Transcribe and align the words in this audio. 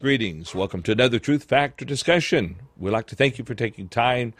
Greetings. 0.00 0.54
Welcome 0.54 0.84
to 0.84 0.92
another 0.92 1.18
Truth 1.18 1.42
Factor 1.42 1.84
discussion. 1.84 2.54
We'd 2.76 2.92
like 2.92 3.08
to 3.08 3.16
thank 3.16 3.36
you 3.36 3.44
for 3.44 3.56
taking 3.56 3.88
time 3.88 4.32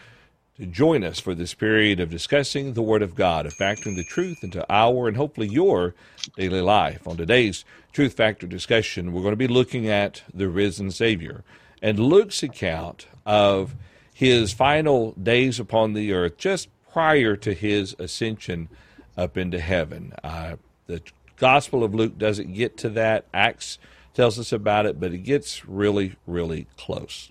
to 0.56 0.66
join 0.66 1.02
us 1.02 1.18
for 1.18 1.34
this 1.34 1.52
period 1.52 1.98
of 1.98 2.10
discussing 2.10 2.74
the 2.74 2.82
Word 2.82 3.02
of 3.02 3.16
God, 3.16 3.44
of 3.44 3.54
factoring 3.54 3.96
the 3.96 4.04
truth 4.04 4.44
into 4.44 4.64
our 4.72 5.08
and 5.08 5.16
hopefully 5.16 5.48
your 5.48 5.96
daily 6.36 6.60
life. 6.60 7.04
On 7.08 7.16
today's 7.16 7.64
Truth 7.92 8.14
Factor 8.14 8.46
discussion, 8.46 9.12
we're 9.12 9.22
going 9.22 9.32
to 9.32 9.36
be 9.36 9.48
looking 9.48 9.88
at 9.88 10.22
the 10.32 10.48
risen 10.48 10.92
Savior 10.92 11.42
and 11.82 11.98
Luke's 11.98 12.44
account 12.44 13.08
of 13.26 13.74
his 14.14 14.52
final 14.52 15.10
days 15.20 15.58
upon 15.58 15.92
the 15.92 16.12
earth 16.12 16.36
just 16.38 16.68
prior 16.92 17.34
to 17.34 17.52
his 17.52 17.96
ascension 17.98 18.68
up 19.16 19.36
into 19.36 19.58
heaven. 19.58 20.12
Uh, 20.22 20.54
the 20.86 21.02
Gospel 21.36 21.82
of 21.82 21.96
Luke 21.96 22.16
doesn't 22.16 22.54
get 22.54 22.76
to 22.76 22.88
that. 22.90 23.24
Acts 23.34 23.80
tells 24.18 24.36
us 24.36 24.50
about 24.50 24.84
it, 24.84 24.98
but 24.98 25.12
it 25.12 25.18
gets 25.18 25.64
really, 25.68 26.16
really 26.26 26.66
close. 26.76 27.30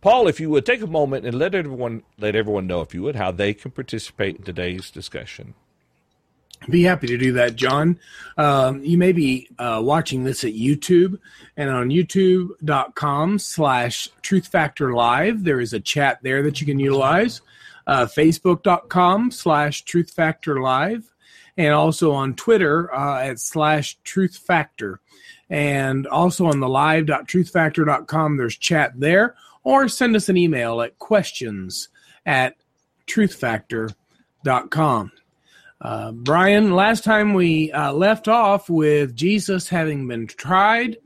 Paul, 0.00 0.28
if 0.28 0.40
you 0.40 0.48
would 0.48 0.64
take 0.64 0.80
a 0.80 0.86
moment 0.86 1.26
and 1.26 1.38
let 1.38 1.54
everyone 1.54 2.04
let 2.18 2.34
everyone 2.34 2.66
know, 2.66 2.80
if 2.80 2.94
you 2.94 3.02
would, 3.02 3.16
how 3.16 3.32
they 3.32 3.52
can 3.52 3.70
participate 3.70 4.36
in 4.36 4.42
today's 4.42 4.90
discussion. 4.90 5.52
Be 6.70 6.84
happy 6.84 7.06
to 7.08 7.18
do 7.18 7.32
that, 7.34 7.54
John. 7.54 7.98
Um, 8.38 8.82
you 8.82 8.96
may 8.96 9.12
be 9.12 9.50
uh, 9.58 9.82
watching 9.84 10.24
this 10.24 10.42
at 10.42 10.54
YouTube, 10.54 11.18
and 11.58 11.68
on 11.68 11.90
youtube.com 11.90 13.38
slash 13.38 14.08
Truth 14.22 14.46
Factor 14.46 14.94
Live, 14.94 15.44
there 15.44 15.60
is 15.60 15.74
a 15.74 15.80
chat 15.80 16.20
there 16.22 16.42
that 16.44 16.62
you 16.62 16.66
can 16.66 16.78
utilize. 16.78 17.42
Uh, 17.86 18.06
Facebook.com 18.06 19.30
slash 19.32 19.82
Truth 19.82 20.12
Factor 20.12 20.62
Live, 20.62 21.11
and 21.56 21.74
also 21.74 22.12
on 22.12 22.34
Twitter 22.34 22.92
uh, 22.94 23.22
at 23.22 23.38
slash 23.38 23.98
Truth 24.04 24.36
Factor. 24.36 25.00
And 25.50 26.06
also 26.06 26.46
on 26.46 26.60
the 26.60 26.68
live.truthfactor.com, 26.68 28.36
there's 28.36 28.56
chat 28.56 28.98
there, 28.98 29.34
or 29.64 29.88
send 29.88 30.16
us 30.16 30.28
an 30.28 30.36
email 30.36 30.80
at 30.80 30.98
questions 30.98 31.88
at 32.24 32.56
truthfactor.com. 33.06 35.12
Uh, 35.80 36.12
Brian, 36.12 36.72
last 36.72 37.04
time 37.04 37.34
we 37.34 37.72
uh, 37.72 37.92
left 37.92 38.28
off 38.28 38.70
with 38.70 39.16
Jesus 39.16 39.68
having 39.68 40.06
been 40.06 40.28
tried, 40.28 40.96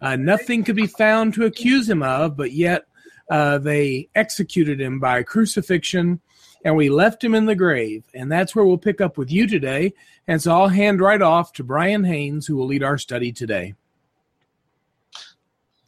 uh, 0.00 0.16
nothing 0.16 0.64
could 0.64 0.76
be 0.76 0.88
found 0.88 1.34
to 1.34 1.46
accuse 1.46 1.88
him 1.88 2.02
of, 2.02 2.36
but 2.36 2.52
yet 2.52 2.84
uh, 3.30 3.58
they 3.58 4.08
executed 4.14 4.80
him 4.80 5.00
by 5.00 5.22
crucifixion 5.22 6.20
and 6.64 6.76
we 6.76 6.88
left 6.88 7.22
him 7.22 7.34
in 7.34 7.44
the 7.44 7.54
grave. 7.54 8.04
And 8.14 8.32
that's 8.32 8.54
where 8.54 8.64
we'll 8.64 8.78
pick 8.78 9.00
up 9.00 9.18
with 9.18 9.30
you 9.30 9.46
today. 9.46 9.92
And 10.26 10.42
so 10.42 10.52
I'll 10.52 10.68
hand 10.68 11.00
right 11.00 11.20
off 11.20 11.52
to 11.54 11.64
Brian 11.64 12.04
Haynes, 12.04 12.46
who 12.46 12.56
will 12.56 12.66
lead 12.66 12.82
our 12.82 12.98
study 12.98 13.30
today. 13.30 13.74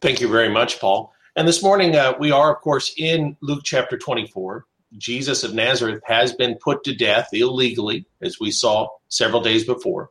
Thank 0.03 0.21
you 0.21 0.29
very 0.29 0.51
much, 0.51 0.79
Paul. 0.79 1.13
And 1.35 1.49
this 1.49 1.63
morning, 1.63 1.97
uh, 1.97 2.15
we 2.21 2.31
are, 2.31 2.55
of 2.55 2.61
course, 2.61 2.95
in 2.99 3.37
Luke 3.41 3.63
chapter 3.65 3.97
24. 3.97 4.67
Jesus 4.99 5.43
of 5.43 5.55
Nazareth 5.55 6.03
has 6.07 6.33
been 6.35 6.57
put 6.63 6.85
to 6.85 6.95
death 6.95 7.29
illegally, 7.33 8.07
as 8.23 8.39
we 8.39 8.51
saw 8.51 8.89
several 9.09 9.41
days 9.41 9.65
before. 9.65 10.11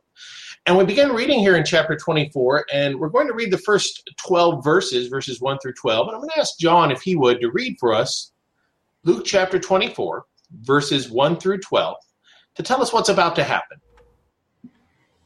And 0.66 0.76
we 0.76 0.84
begin 0.84 1.12
reading 1.12 1.38
here 1.38 1.56
in 1.56 1.64
chapter 1.64 1.96
24, 1.96 2.66
and 2.72 2.98
we're 2.98 3.08
going 3.08 3.28
to 3.28 3.34
read 3.34 3.52
the 3.52 3.58
first 3.58 4.10
12 4.18 4.64
verses, 4.64 5.06
verses 5.06 5.40
1 5.40 5.58
through 5.60 5.74
12. 5.74 6.08
And 6.08 6.16
I'm 6.16 6.20
going 6.20 6.30
to 6.34 6.40
ask 6.40 6.58
John 6.58 6.90
if 6.90 7.02
he 7.02 7.14
would 7.14 7.40
to 7.40 7.50
read 7.50 7.76
for 7.78 7.94
us 7.94 8.32
Luke 9.04 9.24
chapter 9.24 9.60
24, 9.60 10.24
verses 10.50 11.10
1 11.10 11.38
through 11.38 11.58
12, 11.58 11.96
to 12.56 12.62
tell 12.62 12.82
us 12.82 12.92
what's 12.92 13.08
about 13.08 13.36
to 13.36 13.44
happen. 13.44 13.78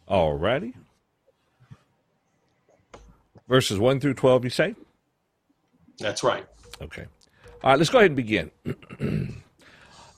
All 0.09 0.35
righty 0.35 0.75
verses 3.51 3.79
1 3.79 4.01
through 4.01 4.15
12, 4.15 4.45
you 4.45 4.51
say? 4.51 4.75
That's 5.99 6.23
right. 6.23 6.47
Okay. 6.81 7.07
All 7.63 7.73
right, 7.73 7.79
let's 7.79 7.91
go 7.91 7.99
ahead 7.99 8.13
and 8.13 8.17
begin. 8.17 8.51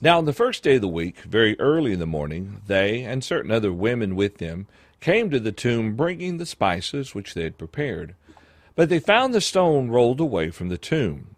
now, 0.01 0.19
on 0.19 0.27
the 0.27 0.33
first 0.33 0.63
day 0.63 0.77
of 0.77 0.83
the 0.83 0.87
week, 0.87 1.21
very 1.23 1.59
early 1.59 1.93
in 1.93 1.99
the 1.99 2.07
morning, 2.07 2.61
they 2.67 3.03
and 3.03 3.25
certain 3.25 3.51
other 3.51 3.73
women 3.73 4.15
with 4.15 4.39
them 4.39 4.69
came 5.01 5.31
to 5.31 5.41
the 5.41 5.51
tomb 5.51 5.97
bringing 5.97 6.37
the 6.37 6.47
spices 6.47 7.15
which 7.15 7.35
they 7.35 7.43
had 7.43 7.59
prepared. 7.59 8.15
But 8.77 8.91
they 8.91 9.01
found 9.01 9.35
the 9.35 9.41
stone 9.41 9.89
rolled 9.89 10.21
away 10.21 10.51
from 10.51 10.69
the 10.69 10.79
tomb. 10.79 11.35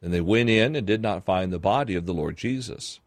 Then 0.00 0.12
they 0.12 0.20
went 0.20 0.50
in 0.50 0.76
and 0.76 0.86
did 0.86 1.02
not 1.02 1.24
find 1.24 1.52
the 1.52 1.58
body 1.58 1.96
of 1.96 2.06
the 2.06 2.14
Lord 2.14 2.36
Jesus. 2.36 3.00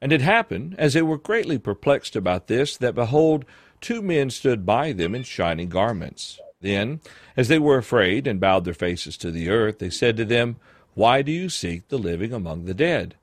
And 0.00 0.12
it 0.12 0.22
happened, 0.22 0.74
as 0.78 0.94
they 0.94 1.02
were 1.02 1.18
greatly 1.18 1.58
perplexed 1.58 2.16
about 2.16 2.46
this, 2.46 2.76
that 2.78 2.94
behold, 2.94 3.44
two 3.80 4.00
men 4.00 4.30
stood 4.30 4.64
by 4.64 4.92
them 4.92 5.14
in 5.14 5.22
shining 5.22 5.68
garments. 5.68 6.40
Then, 6.60 7.00
as 7.36 7.48
they 7.48 7.58
were 7.58 7.78
afraid 7.78 8.26
and 8.26 8.40
bowed 8.40 8.64
their 8.64 8.74
faces 8.74 9.16
to 9.18 9.30
the 9.30 9.48
earth, 9.48 9.78
they 9.78 9.90
said 9.90 10.16
to 10.16 10.24
them, 10.24 10.56
Why 10.94 11.22
do 11.22 11.32
you 11.32 11.48
seek 11.48 11.88
the 11.88 11.98
living 11.98 12.32
among 12.32 12.64
the 12.64 12.74
dead? 12.74 13.16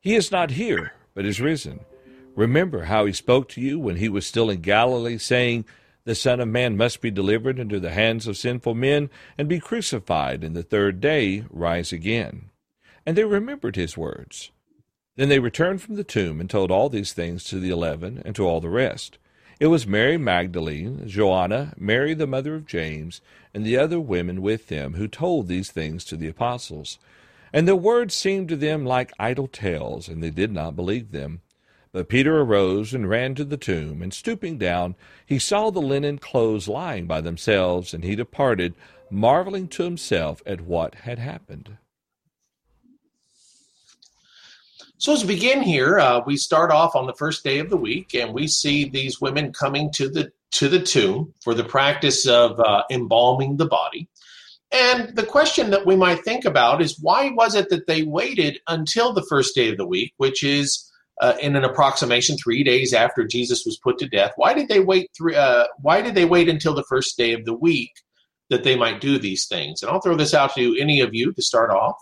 He 0.00 0.14
is 0.14 0.32
not 0.32 0.52
here, 0.52 0.94
but 1.14 1.24
is 1.24 1.40
risen. 1.40 1.80
Remember 2.34 2.84
how 2.84 3.04
he 3.04 3.12
spoke 3.12 3.48
to 3.50 3.60
you 3.60 3.78
when 3.78 3.96
he 3.96 4.08
was 4.08 4.26
still 4.26 4.50
in 4.50 4.62
Galilee, 4.62 5.18
saying, 5.18 5.64
The 6.04 6.14
Son 6.14 6.40
of 6.40 6.48
Man 6.48 6.76
must 6.76 7.00
be 7.00 7.10
delivered 7.10 7.58
into 7.58 7.78
the 7.78 7.90
hands 7.90 8.26
of 8.26 8.36
sinful 8.36 8.74
men, 8.74 9.10
and 9.36 9.48
be 9.48 9.60
crucified, 9.60 10.42
and 10.42 10.56
the 10.56 10.62
third 10.62 11.00
day 11.00 11.44
rise 11.50 11.92
again. 11.92 12.50
And 13.04 13.16
they 13.16 13.24
remembered 13.24 13.76
his 13.76 13.96
words. 13.96 14.50
Then 15.16 15.28
they 15.28 15.38
returned 15.38 15.82
from 15.82 15.96
the 15.96 16.04
tomb 16.04 16.40
and 16.40 16.48
told 16.48 16.70
all 16.70 16.88
these 16.88 17.12
things 17.12 17.44
to 17.44 17.58
the 17.58 17.70
eleven 17.70 18.22
and 18.24 18.34
to 18.36 18.46
all 18.46 18.60
the 18.60 18.70
rest. 18.70 19.18
It 19.60 19.66
was 19.66 19.86
Mary 19.86 20.16
Magdalene, 20.16 21.06
Joanna, 21.06 21.74
Mary 21.76 22.14
the 22.14 22.26
mother 22.26 22.54
of 22.54 22.66
James, 22.66 23.20
and 23.52 23.64
the 23.64 23.76
other 23.76 24.00
women 24.00 24.40
with 24.40 24.68
them 24.68 24.94
who 24.94 25.06
told 25.06 25.46
these 25.46 25.70
things 25.70 26.04
to 26.06 26.16
the 26.16 26.28
apostles. 26.28 26.98
And 27.52 27.68
the 27.68 27.76
words 27.76 28.14
seemed 28.14 28.48
to 28.48 28.56
them 28.56 28.86
like 28.86 29.12
idle 29.18 29.46
tales, 29.46 30.08
and 30.08 30.22
they 30.22 30.30
did 30.30 30.50
not 30.50 30.74
believe 30.74 31.12
them. 31.12 31.42
But 31.92 32.08
Peter 32.08 32.40
arose 32.40 32.94
and 32.94 33.08
ran 33.08 33.34
to 33.34 33.44
the 33.44 33.58
tomb, 33.58 34.00
and 34.00 34.14
stooping 34.14 34.56
down, 34.56 34.94
he 35.26 35.38
saw 35.38 35.70
the 35.70 35.82
linen 35.82 36.16
clothes 36.16 36.66
lying 36.66 37.06
by 37.06 37.20
themselves, 37.20 37.92
and 37.92 38.02
he 38.02 38.16
departed, 38.16 38.74
marveling 39.10 39.68
to 39.68 39.82
himself 39.82 40.42
at 40.46 40.62
what 40.62 40.94
had 40.94 41.18
happened. 41.18 41.76
So 45.02 45.12
as 45.12 45.24
we 45.24 45.34
begin 45.34 45.62
here, 45.62 45.98
uh, 45.98 46.20
we 46.24 46.36
start 46.36 46.70
off 46.70 46.94
on 46.94 47.08
the 47.08 47.14
first 47.14 47.42
day 47.42 47.58
of 47.58 47.70
the 47.70 47.76
week, 47.76 48.14
and 48.14 48.32
we 48.32 48.46
see 48.46 48.88
these 48.88 49.20
women 49.20 49.52
coming 49.52 49.90
to 49.94 50.08
the 50.08 50.30
to 50.52 50.68
the 50.68 50.78
tomb 50.78 51.34
for 51.42 51.54
the 51.54 51.64
practice 51.64 52.24
of 52.24 52.60
uh, 52.60 52.84
embalming 52.88 53.56
the 53.56 53.66
body. 53.66 54.08
And 54.70 55.16
the 55.16 55.24
question 55.24 55.70
that 55.70 55.86
we 55.86 55.96
might 55.96 56.24
think 56.24 56.44
about 56.44 56.80
is 56.80 57.00
why 57.00 57.30
was 57.30 57.56
it 57.56 57.68
that 57.70 57.88
they 57.88 58.04
waited 58.04 58.60
until 58.68 59.12
the 59.12 59.26
first 59.28 59.56
day 59.56 59.70
of 59.70 59.76
the 59.76 59.88
week, 59.88 60.12
which 60.18 60.44
is 60.44 60.88
uh, 61.20 61.34
in 61.42 61.56
an 61.56 61.64
approximation 61.64 62.36
three 62.36 62.62
days 62.62 62.94
after 62.94 63.26
Jesus 63.26 63.64
was 63.66 63.80
put 63.82 63.98
to 63.98 64.08
death? 64.08 64.30
Why 64.36 64.54
did 64.54 64.68
they 64.68 64.78
wait 64.78 65.10
three? 65.18 65.34
Uh, 65.34 65.64
why 65.80 66.00
did 66.00 66.14
they 66.14 66.26
wait 66.26 66.48
until 66.48 66.74
the 66.74 66.84
first 66.88 67.16
day 67.16 67.32
of 67.32 67.44
the 67.44 67.54
week 67.54 67.90
that 68.50 68.62
they 68.62 68.76
might 68.76 69.00
do 69.00 69.18
these 69.18 69.48
things? 69.48 69.82
And 69.82 69.90
I'll 69.90 70.00
throw 70.00 70.14
this 70.14 70.32
out 70.32 70.54
to 70.54 70.76
any 70.78 71.00
of 71.00 71.12
you 71.12 71.32
to 71.32 71.42
start 71.42 71.72
off. 71.72 71.96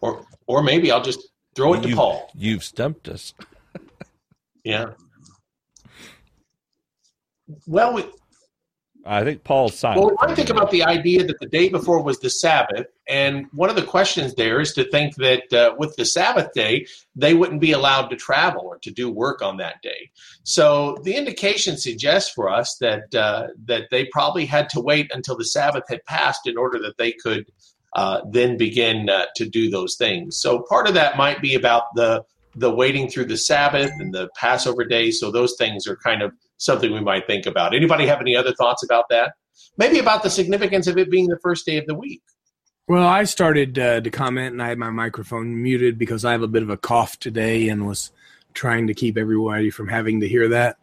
Or 0.00 0.24
or 0.46 0.62
maybe 0.62 0.90
I'll 0.90 1.02
just 1.02 1.28
throw 1.54 1.74
it 1.74 1.82
to 1.82 1.94
Paul. 1.94 2.30
You've 2.34 2.64
stumped 2.64 3.08
us. 3.08 3.34
yeah. 4.64 4.92
Well, 7.66 7.94
we, 7.94 8.04
I 9.10 9.24
think 9.24 9.42
Paul's 9.42 9.76
silent. 9.76 10.00
Well, 10.00 10.16
I 10.20 10.36
think 10.36 10.50
about 10.50 10.70
the 10.70 10.84
idea 10.84 11.24
that 11.24 11.40
the 11.40 11.48
day 11.48 11.68
before 11.68 12.00
was 12.00 12.20
the 12.20 12.30
Sabbath, 12.30 12.86
and 13.08 13.46
one 13.52 13.68
of 13.68 13.74
the 13.74 13.82
questions 13.82 14.36
there 14.36 14.60
is 14.60 14.72
to 14.74 14.84
think 14.84 15.16
that 15.16 15.52
uh, 15.52 15.74
with 15.76 15.96
the 15.96 16.04
Sabbath 16.04 16.52
day, 16.52 16.86
they 17.16 17.34
wouldn't 17.34 17.60
be 17.60 17.72
allowed 17.72 18.06
to 18.10 18.16
travel 18.16 18.62
or 18.62 18.78
to 18.78 18.90
do 18.92 19.10
work 19.10 19.42
on 19.42 19.56
that 19.56 19.82
day. 19.82 20.12
So 20.44 20.96
the 21.02 21.16
indication 21.16 21.76
suggests 21.76 22.30
for 22.32 22.48
us 22.48 22.76
that 22.76 23.12
uh, 23.12 23.48
that 23.64 23.88
they 23.90 24.04
probably 24.12 24.46
had 24.46 24.68
to 24.70 24.80
wait 24.80 25.10
until 25.12 25.36
the 25.36 25.44
Sabbath 25.44 25.88
had 25.88 26.04
passed 26.04 26.46
in 26.46 26.56
order 26.56 26.78
that 26.78 26.96
they 26.96 27.10
could 27.10 27.50
uh, 27.96 28.20
then 28.30 28.56
begin 28.56 29.10
uh, 29.10 29.26
to 29.34 29.48
do 29.48 29.70
those 29.70 29.96
things. 29.96 30.36
So 30.36 30.62
part 30.68 30.86
of 30.86 30.94
that 30.94 31.16
might 31.16 31.42
be 31.42 31.56
about 31.56 31.96
the 31.96 32.24
the 32.54 32.70
waiting 32.70 33.08
through 33.08 33.26
the 33.26 33.36
Sabbath 33.36 33.92
and 33.98 34.12
the 34.12 34.28
Passover 34.36 34.84
day. 34.84 35.10
So 35.10 35.30
those 35.30 35.54
things 35.56 35.86
are 35.86 35.96
kind 35.96 36.22
of 36.22 36.32
something 36.56 36.92
we 36.92 37.00
might 37.00 37.26
think 37.26 37.46
about. 37.46 37.74
Anybody 37.74 38.06
have 38.06 38.20
any 38.20 38.36
other 38.36 38.52
thoughts 38.54 38.82
about 38.82 39.06
that? 39.10 39.34
Maybe 39.76 39.98
about 39.98 40.22
the 40.22 40.30
significance 40.30 40.86
of 40.86 40.98
it 40.98 41.10
being 41.10 41.28
the 41.28 41.38
first 41.42 41.64
day 41.64 41.78
of 41.78 41.86
the 41.86 41.94
week. 41.94 42.22
Well, 42.88 43.06
I 43.06 43.24
started 43.24 43.78
uh, 43.78 44.00
to 44.00 44.10
comment 44.10 44.52
and 44.52 44.62
I 44.62 44.68
had 44.68 44.78
my 44.78 44.90
microphone 44.90 45.62
muted 45.62 45.96
because 45.96 46.24
I 46.24 46.32
have 46.32 46.42
a 46.42 46.48
bit 46.48 46.62
of 46.62 46.70
a 46.70 46.76
cough 46.76 47.18
today 47.18 47.68
and 47.68 47.86
was 47.86 48.10
trying 48.52 48.88
to 48.88 48.94
keep 48.94 49.16
everybody 49.16 49.70
from 49.70 49.88
having 49.88 50.20
to 50.20 50.28
hear 50.28 50.48
that. 50.48 50.78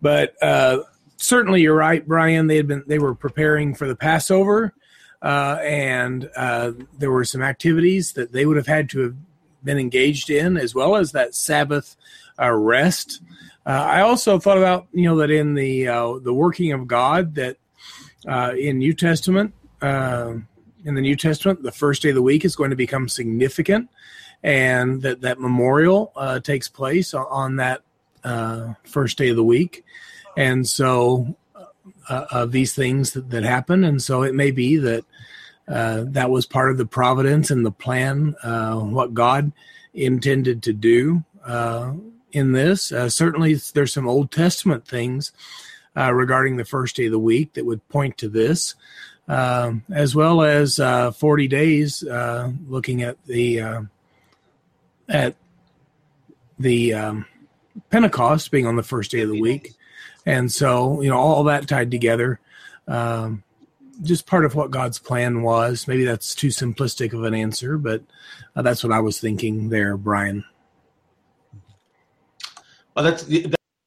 But 0.00 0.34
uh, 0.42 0.80
certainly, 1.16 1.62
you're 1.62 1.76
right, 1.76 2.06
Brian. 2.06 2.48
They 2.48 2.56
had 2.56 2.66
been 2.66 2.82
they 2.86 2.98
were 2.98 3.14
preparing 3.14 3.74
for 3.74 3.86
the 3.86 3.96
Passover, 3.96 4.74
uh, 5.22 5.58
and 5.62 6.28
uh, 6.36 6.72
there 6.98 7.10
were 7.10 7.24
some 7.24 7.42
activities 7.42 8.12
that 8.14 8.32
they 8.32 8.44
would 8.44 8.56
have 8.56 8.66
had 8.66 8.90
to 8.90 9.00
have 9.00 9.16
been 9.64 9.78
engaged 9.78 10.30
in, 10.30 10.56
as 10.56 10.74
well 10.74 10.96
as 10.96 11.12
that 11.12 11.34
Sabbath 11.34 11.96
uh, 12.40 12.50
rest 12.50 13.20
Uh, 13.64 13.70
I 13.70 14.00
also 14.00 14.38
thought 14.38 14.58
about 14.58 14.86
you 14.92 15.04
know 15.04 15.16
that 15.18 15.30
in 15.30 15.54
the 15.54 15.86
uh, 15.88 16.18
the 16.18 16.34
working 16.34 16.72
of 16.72 16.86
God 16.86 17.34
that 17.36 17.56
uh, 18.26 18.54
in 18.58 18.78
New 18.78 18.92
Testament 18.92 19.54
uh, 19.80 20.34
in 20.84 20.94
the 20.94 21.00
New 21.00 21.14
Testament 21.14 21.62
the 21.62 21.70
first 21.70 22.02
day 22.02 22.08
of 22.08 22.16
the 22.16 22.22
week 22.22 22.44
is 22.44 22.56
going 22.56 22.70
to 22.70 22.76
become 22.76 23.08
significant, 23.08 23.88
and 24.42 25.02
that 25.02 25.20
that 25.20 25.38
memorial 25.38 26.10
uh, 26.16 26.40
takes 26.40 26.68
place 26.68 27.14
on 27.14 27.56
that 27.56 27.82
first 28.84 29.18
day 29.18 29.30
of 29.30 29.36
the 29.36 29.44
week, 29.44 29.84
and 30.36 30.66
so 30.66 31.36
of 32.08 32.50
these 32.50 32.74
things 32.74 33.12
that, 33.12 33.30
that 33.30 33.44
happen, 33.44 33.84
and 33.84 34.02
so 34.02 34.22
it 34.24 34.34
may 34.34 34.50
be 34.50 34.76
that. 34.78 35.04
That 35.66 36.30
was 36.30 36.46
part 36.46 36.70
of 36.70 36.78
the 36.78 36.86
providence 36.86 37.50
and 37.50 37.64
the 37.64 37.72
plan, 37.72 38.34
what 38.42 39.14
God 39.14 39.52
intended 39.94 40.62
to 40.64 40.72
do 40.72 41.24
in 42.32 42.52
this. 42.52 42.90
Uh, 42.90 43.08
certainly, 43.08 43.54
there's 43.54 43.92
some 43.92 44.08
Old 44.08 44.30
Testament 44.30 44.86
things 44.86 45.32
uh, 45.96 46.12
regarding 46.12 46.56
the 46.56 46.64
first 46.64 46.96
day 46.96 47.06
of 47.06 47.12
the 47.12 47.18
week 47.18 47.52
that 47.54 47.66
would 47.66 47.86
point 47.88 48.18
to 48.18 48.28
this, 48.28 48.74
um, 49.28 49.84
as 49.90 50.14
well 50.14 50.42
as 50.42 50.80
uh, 50.80 51.12
40 51.12 51.48
days 51.48 52.02
uh, 52.04 52.50
looking 52.66 53.02
at 53.02 53.22
the 53.26 53.60
uh, 53.60 53.82
at 55.08 55.36
the 56.58 56.94
um, 56.94 57.26
Pentecost 57.90 58.50
being 58.50 58.66
on 58.66 58.76
the 58.76 58.82
first 58.82 59.10
day 59.10 59.20
of 59.20 59.28
the 59.28 59.40
week, 59.40 59.74
and 60.26 60.50
so 60.50 61.00
you 61.02 61.10
know 61.10 61.18
all 61.18 61.44
that 61.44 61.68
tied 61.68 61.90
together. 61.90 62.40
Um, 62.88 63.44
just 64.02 64.26
part 64.26 64.44
of 64.44 64.54
what 64.54 64.70
God's 64.70 64.98
plan 64.98 65.42
was. 65.42 65.86
Maybe 65.88 66.04
that's 66.04 66.34
too 66.34 66.48
simplistic 66.48 67.12
of 67.12 67.24
an 67.24 67.34
answer, 67.34 67.78
but 67.78 68.02
uh, 68.54 68.62
that's 68.62 68.82
what 68.82 68.92
I 68.92 69.00
was 69.00 69.20
thinking 69.20 69.68
there, 69.68 69.96
Brian. 69.96 70.44
Well, 72.94 73.04
that's 73.04 73.26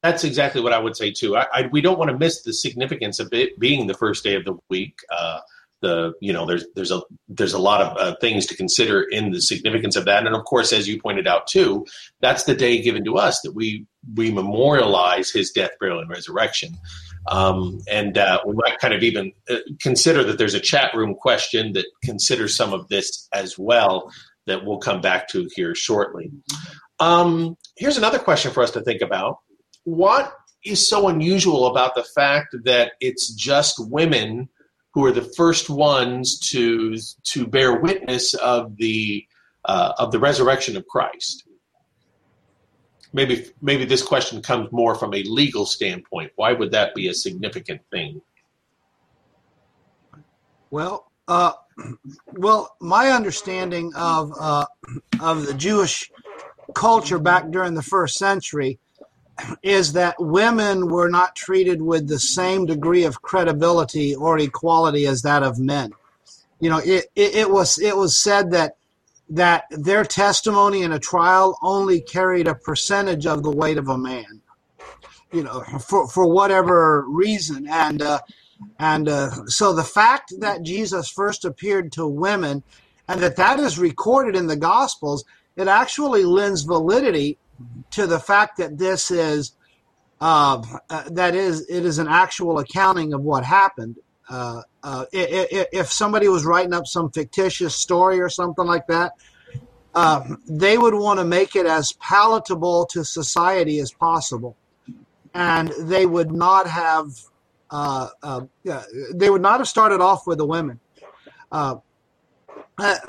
that's 0.02 0.24
exactly 0.24 0.60
what 0.60 0.72
I 0.72 0.78
would 0.78 0.96
say 0.96 1.12
too. 1.12 1.36
I, 1.36 1.46
I, 1.52 1.66
we 1.72 1.80
don't 1.80 1.98
want 1.98 2.10
to 2.10 2.18
miss 2.18 2.42
the 2.42 2.52
significance 2.52 3.18
of 3.18 3.32
it 3.32 3.58
being 3.58 3.86
the 3.86 3.94
first 3.94 4.24
day 4.24 4.34
of 4.34 4.44
the 4.44 4.56
week. 4.68 4.98
Uh, 5.10 5.40
the 5.82 6.14
you 6.20 6.32
know 6.32 6.46
there's 6.46 6.64
there's 6.74 6.90
a 6.90 7.02
there's 7.28 7.52
a 7.52 7.58
lot 7.58 7.82
of 7.82 7.96
uh, 7.98 8.16
things 8.20 8.46
to 8.46 8.56
consider 8.56 9.02
in 9.02 9.30
the 9.30 9.40
significance 9.40 9.94
of 9.94 10.06
that, 10.06 10.26
and 10.26 10.34
of 10.34 10.44
course, 10.44 10.72
as 10.72 10.88
you 10.88 11.00
pointed 11.00 11.26
out 11.26 11.46
too, 11.46 11.86
that's 12.20 12.44
the 12.44 12.54
day 12.54 12.80
given 12.80 13.04
to 13.04 13.16
us 13.16 13.40
that 13.42 13.52
we 13.52 13.86
we 14.14 14.30
memorialize 14.30 15.30
his 15.30 15.50
death, 15.50 15.72
burial, 15.78 16.00
and 16.00 16.08
resurrection. 16.08 16.76
Um, 17.28 17.80
and 17.90 18.16
uh, 18.18 18.40
we 18.46 18.54
might 18.54 18.78
kind 18.78 18.94
of 18.94 19.02
even 19.02 19.32
uh, 19.48 19.56
consider 19.80 20.22
that 20.24 20.38
there's 20.38 20.54
a 20.54 20.60
chat 20.60 20.94
room 20.94 21.14
question 21.14 21.72
that 21.72 21.86
considers 22.02 22.54
some 22.54 22.72
of 22.72 22.88
this 22.88 23.28
as 23.32 23.58
well 23.58 24.10
that 24.46 24.64
we'll 24.64 24.78
come 24.78 25.00
back 25.00 25.28
to 25.28 25.48
here 25.54 25.74
shortly. 25.74 26.30
Um, 27.00 27.56
here's 27.76 27.98
another 27.98 28.18
question 28.18 28.52
for 28.52 28.62
us 28.62 28.70
to 28.72 28.80
think 28.80 29.02
about. 29.02 29.38
What 29.84 30.32
is 30.64 30.88
so 30.88 31.08
unusual 31.08 31.66
about 31.66 31.94
the 31.94 32.02
fact 32.02 32.56
that 32.64 32.92
it's 33.00 33.32
just 33.34 33.76
women 33.90 34.48
who 34.94 35.04
are 35.04 35.12
the 35.12 35.30
first 35.36 35.68
ones 35.68 36.38
to 36.38 36.96
to 37.22 37.46
bear 37.46 37.80
witness 37.80 38.34
of 38.34 38.76
the 38.76 39.24
uh, 39.66 39.92
of 39.98 40.10
the 40.10 40.18
resurrection 40.18 40.76
of 40.76 40.86
Christ? 40.86 41.45
Maybe 43.16 43.46
maybe 43.62 43.86
this 43.86 44.02
question 44.02 44.42
comes 44.42 44.70
more 44.72 44.94
from 44.94 45.14
a 45.14 45.22
legal 45.22 45.64
standpoint. 45.64 46.32
Why 46.36 46.52
would 46.52 46.70
that 46.72 46.94
be 46.94 47.08
a 47.08 47.14
significant 47.14 47.80
thing? 47.90 48.20
Well, 50.70 51.10
uh, 51.26 51.52
well, 52.34 52.76
my 52.78 53.08
understanding 53.08 53.90
of 53.96 54.34
uh, 54.38 54.66
of 55.18 55.46
the 55.46 55.54
Jewish 55.54 56.12
culture 56.74 57.18
back 57.18 57.50
during 57.50 57.72
the 57.72 57.82
first 57.82 58.18
century 58.18 58.78
is 59.62 59.94
that 59.94 60.16
women 60.18 60.86
were 60.88 61.08
not 61.08 61.34
treated 61.34 61.80
with 61.80 62.08
the 62.08 62.18
same 62.18 62.66
degree 62.66 63.04
of 63.04 63.22
credibility 63.22 64.14
or 64.14 64.38
equality 64.38 65.06
as 65.06 65.22
that 65.22 65.42
of 65.42 65.58
men. 65.58 65.90
You 66.60 66.68
know, 66.68 66.82
it, 66.84 67.06
it, 67.16 67.34
it 67.34 67.50
was 67.50 67.78
it 67.78 67.96
was 67.96 68.18
said 68.18 68.50
that 68.50 68.76
that 69.28 69.64
their 69.70 70.04
testimony 70.04 70.82
in 70.82 70.92
a 70.92 70.98
trial 70.98 71.58
only 71.62 72.00
carried 72.00 72.46
a 72.46 72.54
percentage 72.54 73.26
of 73.26 73.42
the 73.42 73.50
weight 73.50 73.78
of 73.78 73.88
a 73.88 73.98
man. 73.98 74.40
You 75.32 75.42
know, 75.42 75.62
for 75.80 76.08
for 76.08 76.32
whatever 76.32 77.04
reason, 77.08 77.66
and 77.68 78.00
uh, 78.00 78.20
and 78.78 79.08
uh, 79.08 79.30
so 79.46 79.72
the 79.72 79.84
fact 79.84 80.32
that 80.38 80.62
Jesus 80.62 81.10
first 81.10 81.44
appeared 81.44 81.92
to 81.92 82.06
women, 82.06 82.62
and 83.08 83.20
that 83.20 83.36
that 83.36 83.58
is 83.58 83.78
recorded 83.78 84.36
in 84.36 84.46
the 84.46 84.56
Gospels, 84.56 85.24
it 85.56 85.66
actually 85.66 86.24
lends 86.24 86.62
validity 86.62 87.38
to 87.90 88.06
the 88.06 88.20
fact 88.20 88.58
that 88.58 88.78
this 88.78 89.10
is 89.10 89.52
uh, 90.20 90.62
uh, 90.88 91.04
that 91.10 91.34
is 91.34 91.66
it 91.68 91.84
is 91.84 91.98
an 91.98 92.08
actual 92.08 92.58
accounting 92.58 93.12
of 93.12 93.22
what 93.22 93.44
happened. 93.44 93.96
Uh, 94.86 95.00
uh 95.02 95.06
if 95.12 95.90
somebody 95.92 96.28
was 96.28 96.44
writing 96.44 96.72
up 96.72 96.86
some 96.86 97.10
fictitious 97.10 97.74
story 97.74 98.20
or 98.20 98.28
something 98.28 98.64
like 98.64 98.86
that, 98.86 99.14
uh, 99.96 100.22
they 100.48 100.78
would 100.78 100.94
want 100.94 101.18
to 101.18 101.24
make 101.24 101.56
it 101.56 101.66
as 101.66 101.90
palatable 101.94 102.86
to 102.86 103.04
society 103.04 103.80
as 103.80 103.90
possible, 103.90 104.56
and 105.34 105.72
they 105.80 106.06
would 106.06 106.30
not 106.30 106.68
have 106.68 107.08
uh, 107.70 108.08
they 109.12 109.28
would 109.28 109.42
not 109.42 109.58
have 109.58 109.66
started 109.66 110.00
off 110.00 110.24
with 110.24 110.38
the 110.38 110.46
women. 110.46 110.78
Uh, 111.50 111.76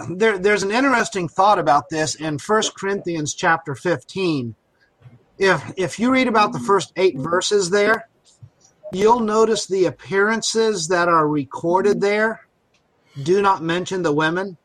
there, 0.10 0.40
there's 0.40 0.64
an 0.64 0.72
interesting 0.72 1.30
thought 1.30 1.60
about 1.60 1.90
this 1.90 2.16
in 2.16 2.40
First 2.40 2.74
Corinthians 2.74 3.36
chapter 3.36 3.76
15. 3.76 4.56
If 5.38 5.74
if 5.78 6.00
you 6.00 6.12
read 6.12 6.28
about 6.28 6.54
the 6.54 6.60
first 6.60 6.92
eight 6.96 7.20
verses 7.20 7.70
there, 7.70 8.10
you'll 8.92 9.20
notice 9.20 9.66
the 9.66 9.86
appearances 9.86 10.88
that 10.88 11.08
are 11.08 11.28
recorded 11.28 12.02
there 12.02 12.48
do 13.24 13.42
not 13.42 13.64
mention 13.64 14.04
the 14.04 14.14
women. 14.14 14.58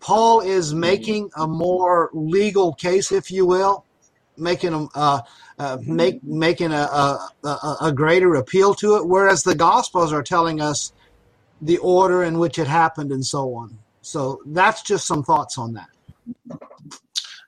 Paul 0.00 0.40
is 0.40 0.74
making 0.74 1.30
a 1.36 1.46
more 1.46 2.10
legal 2.12 2.74
case, 2.74 3.12
if 3.12 3.30
you 3.30 3.46
will, 3.46 3.84
making 4.36 4.74
a 4.74 4.86
uh, 4.94 5.20
uh, 5.58 5.78
make 5.82 6.22
making 6.24 6.72
a, 6.72 7.18
a, 7.44 7.76
a 7.82 7.92
greater 7.94 8.34
appeal 8.34 8.74
to 8.74 8.96
it, 8.96 9.06
whereas 9.06 9.42
the 9.42 9.54
Gospels 9.54 10.12
are 10.12 10.22
telling 10.22 10.60
us 10.60 10.92
the 11.60 11.78
order 11.78 12.24
in 12.24 12.38
which 12.38 12.58
it 12.58 12.66
happened, 12.66 13.12
and 13.12 13.24
so 13.24 13.54
on. 13.54 13.78
So 14.00 14.40
that's 14.46 14.82
just 14.82 15.06
some 15.06 15.22
thoughts 15.22 15.58
on 15.58 15.74
that. 15.74 15.88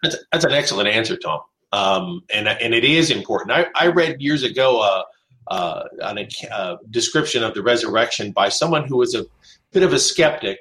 That's, 0.03 0.17
that's 0.31 0.45
an 0.45 0.53
excellent 0.53 0.89
answer, 0.89 1.17
Tom. 1.17 1.41
Um, 1.73 2.23
and 2.33 2.47
and 2.47 2.75
it 2.75 2.85
is 2.85 3.11
important. 3.11 3.51
I, 3.51 3.67
I 3.75 3.89
read 3.89 4.21
years 4.21 4.45
ago 4.45 4.81
uh, 4.81 5.03
uh, 5.49 5.85
on 6.03 6.19
a 6.19 6.29
uh, 6.51 6.77
description 6.91 7.43
of 7.43 7.55
the 7.55 7.63
resurrection 7.63 8.33
by 8.33 8.49
someone 8.49 8.87
who 8.87 8.97
was 8.97 9.15
a 9.15 9.27
bit 9.73 9.83
of 9.83 9.93
a 9.93 9.99
skeptic, 9.99 10.59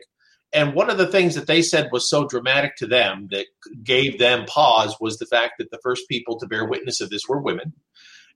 and 0.53 0.75
one 0.75 0.89
of 0.89 0.97
the 0.97 1.07
things 1.07 1.33
that 1.35 1.47
they 1.47 1.61
said 1.61 1.89
was 1.91 2.09
so 2.09 2.27
dramatic 2.27 2.75
to 2.77 2.87
them 2.87 3.27
that 3.31 3.47
gave 3.83 4.19
them 4.19 4.45
pause 4.45 4.95
was 5.01 5.17
the 5.17 5.25
fact 5.25 5.55
that 5.57 5.71
the 5.71 5.79
first 5.81 6.07
people 6.07 6.39
to 6.39 6.47
bear 6.47 6.65
witness 6.65 7.01
of 7.01 7.09
this 7.09 7.27
were 7.27 7.41
women, 7.41 7.73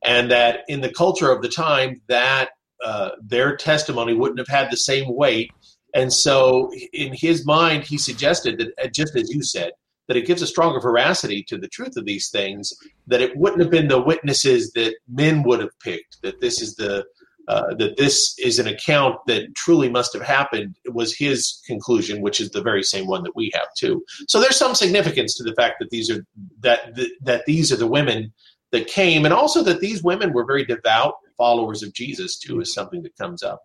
and 0.03 0.31
that 0.31 0.61
in 0.67 0.81
the 0.81 0.91
culture 0.91 1.31
of 1.31 1.41
the 1.41 1.49
time 1.49 2.01
that 2.07 2.49
uh, 2.83 3.11
their 3.21 3.55
testimony 3.55 4.13
wouldn't 4.13 4.39
have 4.39 4.47
had 4.47 4.71
the 4.71 4.77
same 4.77 5.15
weight. 5.15 5.51
And 5.93 6.11
so, 6.13 6.71
in 6.93 7.13
his 7.13 7.45
mind, 7.45 7.83
he 7.83 7.97
suggested 7.97 8.59
that, 8.59 8.69
uh, 8.83 8.87
just 8.87 9.15
as 9.15 9.29
you 9.29 9.41
said, 9.41 9.71
that 10.07 10.17
it 10.17 10.25
gives 10.25 10.41
a 10.41 10.47
stronger 10.47 10.79
veracity 10.79 11.43
to 11.43 11.57
the 11.57 11.67
truth 11.67 11.97
of 11.97 12.05
these 12.05 12.29
things, 12.29 12.73
that 13.07 13.21
it 13.21 13.35
wouldn't 13.35 13.61
have 13.61 13.71
been 13.71 13.87
the 13.87 14.01
witnesses 14.01 14.71
that 14.73 14.95
men 15.07 15.43
would 15.43 15.59
have 15.59 15.77
picked, 15.79 16.21
that 16.21 16.39
this 16.41 16.61
is 16.61 16.75
the 16.75 17.05
uh, 17.47 17.73
that 17.75 17.95
this 17.95 18.37
is 18.39 18.59
an 18.59 18.67
account 18.67 19.15
that 19.25 19.55
truly 19.55 19.89
must 19.89 20.11
have 20.11 20.21
happened 20.21 20.75
was 20.87 21.15
his 21.15 21.61
conclusion, 21.65 22.21
which 22.21 22.41
is 22.41 22.49
the 22.49 22.61
very 22.61 22.83
same 22.83 23.07
one 23.07 23.23
that 23.23 23.33
we 23.37 23.49
have 23.53 23.67
too. 23.77 24.03
So 24.27 24.41
there's 24.41 24.57
some 24.57 24.75
significance 24.75 25.33
to 25.35 25.45
the 25.45 25.55
fact 25.55 25.75
that 25.79 25.89
these 25.89 26.09
are 26.11 26.25
that 26.59 26.93
that, 26.95 27.09
that 27.21 27.45
these 27.45 27.71
are 27.71 27.77
the 27.77 27.87
women 27.87 28.33
that 28.71 28.87
came, 28.87 29.23
and 29.23 29.33
also 29.33 29.63
that 29.63 29.79
these 29.79 30.03
women 30.03 30.33
were 30.33 30.45
very 30.45 30.65
devout 30.65 31.13
followers 31.37 31.83
of 31.83 31.93
Jesus 31.93 32.37
too 32.37 32.59
is 32.59 32.73
something 32.73 33.01
that 33.03 33.15
comes 33.15 33.43
up. 33.43 33.61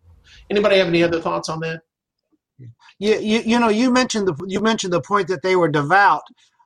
Anybody 0.49 0.79
have 0.79 0.87
any 0.87 1.03
other 1.03 1.21
thoughts 1.21 1.49
on 1.49 1.59
that? 1.61 1.83
You, 2.99 3.19
you, 3.19 3.41
you 3.41 3.59
know 3.59 3.69
you 3.69 3.91
mentioned 3.91 4.29
the 4.29 4.45
you 4.47 4.61
mentioned 4.61 4.93
the 4.93 5.01
point 5.01 5.29
that 5.29 5.43
they 5.43 5.57
were 5.57 5.69
devout. 5.69 6.23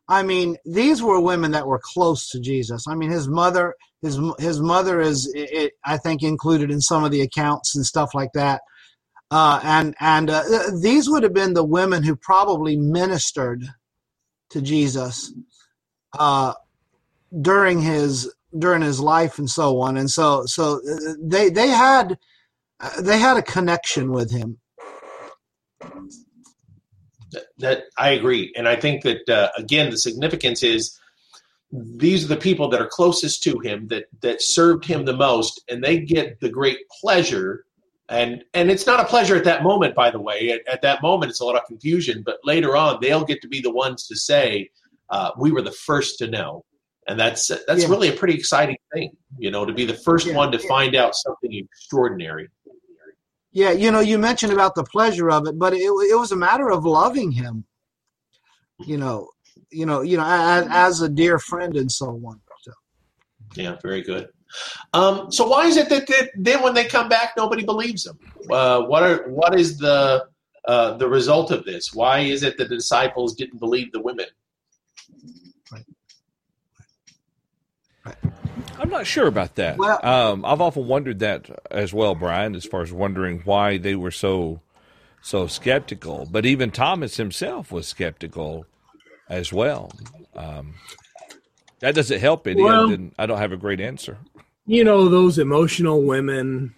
I 0.09 0.23
mean, 0.23 0.57
these 0.65 1.03
were 1.03 1.21
women 1.21 1.51
that 1.53 1.67
were 1.67 1.81
close 1.83 2.29
to 2.31 2.41
Jesus. 2.41 2.87
I 2.87 2.95
mean, 2.95 3.11
his 3.11 3.29
mother 3.29 3.75
his 4.03 4.19
his 4.39 4.61
mother 4.61 5.01
is 5.01 5.31
it, 5.35 5.73
I 5.85 5.97
think 5.97 6.23
included 6.23 6.71
in 6.71 6.81
some 6.81 7.05
of 7.05 7.11
the 7.11 7.23
accounts 7.23 7.75
and 7.75 7.85
stuff 7.85 8.15
like 8.15 8.33
that. 8.35 8.63
Uh, 9.31 9.61
and 9.65 9.95
and 9.99 10.31
uh, 10.31 10.43
these 10.81 11.09
would 11.09 11.23
have 11.23 11.35
been 11.35 11.55
the 11.55 11.65
women 11.65 12.03
who 12.03 12.15
probably 12.15 12.77
ministered 12.77 13.65
to 14.51 14.63
Jesus 14.63 15.33
uh, 16.19 16.55
during 17.41 17.81
his 17.81 18.33
during 18.57 18.83
his 18.83 19.01
life 19.01 19.39
and 19.39 19.51
so 19.51 19.81
on 19.81 19.97
and 19.97 20.11
so 20.11 20.45
so 20.47 20.81
uh, 20.89 21.15
they 21.21 21.51
they 21.51 21.69
had 21.69 22.17
uh, 22.79 23.01
they 23.01 23.19
had 23.19 23.37
a 23.37 23.43
connection 23.43 24.13
with 24.13 24.31
him 24.31 24.59
that, 27.59 27.85
i 27.99 28.11
agree. 28.11 28.53
And 28.57 28.69
i 28.69 28.77
think 28.77 29.03
that 29.03 29.29
uh, 29.29 29.51
again 29.57 29.91
the 29.91 29.99
significance 29.99 30.63
is 30.63 30.99
these 31.73 32.25
are 32.25 32.29
the 32.29 32.37
people 32.37 32.69
that 32.69 32.81
are 32.81 32.87
closest 32.87 33.43
to 33.43 33.59
him 33.59 33.89
that 33.89 34.05
that 34.21 34.41
served 34.41 34.85
him 34.85 35.05
the 35.05 35.17
most 35.17 35.63
and 35.69 35.83
they 35.83 35.99
get 35.99 36.41
the 36.41 36.49
great 36.49 36.79
pleasure. 37.01 37.65
And 38.09 38.45
and 38.55 38.71
it's 38.71 38.87
not 38.87 39.01
a 39.01 39.05
pleasure 39.05 39.37
at 39.37 39.45
that 39.45 39.63
moment 39.63 39.95
by 39.95 40.11
the 40.11 40.21
way. 40.21 40.53
At, 40.53 40.61
at 40.73 40.83
that 40.83 41.03
moment 41.03 41.31
it's 41.31 41.41
a 41.41 41.45
lot 41.45 41.57
of 41.57 41.67
confusion 41.67 42.23
but 42.25 42.39
later 42.45 42.77
on 42.77 42.99
they'll 43.01 43.25
get 43.25 43.43
to 43.43 43.49
be 43.49 43.61
the 43.61 43.73
ones 43.73 44.07
to 44.07 44.17
say 44.17 44.71
uh, 45.11 45.31
we 45.37 45.51
were 45.51 45.63
the 45.63 45.73
first 45.73 46.19
to 46.19 46.29
know. 46.29 46.65
And 47.09 47.19
that's 47.19 47.49
that's 47.67 47.83
yeah. 47.83 47.89
really 47.89 48.09
a 48.09 48.13
pretty 48.13 48.35
exciting 48.35 48.77
thing 48.93 49.17
you 49.39 49.51
know 49.51 49.65
to 49.65 49.73
be 49.73 49.85
the 49.85 49.95
first 49.95 50.27
yeah, 50.27 50.35
one 50.35 50.53
to 50.53 50.59
yeah. 50.59 50.69
find 50.69 50.97
out 50.97 51.15
something 51.15 51.53
extraordinary 51.53 52.49
yeah 53.57 53.71
you 53.71 53.91
know 53.91 54.01
you 54.01 54.19
mentioned 54.19 54.53
about 54.53 54.75
the 54.75 54.85
pleasure 54.85 55.31
of 55.31 55.47
it 55.47 55.59
but 55.59 55.73
it, 55.73 55.79
it 55.81 56.19
was 56.19 56.31
a 56.31 56.37
matter 56.37 56.71
of 56.71 56.85
loving 56.85 57.33
him 57.33 57.65
you 58.85 58.99
know 58.99 59.29
you 59.71 59.87
know 59.87 60.03
you 60.03 60.19
know 60.19 60.27
as, 60.27 60.67
as 60.71 61.01
a 61.01 61.09
dear 61.09 61.39
friend 61.39 61.75
and 61.77 61.91
so 61.91 62.09
on 62.27 62.39
so. 62.61 62.73
yeah 63.55 63.77
very 63.83 64.03
good. 64.03 64.29
Um, 64.95 65.33
so 65.33 65.49
why 65.49 65.67
is 65.67 65.77
it 65.77 65.89
that, 65.89 66.07
that, 66.07 66.31
then 66.37 66.63
when 66.63 66.73
they 66.73 66.85
come 66.85 67.09
back 67.09 67.33
nobody 67.37 67.65
believes 67.65 68.05
them? 68.05 68.19
Uh, 68.49 68.83
what 68.83 69.03
are 69.03 69.29
what 69.29 69.59
is 69.59 69.77
the 69.77 70.25
uh, 70.69 70.97
the 70.97 71.09
result 71.09 71.51
of 71.51 71.65
this? 71.65 71.93
Why 71.93 72.21
is 72.21 72.43
it 72.45 72.57
that 72.59 72.69
the 72.69 72.77
disciples 72.77 73.35
didn't 73.35 73.59
believe 73.59 73.91
the 73.91 74.01
women 74.01 74.27
I'm 78.79 78.91
not 78.91 79.07
sure 79.07 79.27
about 79.27 79.55
that. 79.57 79.79
Well, 79.79 80.05
um, 80.05 80.45
I've 80.45 80.61
often 80.61 80.87
wondered 80.87 81.21
that 81.21 81.49
as 81.71 81.93
well, 81.93 82.15
Brian, 82.15 82.55
as 82.55 82.65
far 82.65 82.83
as 82.83 82.93
wondering 82.93 83.41
why 83.45 83.79
they 83.79 83.95
were 83.95 84.11
so 84.11 84.61
so 85.23 85.47
skeptical. 85.47 86.29
But 86.31 86.47
even 86.47 86.71
Thomas 86.71 87.17
himself 87.17 87.73
was 87.73 87.89
skeptical 87.89 88.67
as 89.29 89.53
well. 89.53 89.93
Um, 90.35 90.75
that 91.81 91.95
doesn't 91.95 92.21
help 92.21 92.47
any. 92.47 92.63
Well, 92.63 92.91
I, 92.91 93.23
I 93.23 93.27
don't 93.27 93.39
have 93.39 93.53
a 93.53 93.57
great 93.57 93.81
answer. 93.81 94.19
You 94.67 94.85
know 94.85 95.09
those 95.09 95.39
emotional 95.39 96.03
women. 96.03 96.75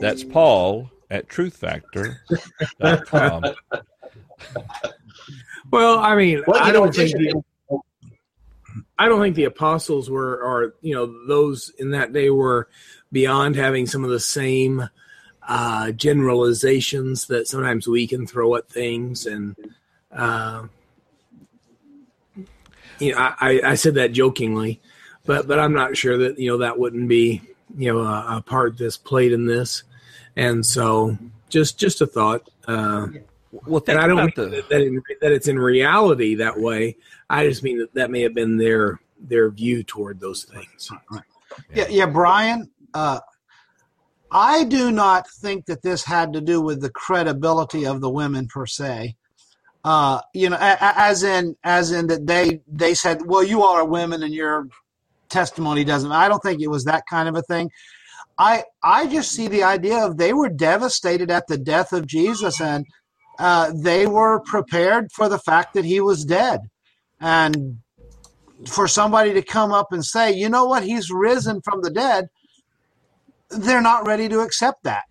That's 0.00 0.24
Paul 0.24 0.90
at 1.10 1.28
truthfactor.com. 1.28 3.42
well, 5.70 5.98
I 5.98 6.16
mean, 6.16 6.42
well, 6.46 6.62
I 6.62 6.72
don't 6.72 6.94
think 6.94 7.12
the, 7.12 7.42
I 8.98 9.08
don't 9.08 9.20
think 9.20 9.36
the 9.36 9.44
apostles 9.44 10.08
were, 10.10 10.42
or 10.42 10.74
you 10.80 10.94
know, 10.94 11.26
those 11.26 11.70
in 11.78 11.90
that 11.90 12.12
day 12.12 12.30
were 12.30 12.68
beyond 13.10 13.56
having 13.56 13.86
some 13.86 14.04
of 14.04 14.10
the 14.10 14.20
same 14.20 14.88
uh, 15.46 15.92
generalizations 15.92 17.26
that 17.26 17.48
sometimes 17.48 17.86
we 17.86 18.06
can 18.06 18.26
throw 18.26 18.54
at 18.56 18.68
things, 18.68 19.26
and 19.26 19.56
uh, 20.12 20.66
you 22.98 23.12
know, 23.12 23.18
I, 23.18 23.60
I 23.64 23.74
said 23.74 23.94
that 23.94 24.12
jokingly, 24.12 24.80
but 25.26 25.48
but 25.48 25.58
I'm 25.58 25.72
not 25.72 25.96
sure 25.96 26.16
that 26.18 26.38
you 26.38 26.50
know 26.50 26.58
that 26.58 26.78
wouldn't 26.78 27.08
be 27.08 27.42
you 27.76 27.92
know 27.92 28.00
a, 28.00 28.38
a 28.38 28.42
part 28.42 28.78
that's 28.78 28.96
played 28.96 29.32
in 29.32 29.46
this, 29.46 29.82
and 30.36 30.64
so 30.64 31.18
just 31.48 31.78
just 31.78 32.00
a 32.00 32.06
thought. 32.06 32.48
Uh, 32.66 33.08
well, 33.52 33.82
and 33.86 33.98
I 33.98 34.06
don't 34.06 34.16
mean 34.16 34.32
the... 34.34 34.64
that, 34.70 34.80
in, 34.80 35.02
that 35.20 35.32
it's 35.32 35.48
in 35.48 35.58
reality 35.58 36.36
that 36.36 36.58
way. 36.58 36.96
I 37.28 37.46
just 37.46 37.62
mean 37.62 37.78
that 37.78 37.94
that 37.94 38.10
may 38.10 38.22
have 38.22 38.34
been 38.34 38.56
their 38.56 39.00
their 39.20 39.50
view 39.50 39.82
toward 39.82 40.20
those 40.20 40.44
things. 40.44 40.90
Right. 41.10 41.22
Yeah, 41.74 41.88
yeah, 41.88 42.06
Brian. 42.06 42.70
Uh, 42.94 43.20
I 44.30 44.64
do 44.64 44.90
not 44.90 45.28
think 45.30 45.66
that 45.66 45.82
this 45.82 46.04
had 46.04 46.32
to 46.32 46.40
do 46.40 46.60
with 46.60 46.80
the 46.80 46.90
credibility 46.90 47.86
of 47.86 48.00
the 48.00 48.10
women 48.10 48.48
per 48.48 48.66
se. 48.66 49.16
Uh, 49.84 50.20
you 50.32 50.48
know, 50.48 50.56
a, 50.56 50.72
a, 50.72 50.92
as 50.96 51.22
in 51.22 51.56
as 51.64 51.92
in 51.92 52.06
that 52.06 52.26
they 52.26 52.62
they 52.66 52.94
said, 52.94 53.26
well, 53.26 53.42
you 53.42 53.62
all 53.62 53.74
are 53.74 53.84
women 53.84 54.22
and 54.22 54.32
your 54.32 54.68
testimony 55.28 55.84
doesn't. 55.84 56.12
I 56.12 56.28
don't 56.28 56.42
think 56.42 56.62
it 56.62 56.68
was 56.68 56.84
that 56.84 57.04
kind 57.10 57.28
of 57.28 57.36
a 57.36 57.42
thing. 57.42 57.70
I 58.38 58.64
I 58.82 59.06
just 59.06 59.32
see 59.32 59.48
the 59.48 59.64
idea 59.64 59.98
of 59.98 60.16
they 60.16 60.32
were 60.32 60.48
devastated 60.48 61.30
at 61.30 61.46
the 61.48 61.58
death 61.58 61.92
of 61.92 62.06
Jesus 62.06 62.60
and 62.60 62.86
uh, 63.38 63.72
they 63.74 64.06
were 64.06 64.40
prepared 64.40 65.10
for 65.12 65.28
the 65.28 65.38
fact 65.38 65.74
that 65.74 65.84
he 65.84 66.00
was 66.00 66.24
dead. 66.24 66.60
And 67.20 67.78
for 68.66 68.86
somebody 68.88 69.32
to 69.34 69.42
come 69.42 69.72
up 69.72 69.92
and 69.92 70.04
say, 70.04 70.32
you 70.32 70.48
know 70.48 70.64
what, 70.64 70.82
he's 70.82 71.10
risen 71.10 71.60
from 71.62 71.82
the 71.82 71.90
dead, 71.90 72.28
they're 73.50 73.82
not 73.82 74.06
ready 74.06 74.28
to 74.28 74.40
accept 74.40 74.84
that. 74.84 75.04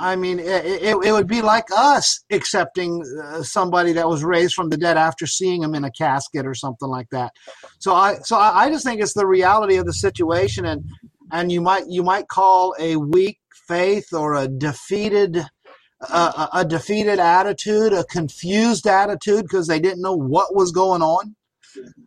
I 0.00 0.16
mean, 0.16 0.38
it, 0.38 0.64
it, 0.64 0.96
it 1.04 1.12
would 1.12 1.26
be 1.26 1.42
like 1.42 1.66
us 1.76 2.24
accepting 2.30 3.04
uh, 3.22 3.42
somebody 3.42 3.92
that 3.92 4.08
was 4.08 4.24
raised 4.24 4.54
from 4.54 4.70
the 4.70 4.78
dead 4.78 4.96
after 4.96 5.26
seeing 5.26 5.62
him 5.62 5.74
in 5.74 5.84
a 5.84 5.90
casket 5.90 6.46
or 6.46 6.54
something 6.54 6.88
like 6.88 7.10
that. 7.10 7.32
So 7.80 7.94
I, 7.94 8.14
so 8.20 8.36
I, 8.38 8.64
I 8.64 8.70
just 8.70 8.82
think 8.82 9.02
it's 9.02 9.12
the 9.12 9.26
reality 9.26 9.76
of 9.76 9.84
the 9.84 9.92
situation, 9.92 10.64
and 10.64 10.84
and 11.30 11.52
you 11.52 11.60
might 11.60 11.86
you 11.86 12.02
might 12.02 12.28
call 12.28 12.74
a 12.78 12.96
weak 12.96 13.40
faith 13.68 14.14
or 14.14 14.34
a 14.34 14.48
defeated 14.48 15.44
a, 16.00 16.48
a 16.54 16.64
defeated 16.64 17.18
attitude, 17.18 17.92
a 17.92 18.04
confused 18.04 18.86
attitude 18.86 19.42
because 19.42 19.66
they 19.66 19.80
didn't 19.80 20.02
know 20.02 20.16
what 20.16 20.54
was 20.54 20.72
going 20.72 21.02
on. 21.02 21.34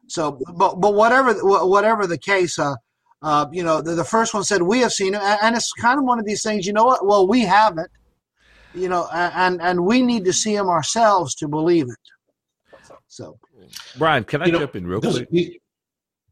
So, 0.07 0.39
but 0.55 0.81
but 0.81 0.93
whatever 0.93 1.33
whatever 1.41 2.05
the 2.05 2.17
case, 2.17 2.59
uh, 2.59 2.75
uh, 3.21 3.45
you 3.51 3.63
know, 3.63 3.81
the, 3.81 3.95
the 3.95 4.03
first 4.03 4.33
one 4.33 4.43
said 4.43 4.61
we 4.63 4.79
have 4.79 4.91
seen 4.91 5.13
it, 5.13 5.21
and 5.21 5.55
it's 5.55 5.71
kind 5.73 5.99
of 5.99 6.05
one 6.05 6.19
of 6.19 6.25
these 6.25 6.43
things. 6.43 6.67
You 6.67 6.73
know 6.73 6.83
what? 6.83 7.05
Well, 7.05 7.27
we 7.27 7.41
haven't. 7.41 7.89
You 8.75 8.89
know, 8.89 9.07
and 9.13 9.61
and 9.61 9.85
we 9.85 10.01
need 10.01 10.25
to 10.25 10.33
see 10.33 10.55
him 10.55 10.67
ourselves 10.67 11.35
to 11.35 11.47
believe 11.47 11.85
it. 11.85 12.79
So, 13.07 13.37
Brian, 13.97 14.23
can 14.23 14.41
I 14.41 14.47
you 14.47 14.53
jump 14.53 14.73
know, 14.73 14.77
in 14.79 14.87
real 14.87 15.01
quick? 15.01 15.29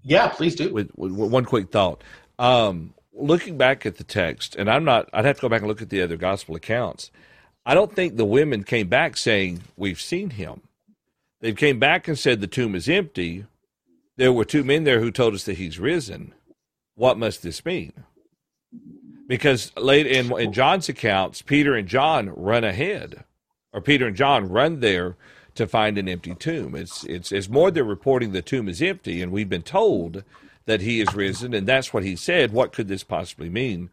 Yeah, 0.03 0.29
please 0.29 0.55
do. 0.55 0.73
With, 0.73 0.89
with, 0.95 1.11
one 1.11 1.45
quick 1.45 1.71
thought. 1.71 2.03
Um, 2.39 2.95
looking 3.13 3.57
back 3.57 3.85
at 3.85 3.97
the 3.97 4.03
text, 4.03 4.55
and 4.55 4.69
I'm 4.69 4.83
not. 4.83 5.07
I'd 5.13 5.25
have 5.25 5.35
to 5.37 5.41
go 5.43 5.49
back 5.49 5.61
and 5.61 5.67
look 5.67 5.81
at 5.81 5.89
the 5.89 6.01
other 6.01 6.17
gospel 6.17 6.55
accounts. 6.55 7.11
I 7.65 7.73
don't 7.73 7.93
think 7.93 8.15
the 8.15 8.25
women 8.25 8.63
came 8.63 8.87
back 8.87 9.17
saying, 9.17 9.61
We've 9.77 10.01
seen 10.01 10.31
him. 10.31 10.61
They 11.41 11.53
came 11.53 11.79
back 11.79 12.07
and 12.07 12.17
said 12.17 12.39
the 12.39 12.47
tomb 12.47 12.75
is 12.75 12.87
empty. 12.87 13.45
There 14.17 14.33
were 14.33 14.45
two 14.45 14.63
men 14.63 14.83
there 14.83 14.99
who 14.99 15.11
told 15.11 15.33
us 15.33 15.43
that 15.45 15.57
he's 15.57 15.79
risen. 15.79 16.33
What 16.95 17.17
must 17.17 17.41
this 17.41 17.65
mean? 17.65 17.93
Because 19.27 19.71
late 19.77 20.05
in, 20.05 20.31
in 20.37 20.53
John's 20.53 20.89
accounts, 20.89 21.41
Peter 21.41 21.75
and 21.75 21.87
John 21.87 22.29
run 22.29 22.63
ahead, 22.63 23.23
or 23.73 23.81
Peter 23.81 24.07
and 24.07 24.15
John 24.15 24.49
run 24.49 24.81
there 24.81 25.15
to 25.55 25.67
find 25.67 25.97
an 25.97 26.09
empty 26.09 26.35
tomb. 26.35 26.75
It's 26.75 27.03
it's 27.05 27.31
it's 27.31 27.49
more 27.49 27.71
they're 27.71 27.83
reporting 27.83 28.31
the 28.31 28.41
tomb 28.41 28.67
is 28.67 28.81
empty, 28.81 29.21
and 29.21 29.31
we've 29.31 29.49
been 29.49 29.63
told 29.63 30.23
that 30.65 30.81
he 30.81 31.01
is 31.01 31.13
risen, 31.15 31.53
and 31.53 31.67
that's 31.67 31.93
what 31.93 32.03
he 32.03 32.15
said. 32.15 32.51
What 32.51 32.73
could 32.73 32.87
this 32.87 33.03
possibly 33.03 33.49
mean? 33.49 33.89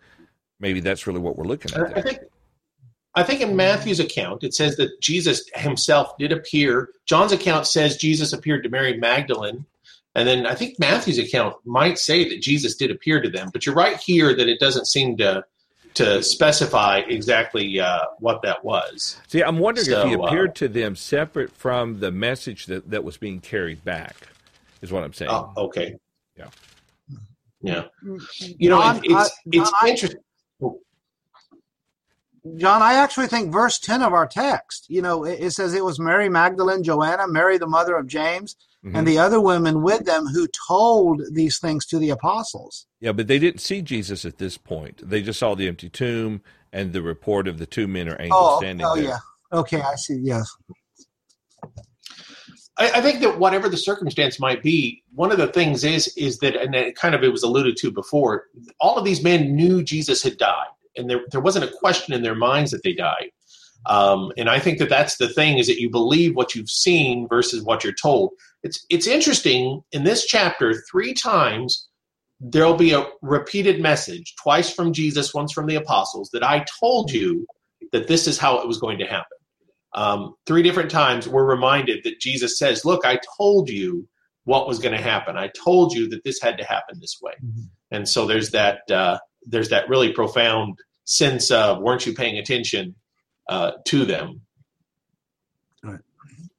Maybe 0.61 0.81
that's 0.81 1.07
really 1.07 1.21
what 1.21 1.37
we're 1.37 1.45
looking 1.45 1.73
at. 1.75 2.29
There. 3.15 3.25
I 3.25 3.27
think 3.27 3.41
in 3.41 3.57
Matthew's 3.57 4.01
account, 4.01 4.45
it 4.45 4.55
says 4.55 4.77
that 4.77 5.01
Jesus 5.01 5.49
himself 5.55 6.17
did 6.19 6.33
appear. 6.33 6.91
John's 7.07 7.33
account 7.33 7.67
says 7.67 7.97
Jesus 7.97 8.33
appeared 8.33 8.63
to 8.63 8.69
Mary 8.69 8.97
Magdalene. 8.97 9.67
And 10.15 10.27
then 10.27 10.47
I 10.47 10.55
think 10.55 10.79
Matthew's 10.79 11.19
account 11.19 11.57
might 11.65 11.99
say 11.99 12.29
that 12.29 12.41
Jesus 12.41 12.75
did 12.77 12.91
appear 12.91 13.21
to 13.21 13.29
them. 13.29 13.51
But 13.53 13.67
you're 13.67 13.75
right 13.75 13.99
here 13.99 14.35
that 14.35 14.49
it 14.49 14.59
doesn't 14.59 14.87
seem 14.87 15.17
to 15.19 15.45
to 15.95 16.23
specify 16.23 16.99
exactly 16.99 17.81
uh, 17.81 18.05
what 18.21 18.43
that 18.43 18.65
was. 18.65 19.17
See, 19.27 19.43
I'm 19.43 19.59
wondering 19.59 19.87
so, 19.87 20.01
if 20.03 20.07
he 20.07 20.13
appeared 20.13 20.51
uh, 20.51 20.55
to 20.55 20.69
them 20.69 20.95
separate 20.95 21.51
from 21.53 21.99
the 22.01 22.13
message 22.13 22.67
that, 22.67 22.91
that 22.91 23.03
was 23.05 23.17
being 23.17 23.41
carried 23.41 23.85
back, 23.85 24.29
is 24.81 24.93
what 24.93 25.03
I'm 25.03 25.13
saying. 25.13 25.31
Oh, 25.31 25.53
okay. 25.57 25.97
Yeah. 26.37 26.49
Yeah. 27.61 27.85
You 28.41 28.71
know, 28.71 28.81
it, 28.93 29.01
it's, 29.05 29.31
it's 29.47 29.73
interesting. 29.85 30.21
John, 32.57 32.83
I 32.83 32.95
actually 32.95 33.27
think 33.27 33.53
verse 33.53 33.79
10 33.79 34.03
of 34.03 34.13
our 34.13 34.27
text, 34.27 34.87
you 34.89 35.03
know, 35.03 35.25
it, 35.25 35.41
it 35.41 35.51
says 35.53 35.75
it 35.75 35.85
was 35.85 35.99
Mary 35.99 36.29
Magdalene, 36.29 36.83
Joanna, 36.83 37.27
Mary, 37.29 37.59
the 37.59 37.67
mother 37.67 37.97
of 37.97 38.07
James, 38.07 38.57
mm-hmm. 38.85 38.97
and 38.97 39.07
the 39.07 39.19
other 39.19 39.41
women 39.41 39.83
with 39.83 40.05
them 40.05 40.27
who 40.27 40.49
told 40.69 41.23
these 41.33 41.59
things 41.59 41.87
to 41.87 41.99
the 41.99 42.11
apostles. 42.11 42.87
Yeah, 43.01 43.13
but 43.13 43.27
they 43.27 43.39
didn't 43.39 43.61
see 43.61 43.83
Jesus 43.83 44.25
at 44.25 44.39
this 44.39 44.57
point. 44.57 45.09
They 45.09 45.23
just 45.23 45.39
saw 45.39 45.55
the 45.55 45.69
empty 45.69 45.89
tomb 45.89 46.43
and 46.73 46.93
the 46.93 47.03
report 47.03 47.49
of 47.49 47.59
the 47.59 47.67
two 47.67 47.89
men 47.89 48.09
or 48.09 48.17
angels 48.21 48.41
oh, 48.41 48.59
standing 48.59 48.87
oh, 48.87 48.97
there. 48.97 49.05
yeah. 49.05 49.19
Okay, 49.53 49.81
I 49.81 49.95
see. 49.97 50.19
Yes. 50.23 50.55
I, 52.77 52.91
I 52.93 53.01
think 53.01 53.21
that 53.21 53.39
whatever 53.39 53.69
the 53.69 53.77
circumstance 53.77 54.39
might 54.39 54.63
be, 54.63 55.03
one 55.15 55.33
of 55.33 55.39
the 55.39 55.49
things 55.49 55.85
is 55.85 56.09
is 56.17 56.39
that, 56.39 56.57
and 56.57 56.75
it 56.75 56.97
kind 56.97 57.15
of 57.15 57.25
it 57.25 57.33
was 57.33 57.43
alluded 57.43 57.77
to 57.79 57.91
before. 57.91 58.45
All 58.81 58.97
of 58.97 59.05
these 59.05 59.23
men 59.23 59.57
knew 59.57 59.83
Jesus 59.83 60.23
had 60.23 60.37
died 60.37 60.69
and 60.99 61.09
there, 61.09 61.21
there 61.31 61.41
wasn't 61.41 61.65
a 61.65 61.77
question 61.79 62.15
in 62.15 62.23
their 62.23 62.35
minds 62.35 62.71
that 62.71 62.83
they 62.83 62.93
died. 62.93 63.31
Um, 63.87 64.33
and 64.37 64.51
I 64.51 64.59
think 64.59 64.79
that 64.79 64.89
that's 64.89 65.17
the 65.17 65.29
thing 65.29 65.59
is 65.59 65.67
that 65.69 65.81
you 65.81 65.89
believe 65.89 66.35
what 66.35 66.55
you've 66.55 66.69
seen 66.69 67.29
versus 67.29 67.63
what 67.63 67.85
you're 67.85 67.93
told. 67.93 68.31
It's 68.63 68.85
it's 68.91 69.07
interesting 69.07 69.83
in 69.93 70.05
this 70.05 70.27
chapter 70.27 70.75
three 70.91 71.15
times 71.15 71.89
there'll 72.41 72.75
be 72.77 72.93
a 72.93 73.07
repeated 73.23 73.81
message 73.81 74.35
twice 74.41 74.73
from 74.73 74.93
Jesus, 74.93 75.35
once 75.35 75.53
from 75.53 75.67
the 75.67 75.75
apostles 75.75 76.31
that 76.33 76.45
I 76.45 76.65
told 76.81 77.11
you 77.11 77.47
that 77.93 78.07
this 78.07 78.29
is 78.29 78.39
how 78.39 78.61
it 78.61 78.67
was 78.69 78.79
going 78.79 78.99
to 78.99 79.07
happen. 79.07 79.39
Um, 79.95 80.35
three 80.47 80.63
different 80.63 80.91
times 80.91 81.27
we're 81.27 81.45
reminded 81.45 82.05
that 82.05 82.21
Jesus 82.21 82.59
says, 82.59 82.85
"Look, 82.85 83.05
I 83.05 83.21
told 83.39 83.71
you 83.71 84.09
what 84.49 84.67
was 84.67 84.79
going 84.79 84.97
to 84.97 85.03
happen. 85.03 85.37
I 85.37 85.49
told 85.49 85.93
you 85.93 86.09
that 86.09 86.25
this 86.25 86.41
had 86.41 86.57
to 86.57 86.65
happen 86.65 86.99
this 87.01 87.19
way. 87.21 87.35
Mm-hmm. 87.45 87.65
And 87.91 88.09
so 88.09 88.27
there's 88.27 88.51
that 88.53 88.91
uh, 88.91 89.19
there's 89.47 89.69
that 89.69 89.91
really 89.91 90.11
profound 90.13 90.79
sense 91.09 91.51
of 91.51 91.81
weren't 91.81 92.05
you 92.07 92.13
paying 92.13 92.39
attention 92.39 92.95
uh, 93.49 93.73
to 93.87 94.05
them? 94.05 94.43
Right. 95.83 96.01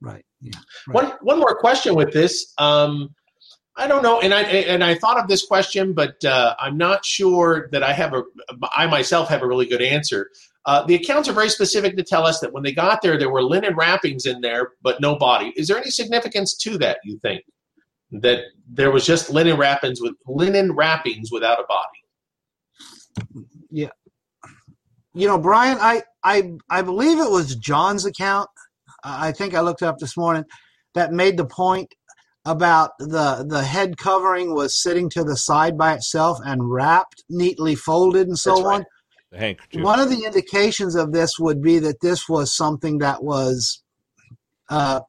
Right. 0.02 0.26
Yeah. 0.42 0.52
Right. 0.88 0.96
One 0.96 1.14
one 1.22 1.40
more 1.40 1.56
question 1.56 1.96
with 1.96 2.12
this. 2.12 2.54
Um, 2.58 3.14
I 3.76 3.88
don't 3.88 4.04
know, 4.04 4.20
and 4.20 4.34
I 4.34 4.42
and 4.42 4.84
I 4.84 4.96
thought 4.96 5.18
of 5.18 5.28
this 5.28 5.46
question, 5.46 5.94
but 5.94 6.24
uh, 6.26 6.56
I'm 6.60 6.78
not 6.78 7.06
sure 7.06 7.70
that 7.72 7.84
I 7.84 7.94
have 7.94 8.14
a. 8.14 8.24
I 8.76 8.88
myself 8.88 9.30
have 9.30 9.42
a 9.42 9.48
really 9.48 9.68
good 9.68 9.82
answer. 9.82 10.30
Uh, 10.66 10.86
the 10.86 10.96
accounts 10.96 11.30
are 11.30 11.34
very 11.34 11.50
specific 11.50 11.96
to 11.96 12.04
tell 12.04 12.26
us 12.26 12.42
that 12.42 12.52
when 12.52 12.64
they 12.64 12.74
got 12.74 13.02
there, 13.02 13.18
there 13.18 13.30
were 13.30 13.42
linen 13.42 13.76
wrappings 13.76 14.26
in 14.26 14.42
there, 14.42 14.72
but 14.82 15.00
no 15.00 15.16
body. 15.16 15.54
Is 15.56 15.68
there 15.68 15.78
any 15.78 15.92
significance 15.92 16.58
to 16.58 16.78
that? 16.80 16.98
You 17.06 17.18
think 17.20 17.44
that 18.12 18.42
there 18.68 18.92
was 18.92 19.06
just 19.06 19.30
linen 19.30 19.58
wrappings 19.58 20.02
with 20.02 20.14
linen 20.28 20.74
wrappings 20.74 21.32
without 21.32 21.60
a 21.60 21.64
body? 21.64 22.00
Yeah, 23.72 23.90
you 25.14 25.28
know, 25.28 25.38
Brian, 25.38 25.78
I 25.80 26.04
I 26.24 26.54
I 26.70 26.82
believe 26.82 27.20
it 27.20 27.32
was 27.32 27.56
John's 27.56 28.06
account. 28.06 28.50
I 29.04 29.32
think 29.32 29.54
I 29.56 29.62
looked 29.62 29.84
up 29.84 29.98
this 30.00 30.18
morning 30.18 30.46
that 30.94 31.12
made 31.14 31.38
the 31.38 31.46
point 31.46 31.94
about 32.46 32.92
the 33.00 33.46
the 33.48 33.64
head 33.64 33.98
covering 33.98 34.54
was 34.54 34.82
sitting 34.82 35.10
to 35.12 35.24
the 35.24 35.38
side 35.38 35.78
by 35.78 35.94
itself 35.94 36.40
and 36.44 36.72
wrapped 36.72 37.24
neatly 37.30 37.76
folded 37.76 38.28
and 38.28 38.38
so 38.40 38.66
on. 38.66 38.86
One 39.74 40.00
of 40.00 40.10
the 40.10 40.26
indications 40.26 40.96
of 40.96 41.12
this 41.14 41.40
would 41.40 41.62
be 41.62 41.80
that 41.80 42.02
this 42.02 42.28
was 42.30 42.56
something 42.56 43.00
that 43.00 43.24
was 43.24 43.84
uh, 44.70 45.02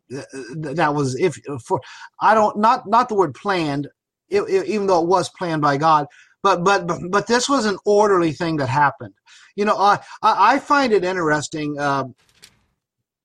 that 0.56 0.94
was 0.94 1.14
if 1.16 1.36
for 1.66 1.80
I 2.20 2.34
don't 2.34 2.58
not 2.58 2.88
not 2.88 3.08
the 3.08 3.14
word 3.14 3.34
planned, 3.34 3.88
it, 4.28 4.42
it, 4.42 4.66
even 4.68 4.86
though 4.86 5.02
it 5.02 5.08
was 5.08 5.30
planned 5.38 5.62
by 5.62 5.76
God, 5.76 6.06
but 6.42 6.64
but 6.64 6.86
but 7.10 7.26
this 7.26 7.48
was 7.48 7.66
an 7.66 7.78
orderly 7.86 8.32
thing 8.32 8.56
that 8.58 8.68
happened. 8.68 9.14
You 9.56 9.64
know, 9.64 9.76
I 9.76 9.98
I 10.22 10.58
find 10.58 10.92
it 10.92 11.04
interesting. 11.04 11.78
Uh, 11.78 12.04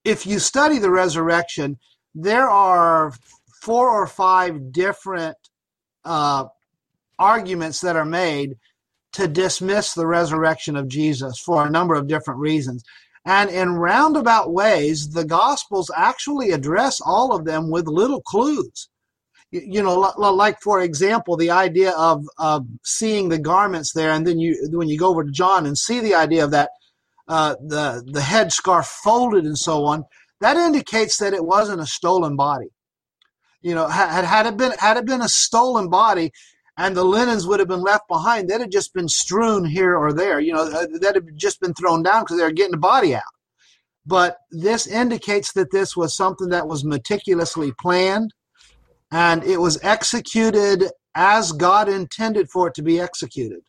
if 0.03 0.25
you 0.25 0.39
study 0.39 0.77
the 0.77 0.91
resurrection, 0.91 1.77
there 2.13 2.49
are 2.49 3.13
four 3.61 3.89
or 3.89 4.07
five 4.07 4.71
different 4.71 5.37
uh, 6.03 6.45
arguments 7.17 7.81
that 7.81 7.95
are 7.95 8.05
made 8.05 8.55
to 9.13 9.27
dismiss 9.27 9.93
the 9.93 10.05
resurrection 10.05 10.75
of 10.75 10.87
Jesus 10.87 11.39
for 11.39 11.65
a 11.65 11.69
number 11.69 11.95
of 11.95 12.07
different 12.07 12.39
reasons. 12.39 12.83
And 13.25 13.49
in 13.49 13.73
roundabout 13.73 14.53
ways, 14.53 15.09
the 15.09 15.25
Gospels 15.25 15.89
actually 15.95 16.51
address 16.51 17.01
all 17.03 17.33
of 17.33 17.45
them 17.45 17.71
with 17.71 17.87
little 17.87 18.21
clues. 18.21 18.89
You 19.51 19.83
know, 19.83 19.99
like 20.17 20.59
for 20.61 20.81
example, 20.81 21.37
the 21.37 21.51
idea 21.51 21.91
of, 21.91 22.25
of 22.37 22.65
seeing 22.83 23.29
the 23.29 23.39
garments 23.39 23.93
there, 23.93 24.11
and 24.11 24.25
then 24.25 24.39
you 24.39 24.69
when 24.71 24.89
you 24.89 24.97
go 24.97 25.09
over 25.09 25.23
to 25.23 25.31
John 25.31 25.65
and 25.65 25.77
see 25.77 25.99
the 25.99 26.15
idea 26.15 26.43
of 26.43 26.51
that 26.51 26.71
uh, 27.27 27.55
the 27.61 28.03
the 28.05 28.19
headscarf 28.19 28.85
folded 28.85 29.45
and 29.45 29.57
so 29.57 29.85
on, 29.85 30.05
that 30.41 30.57
indicates 30.57 31.17
that 31.17 31.33
it 31.33 31.45
wasn't 31.45 31.81
a 31.81 31.85
stolen 31.85 32.35
body. 32.35 32.67
You 33.61 33.75
know, 33.75 33.87
had 33.87 34.25
had 34.25 34.45
it 34.45 34.57
been 34.57 34.73
had 34.77 34.97
it 34.97 35.05
been 35.05 35.21
a 35.21 35.29
stolen 35.29 35.89
body, 35.89 36.31
and 36.77 36.95
the 36.95 37.03
linens 37.03 37.47
would 37.47 37.59
have 37.59 37.69
been 37.69 37.81
left 37.81 38.07
behind. 38.07 38.49
That 38.49 38.61
had 38.61 38.71
just 38.71 38.93
been 38.93 39.07
strewn 39.07 39.65
here 39.65 39.95
or 39.95 40.11
there. 40.11 40.39
You 40.39 40.53
know, 40.53 40.63
uh, 40.63 40.87
that 40.99 41.15
had 41.15 41.37
just 41.37 41.61
been 41.61 41.73
thrown 41.73 42.03
down 42.03 42.23
because 42.23 42.37
they 42.37 42.43
were 42.43 42.51
getting 42.51 42.71
the 42.71 42.77
body 42.77 43.15
out. 43.15 43.23
But 44.05 44.37
this 44.51 44.85
indicates 44.85 45.53
that 45.53 45.71
this 45.71 45.95
was 45.95 46.15
something 46.15 46.49
that 46.49 46.67
was 46.67 46.83
meticulously 46.83 47.71
planned 47.79 48.33
and 49.11 49.43
it 49.43 49.59
was 49.59 49.79
executed 49.83 50.85
as 51.15 51.51
God 51.51 51.87
intended 51.87 52.49
for 52.49 52.67
it 52.67 52.73
to 52.75 52.81
be 52.81 52.99
executed. 52.99 53.61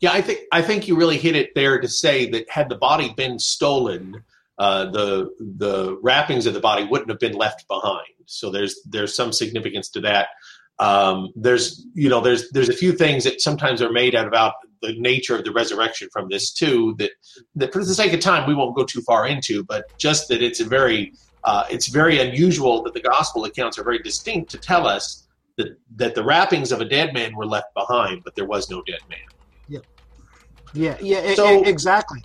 Yeah, 0.00 0.12
I 0.12 0.20
think 0.20 0.40
I 0.52 0.60
think 0.60 0.88
you 0.88 0.96
really 0.96 1.16
hit 1.16 1.36
it 1.36 1.54
there 1.54 1.80
to 1.80 1.88
say 1.88 2.28
that 2.30 2.50
had 2.50 2.68
the 2.68 2.76
body 2.76 3.14
been 3.16 3.38
stolen, 3.38 4.22
uh, 4.58 4.90
the 4.90 5.30
the 5.38 5.98
wrappings 6.02 6.46
of 6.46 6.54
the 6.54 6.60
body 6.60 6.84
wouldn't 6.84 7.08
have 7.10 7.20
been 7.20 7.36
left 7.36 7.66
behind. 7.68 8.06
So 8.26 8.50
there's 8.50 8.80
there's 8.84 9.14
some 9.14 9.32
significance 9.32 9.88
to 9.90 10.00
that. 10.02 10.28
Um, 10.78 11.32
there's 11.36 11.86
you 11.94 12.08
know 12.08 12.20
there's 12.20 12.50
there's 12.50 12.68
a 12.68 12.74
few 12.74 12.92
things 12.92 13.24
that 13.24 13.40
sometimes 13.40 13.80
are 13.80 13.92
made 13.92 14.14
out 14.14 14.26
about 14.26 14.54
the 14.82 14.94
nature 14.98 15.36
of 15.36 15.44
the 15.44 15.52
resurrection 15.52 16.08
from 16.12 16.28
this 16.28 16.52
too 16.52 16.94
that 16.98 17.12
that 17.54 17.72
for 17.72 17.84
the 17.84 17.94
sake 17.94 18.12
of 18.12 18.20
time 18.20 18.46
we 18.48 18.54
won't 18.54 18.76
go 18.76 18.84
too 18.84 19.00
far 19.02 19.26
into, 19.26 19.64
but 19.64 19.96
just 19.96 20.28
that 20.28 20.42
it's 20.42 20.60
a 20.60 20.64
very 20.64 21.12
uh, 21.44 21.64
it's 21.70 21.88
very 21.88 22.20
unusual 22.20 22.82
that 22.82 22.94
the 22.94 23.00
gospel 23.00 23.44
accounts 23.44 23.78
are 23.78 23.84
very 23.84 23.98
distinct 23.98 24.50
to 24.50 24.58
tell 24.58 24.86
us 24.86 25.26
that 25.56 25.78
that 25.96 26.14
the 26.14 26.22
wrappings 26.22 26.72
of 26.72 26.80
a 26.80 26.84
dead 26.84 27.14
man 27.14 27.34
were 27.36 27.46
left 27.46 27.72
behind, 27.74 28.22
but 28.24 28.34
there 28.34 28.46
was 28.46 28.70
no 28.70 28.82
dead 28.82 29.00
man. 29.08 29.18
Yeah, 29.68 29.80
yeah, 30.72 30.96
yeah, 31.00 31.34
so, 31.34 31.62
exactly. 31.64 32.24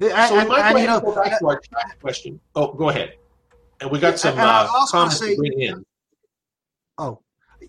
So 0.00 0.10
and, 0.10 0.78
you 0.78 0.86
know, 0.86 1.00
go 1.00 1.14
back 1.14 1.38
to 1.38 1.46
our 1.46 1.60
question. 2.00 2.40
Oh, 2.54 2.72
go 2.72 2.90
ahead. 2.90 3.14
And 3.80 3.90
we 3.90 3.98
got 3.98 4.18
some 4.18 4.34
uh, 4.36 4.66
comments 4.88 5.18
say, 5.18 5.34
to 5.34 5.36
bring 5.36 5.60
in. 5.60 5.84
Oh, 6.98 7.20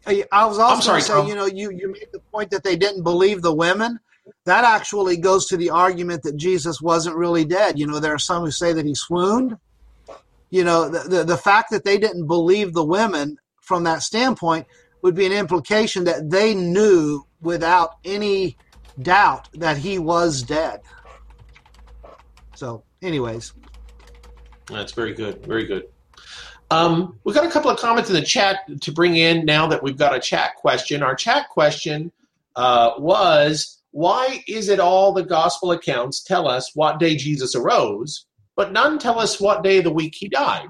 I 0.06 0.46
was 0.46 0.60
also 0.60 0.92
going 0.92 1.02
to 1.02 1.08
say, 1.08 1.28
you 1.28 1.36
know, 1.36 1.46
you, 1.46 1.72
you 1.72 1.92
made 1.92 2.08
the 2.12 2.20
point 2.20 2.50
that 2.52 2.64
they 2.64 2.76
didn't 2.76 3.04
believe 3.04 3.42
the 3.42 3.54
women. 3.54 4.00
That 4.46 4.66
actually 4.66 5.18
goes 5.18 5.48
to 5.48 5.58
the 5.58 5.70
argument 5.70 6.24
that 6.24 6.36
Jesus 6.36 6.82
wasn't 6.82 7.16
really 7.16 7.46
dead. 7.46 7.80
You 7.80 7.88
know, 7.88 8.00
there 8.00 8.14
are 8.14 8.20
some 8.20 8.44
who 8.44 8.52
say 8.52 8.74
that 8.74 8.86
he 8.86 8.96
swooned. 8.96 9.58
You 10.54 10.64
know, 10.64 10.88
the, 10.88 11.10
the, 11.10 11.24
the 11.24 11.38
fact 11.38 11.72
that 11.72 11.84
they 11.84 11.98
didn't 11.98 12.28
believe 12.28 12.74
the 12.74 12.86
women 12.86 13.38
from 13.62 13.86
that 13.86 14.04
standpoint 14.04 14.68
would 15.02 15.16
be 15.16 15.26
an 15.26 15.32
implication 15.32 16.04
that 16.04 16.30
they 16.30 16.54
knew 16.54 17.24
without 17.42 17.96
any 18.06 18.56
doubt 19.02 19.50
that 19.56 19.78
he 19.78 19.98
was 19.98 20.44
dead. 20.44 20.82
So, 22.54 22.84
anyways. 23.02 23.54
That's 24.68 24.92
very 24.92 25.16
good. 25.16 25.44
Very 25.44 25.66
good. 25.66 25.88
Um, 26.70 27.18
we've 27.24 27.34
got 27.34 27.48
a 27.48 27.50
couple 27.50 27.72
of 27.72 27.80
comments 27.80 28.12
in 28.12 28.16
the 28.16 28.22
chat 28.22 28.60
to 28.80 28.92
bring 28.92 29.16
in 29.16 29.46
now 29.46 29.66
that 29.66 29.82
we've 29.82 29.98
got 29.98 30.16
a 30.16 30.20
chat 30.20 30.56
question. 30.58 31.02
Our 31.02 31.16
chat 31.16 31.50
question 31.50 32.12
uh, 32.56 32.92
was 33.00 33.82
Why 33.90 34.44
is 34.48 34.70
it 34.70 34.80
all 34.80 35.14
the 35.14 35.24
gospel 35.24 35.72
accounts 35.72 36.22
tell 36.22 36.48
us 36.48 36.76
what 36.76 37.00
day 37.00 37.16
Jesus 37.16 37.56
arose, 37.56 38.28
but 38.56 38.72
none 38.72 39.00
tell 39.00 39.20
us 39.20 39.40
what 39.40 39.64
day 39.64 39.80
of 39.80 39.84
the 39.84 39.92
week 39.92 40.16
he 40.16 40.30
died? 40.30 40.68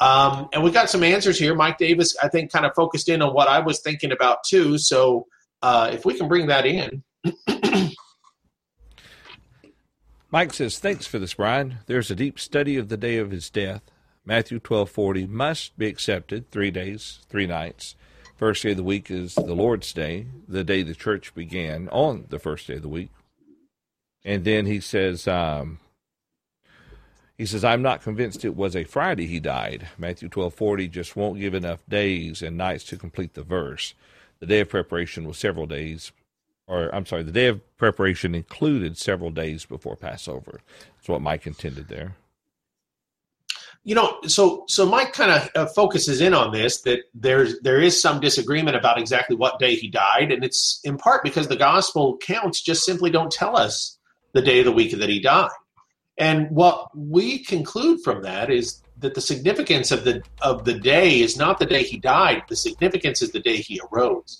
Um, 0.00 0.48
and 0.52 0.62
we 0.62 0.70
got 0.70 0.90
some 0.90 1.02
answers 1.02 1.38
here. 1.38 1.54
Mike 1.54 1.78
Davis, 1.78 2.16
I 2.22 2.28
think, 2.28 2.52
kind 2.52 2.64
of 2.64 2.74
focused 2.74 3.08
in 3.08 3.20
on 3.22 3.34
what 3.34 3.48
I 3.48 3.60
was 3.60 3.80
thinking 3.80 4.12
about 4.12 4.44
too. 4.44 4.78
So 4.78 5.26
uh, 5.62 5.90
if 5.92 6.04
we 6.04 6.14
can 6.14 6.28
bring 6.28 6.46
that 6.46 6.66
in. 6.66 7.02
Mike 10.30 10.52
says, 10.52 10.78
Thanks 10.78 11.06
for 11.06 11.18
this, 11.18 11.34
Brian. 11.34 11.78
There's 11.86 12.10
a 12.10 12.14
deep 12.14 12.38
study 12.38 12.76
of 12.76 12.88
the 12.88 12.96
day 12.96 13.16
of 13.16 13.30
his 13.30 13.50
death. 13.50 13.82
Matthew 14.24 14.60
12:40 14.60 15.26
must 15.28 15.76
be 15.78 15.86
accepted 15.86 16.50
3 16.50 16.70
days, 16.70 17.20
3 17.30 17.46
nights. 17.46 17.96
First 18.36 18.62
day 18.62 18.72
of 18.72 18.76
the 18.76 18.84
week 18.84 19.10
is 19.10 19.34
the 19.34 19.54
Lord's 19.54 19.92
day, 19.92 20.26
the 20.46 20.62
day 20.62 20.82
the 20.82 20.94
church 20.94 21.34
began 21.34 21.88
on 21.88 22.26
the 22.28 22.38
first 22.38 22.66
day 22.66 22.74
of 22.74 22.82
the 22.82 22.88
week. 22.88 23.10
And 24.24 24.44
then 24.44 24.66
he 24.66 24.80
says 24.80 25.26
um, 25.26 25.78
he 27.38 27.46
says 27.46 27.64
I'm 27.64 27.80
not 27.80 28.02
convinced 28.02 28.44
it 28.44 28.56
was 28.56 28.76
a 28.76 28.84
Friday 28.84 29.26
he 29.26 29.40
died. 29.40 29.88
Matthew 29.96 30.28
12:40 30.28 30.90
just 30.90 31.16
won't 31.16 31.40
give 31.40 31.54
enough 31.54 31.80
days 31.88 32.42
and 32.42 32.58
nights 32.58 32.84
to 32.84 32.98
complete 32.98 33.34
the 33.34 33.42
verse. 33.42 33.94
The 34.40 34.46
day 34.46 34.60
of 34.60 34.68
preparation 34.68 35.26
was 35.26 35.38
several 35.38 35.66
days 35.66 36.12
or 36.66 36.94
I'm 36.94 37.06
sorry, 37.06 37.22
the 37.22 37.32
day 37.32 37.46
of 37.46 37.78
preparation 37.78 38.34
included 38.34 38.98
several 38.98 39.30
days 39.30 39.64
before 39.64 39.96
Passover. 39.96 40.60
That's 40.96 41.08
what 41.08 41.22
Mike 41.22 41.46
intended 41.46 41.88
there 41.88 42.16
you 43.84 43.94
know, 43.94 44.18
so 44.26 44.64
so 44.68 44.84
Mike 44.84 45.14
kind 45.14 45.30
of 45.30 45.50
uh, 45.54 45.66
focuses 45.66 46.20
in 46.20 46.34
on 46.34 46.52
this 46.52 46.82
that 46.82 47.04
there's 47.14 47.58
there 47.60 47.80
is 47.80 47.98
some 47.98 48.20
disagreement 48.20 48.76
about 48.76 48.98
exactly 48.98 49.34
what 49.34 49.58
day 49.58 49.76
he 49.76 49.88
died, 49.88 50.30
and 50.30 50.44
it's 50.44 50.80
in 50.84 50.98
part 50.98 51.22
because 51.22 51.48
the 51.48 51.56
gospel 51.56 52.18
counts 52.18 52.60
just 52.60 52.84
simply 52.84 53.10
don't 53.10 53.32
tell 53.32 53.56
us 53.56 53.96
the 54.32 54.42
day 54.42 54.58
of 54.58 54.66
the 54.66 54.72
week 54.72 54.92
that 54.92 55.08
he 55.08 55.20
died. 55.20 55.48
And 56.18 56.50
what 56.50 56.88
we 56.96 57.44
conclude 57.44 58.02
from 58.02 58.22
that 58.22 58.50
is 58.50 58.82
that 58.98 59.14
the 59.14 59.20
significance 59.20 59.92
of 59.92 60.04
the 60.04 60.22
of 60.42 60.64
the 60.64 60.74
day 60.74 61.20
is 61.20 61.36
not 61.36 61.58
the 61.58 61.66
day 61.66 61.84
he 61.84 61.98
died. 61.98 62.42
The 62.48 62.56
significance 62.56 63.22
is 63.22 63.30
the 63.30 63.40
day 63.40 63.56
he 63.56 63.80
arose. 63.90 64.36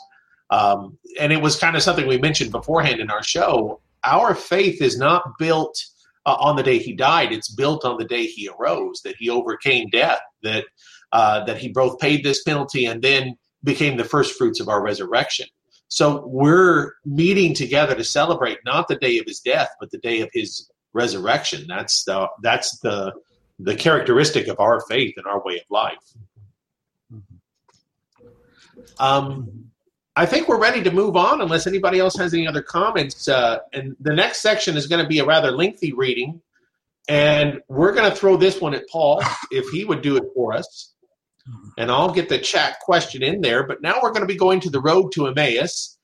Um, 0.51 0.99
and 1.21 1.33
it 1.33 1.41
was 1.41 1.59
kind 1.59 1.77
of 1.77 1.83
something 1.83 2.07
we 2.07 2.19
mentioned 2.19 2.51
beforehand 2.51 3.01
in 3.01 3.11
our 3.11 3.23
show. 3.23 3.81
Our 4.03 4.35
faith 4.35 4.81
is 4.83 4.99
not 4.99 5.39
built 5.39 5.79
uh, 6.27 6.37
on 6.41 6.57
the 6.57 6.63
day 6.63 6.79
he 6.79 6.95
died. 6.95 7.33
It's 7.33 7.51
built 7.51 7.85
on 7.85 7.99
the 7.99 8.05
day 8.05 8.27
he 8.27 8.49
arose, 8.49 9.03
that 9.03 9.17
he 9.19 9.31
overcame 9.31 9.89
death, 9.91 10.21
that 10.43 10.65
uh, 11.13 11.45
that 11.45 11.59
he 11.59 11.69
both 11.69 11.99
paid 12.01 12.25
this 12.25 12.43
penalty 12.43 12.87
and 12.87 13.01
then 13.03 13.37
became 13.65 13.97
the 13.97 14.05
first 14.05 14.37
fruits 14.37 14.61
of 14.61 14.69
our 14.69 14.83
resurrection. 14.83 15.47
So 15.89 16.27
we're 16.27 16.93
meeting 17.05 17.55
together 17.55 17.95
to 17.95 18.05
celebrate 18.05 18.59
not 18.65 18.89
the 18.89 18.97
day 18.97 19.19
of 19.19 19.27
his 19.27 19.41
death, 19.41 19.71
but 19.81 19.91
the 19.91 19.99
day 19.99 20.21
of 20.21 20.29
his 20.33 20.69
resurrection. 21.03 21.61
That's 21.69 22.05
the 22.05 22.29
that's 22.43 22.79
the 22.81 23.15
the 23.59 23.75
characteristic 23.75 24.49
of 24.49 24.61
our 24.61 24.81
faith 24.83 25.15
and 25.17 25.27
our 25.27 25.43
way 25.45 25.57
of 25.57 25.67
life. 25.71 26.07
Um, 28.99 29.69
I 30.17 30.27
think 30.27 30.49
we're 30.49 30.61
ready 30.61 30.83
to 30.83 30.91
move 30.91 31.17
on 31.17 31.41
unless 31.41 31.67
anybody 31.67 32.01
else 32.01 32.17
has 32.17 32.35
any 32.35 32.47
other 32.47 32.63
comments. 32.63 33.29
Uh, 33.29 33.59
and 33.73 33.97
the 34.01 34.15
next 34.15 34.41
section 34.41 34.77
is 34.77 34.87
going 34.87 35.03
to 35.03 35.09
be 35.09 35.21
a 35.21 35.25
rather 35.25 35.53
lengthy 35.53 35.93
reading. 35.93 36.41
And 37.09 37.61
we're 37.69 37.93
going 37.93 38.11
to 38.11 38.17
throw 38.17 38.37
this 38.37 38.61
one 38.61 38.75
at 38.75 38.89
Paul 38.89 39.23
if 39.51 39.69
he 39.71 39.85
would 39.85 40.03
do 40.03 40.17
it 40.17 40.25
for 40.35 40.53
us. 40.53 40.95
And 41.79 41.91
I'll 41.91 42.13
get 42.13 42.29
the 42.29 42.39
chat 42.39 42.81
question 42.81 43.23
in 43.23 43.41
there. 43.41 43.67
But 43.67 43.81
now 43.81 44.01
we're 44.03 44.11
going 44.11 44.23
to 44.23 44.35
be 44.35 44.37
going 44.37 44.61
to 44.61 44.71
the 44.71 44.81
road 44.81 45.13
to 45.13 45.29
Emmaus. 45.29 45.98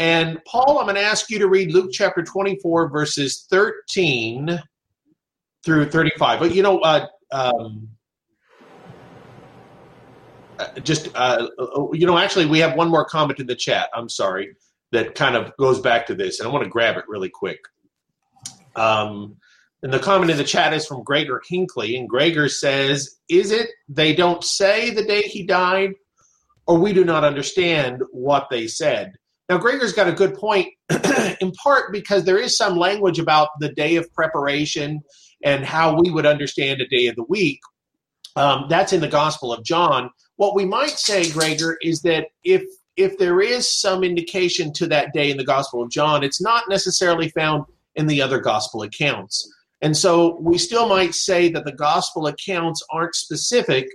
And 0.00 0.42
Paul, 0.46 0.78
I'm 0.78 0.86
going 0.86 0.94
to 0.94 1.02
ask 1.02 1.30
you 1.30 1.38
to 1.40 1.46
read 1.46 1.72
Luke 1.72 1.90
chapter 1.92 2.22
24, 2.22 2.88
verses 2.88 3.46
13 3.50 4.58
through 5.62 5.90
35. 5.90 6.40
But 6.40 6.54
you 6.54 6.62
know, 6.62 6.78
uh, 6.78 7.06
um, 7.30 7.86
uh, 10.58 10.68
just 10.80 11.10
uh, 11.14 11.48
you 11.92 12.06
know, 12.06 12.16
actually, 12.16 12.46
we 12.46 12.60
have 12.60 12.76
one 12.76 12.88
more 12.88 13.04
comment 13.04 13.40
in 13.40 13.46
the 13.46 13.54
chat. 13.54 13.90
I'm 13.94 14.08
sorry, 14.08 14.56
that 14.90 15.14
kind 15.14 15.36
of 15.36 15.54
goes 15.58 15.80
back 15.80 16.06
to 16.06 16.14
this, 16.14 16.40
and 16.40 16.48
I 16.48 16.50
want 16.50 16.64
to 16.64 16.70
grab 16.70 16.96
it 16.96 17.04
really 17.06 17.28
quick. 17.28 17.60
Um, 18.76 19.36
and 19.82 19.92
the 19.92 19.98
comment 19.98 20.30
in 20.30 20.38
the 20.38 20.44
chat 20.44 20.72
is 20.72 20.86
from 20.86 21.02
Gregor 21.02 21.42
Hinckley, 21.46 21.96
and 21.96 22.08
Gregor 22.08 22.48
says, 22.48 23.18
"Is 23.28 23.50
it 23.50 23.68
they 23.86 24.14
don't 24.14 24.42
say 24.42 24.88
the 24.88 25.04
day 25.04 25.22
he 25.22 25.42
died, 25.42 25.92
or 26.66 26.78
we 26.78 26.94
do 26.94 27.04
not 27.04 27.22
understand 27.22 28.02
what 28.12 28.48
they 28.50 28.66
said?" 28.66 29.12
Now, 29.50 29.58
Gregor's 29.58 29.92
got 29.92 30.06
a 30.06 30.12
good 30.12 30.34
point, 30.34 30.68
in 31.40 31.50
part 31.50 31.90
because 31.90 32.22
there 32.22 32.38
is 32.38 32.56
some 32.56 32.76
language 32.76 33.18
about 33.18 33.48
the 33.58 33.70
day 33.70 33.96
of 33.96 34.10
preparation 34.14 35.00
and 35.42 35.64
how 35.64 36.00
we 36.00 36.08
would 36.08 36.24
understand 36.24 36.80
a 36.80 36.86
day 36.86 37.08
of 37.08 37.16
the 37.16 37.24
week. 37.24 37.58
Um, 38.36 38.66
that's 38.68 38.92
in 38.92 39.00
the 39.00 39.08
Gospel 39.08 39.52
of 39.52 39.64
John. 39.64 40.10
What 40.36 40.54
we 40.54 40.64
might 40.64 40.90
say, 40.90 41.28
Gregor, 41.32 41.76
is 41.82 42.02
that 42.02 42.28
if 42.44 42.62
if 42.96 43.18
there 43.18 43.40
is 43.40 43.68
some 43.68 44.04
indication 44.04 44.72
to 44.74 44.86
that 44.86 45.12
day 45.12 45.32
in 45.32 45.36
the 45.36 45.44
Gospel 45.44 45.82
of 45.82 45.90
John, 45.90 46.22
it's 46.22 46.40
not 46.40 46.68
necessarily 46.68 47.28
found 47.30 47.64
in 47.96 48.06
the 48.06 48.22
other 48.22 48.38
Gospel 48.38 48.82
accounts. 48.82 49.52
And 49.82 49.96
so 49.96 50.38
we 50.40 50.58
still 50.58 50.88
might 50.88 51.14
say 51.14 51.50
that 51.50 51.64
the 51.64 51.72
Gospel 51.72 52.28
accounts 52.28 52.84
aren't 52.92 53.16
specific 53.16 53.88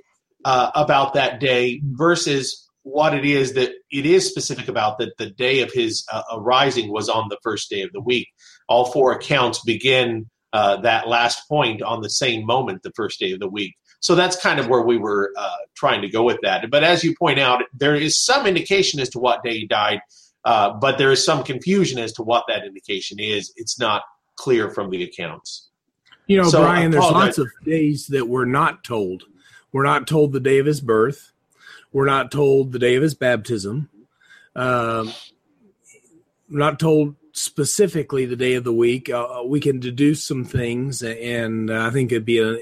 uh, 0.43 0.71
about 0.75 1.13
that 1.13 1.39
day 1.39 1.79
versus 1.83 2.64
what 2.85 3.15
it 3.15 3.25
is 3.25 3.53
that 3.53 3.71
it 3.91 4.05
is 4.05 4.29
specific 4.29 4.67
about 4.67 4.99
that 4.99 5.17
the 5.17 5.31
day 5.31 5.61
of 5.61 5.71
his 5.73 6.05
uh, 6.13 6.21
arising 6.31 6.91
was 6.91 7.09
on 7.09 7.27
the 7.29 7.37
first 7.41 7.67
day 7.67 7.81
of 7.81 7.91
the 7.93 7.99
week. 7.99 8.27
All 8.69 8.85
four 8.91 9.11
accounts 9.11 9.63
begin 9.63 10.29
uh, 10.53 10.77
that 10.81 11.07
last 11.07 11.49
point 11.49 11.81
on 11.81 12.01
the 12.01 12.11
same 12.11 12.45
moment, 12.45 12.83
the 12.83 12.91
first 12.95 13.19
day 13.19 13.31
of 13.31 13.39
the 13.39 13.49
week. 13.49 13.73
So 14.01 14.13
that's 14.13 14.35
kind 14.35 14.59
of 14.59 14.67
where 14.67 14.83
we 14.83 14.97
were 14.97 15.33
uh, 15.35 15.49
trying 15.75 16.03
to 16.03 16.07
go 16.07 16.21
with 16.21 16.37
that. 16.43 16.69
But 16.69 16.83
as 16.83 17.03
you 17.03 17.15
point 17.15 17.39
out, 17.39 17.63
there 17.73 17.95
is 17.95 18.23
some 18.23 18.45
indication 18.45 18.99
as 18.99 19.09
to 19.09 19.19
what 19.19 19.43
day 19.43 19.57
he 19.57 19.65
died, 19.65 19.99
uh, 20.45 20.73
but 20.73 20.99
there 20.99 21.11
is 21.11 21.25
some 21.25 21.43
confusion 21.43 21.97
as 21.97 22.13
to 22.13 22.21
what 22.21 22.45
that 22.47 22.67
indication 22.67 23.17
is. 23.19 23.51
It's 23.55 23.79
not 23.79 24.03
clear 24.35 24.69
from 24.69 24.91
the 24.91 25.03
accounts. 25.03 25.69
You 26.27 26.37
know, 26.37 26.49
so 26.49 26.61
Brian, 26.61 26.91
there's 26.91 27.03
lots 27.03 27.39
of 27.39 27.47
days 27.65 28.05
that 28.07 28.27
we're 28.27 28.45
not 28.45 28.83
told. 28.83 29.23
We're 29.71 29.83
not 29.83 30.05
told 30.05 30.33
the 30.33 30.39
day 30.39 30.59
of 30.59 30.67
his 30.67 30.81
birth. 30.81 31.31
We're 31.95 32.03
not 32.03 32.29
told 32.29 32.73
the 32.73 32.79
day 32.79 32.95
of 32.95 33.03
his 33.03 33.15
baptism. 33.15 33.89
Uh, 34.53 35.05
we're 36.51 36.59
not 36.59 36.77
told 36.77 37.15
specifically 37.31 38.25
the 38.25 38.35
day 38.35 38.55
of 38.55 38.65
the 38.65 38.73
week. 38.73 39.09
Uh, 39.09 39.43
we 39.45 39.61
can 39.61 39.79
deduce 39.79 40.21
some 40.21 40.43
things, 40.43 41.01
and 41.01 41.71
I 41.71 41.91
think 41.91 42.11
it'd 42.11 42.25
be 42.25 42.39
a. 42.39 42.55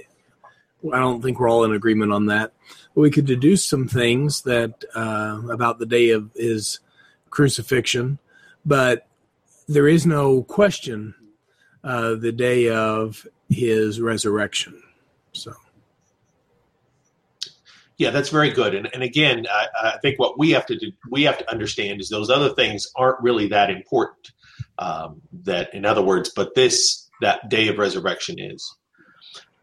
I 0.94 1.00
don't 1.00 1.24
think 1.24 1.40
we're 1.40 1.50
all 1.50 1.64
in 1.64 1.74
agreement 1.74 2.14
on 2.14 2.28
that. 2.28 2.54
But 2.94 3.02
we 3.02 3.10
could 3.10 3.26
deduce 3.26 3.66
some 3.66 3.88
things 3.88 4.44
that 4.44 4.86
uh, 4.94 5.42
about 5.50 5.80
the 5.80 5.88
day 5.88 6.12
of 6.12 6.30
his 6.36 6.80
crucifixion, 7.32 8.20
but 8.64 9.08
there 9.68 9.88
is 9.88 10.06
no 10.06 10.44
question 10.44 11.16
uh, 11.84 12.14
the 12.14 12.32
day 12.32 12.70
of 12.70 13.26
his 13.50 14.00
resurrection. 14.00 14.80
So. 15.32 15.56
Yeah, 18.04 18.10
that's 18.10 18.28
very 18.28 18.50
good. 18.50 18.76
And, 18.76 18.90
and 18.94 19.02
again, 19.02 19.46
I, 19.50 19.68
I 19.82 19.98
think 20.02 20.20
what 20.20 20.38
we 20.38 20.50
have 20.50 20.66
to 20.66 20.78
do, 20.78 20.92
we 21.10 21.24
have 21.24 21.38
to 21.38 21.50
understand 21.50 22.02
is 22.02 22.10
those 22.10 22.30
other 22.30 22.54
things 22.54 22.92
aren't 22.98 23.22
really 23.22 23.48
that 23.48 23.70
important. 23.70 24.34
Um, 24.78 25.22
that, 25.44 25.74
in 25.74 25.86
other 25.86 26.02
words, 26.02 26.30
but 26.36 26.54
this 26.54 27.10
that 27.22 27.48
day 27.48 27.70
of 27.70 27.78
resurrection 27.78 28.40
is. 28.40 28.76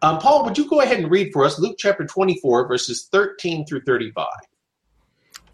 Um, 0.00 0.20
Paul, 0.20 0.44
would 0.44 0.57
you 0.57 0.66
go 0.70 0.81
ahead 0.81 1.00
and 1.00 1.11
read 1.11 1.35
for 1.35 1.44
us 1.44 1.59
Luke 1.59 1.76
chapter 1.79 2.07
24, 2.07 2.66
verses 2.66 3.11
13 3.12 3.66
through 3.66 3.83
35? 3.83 4.26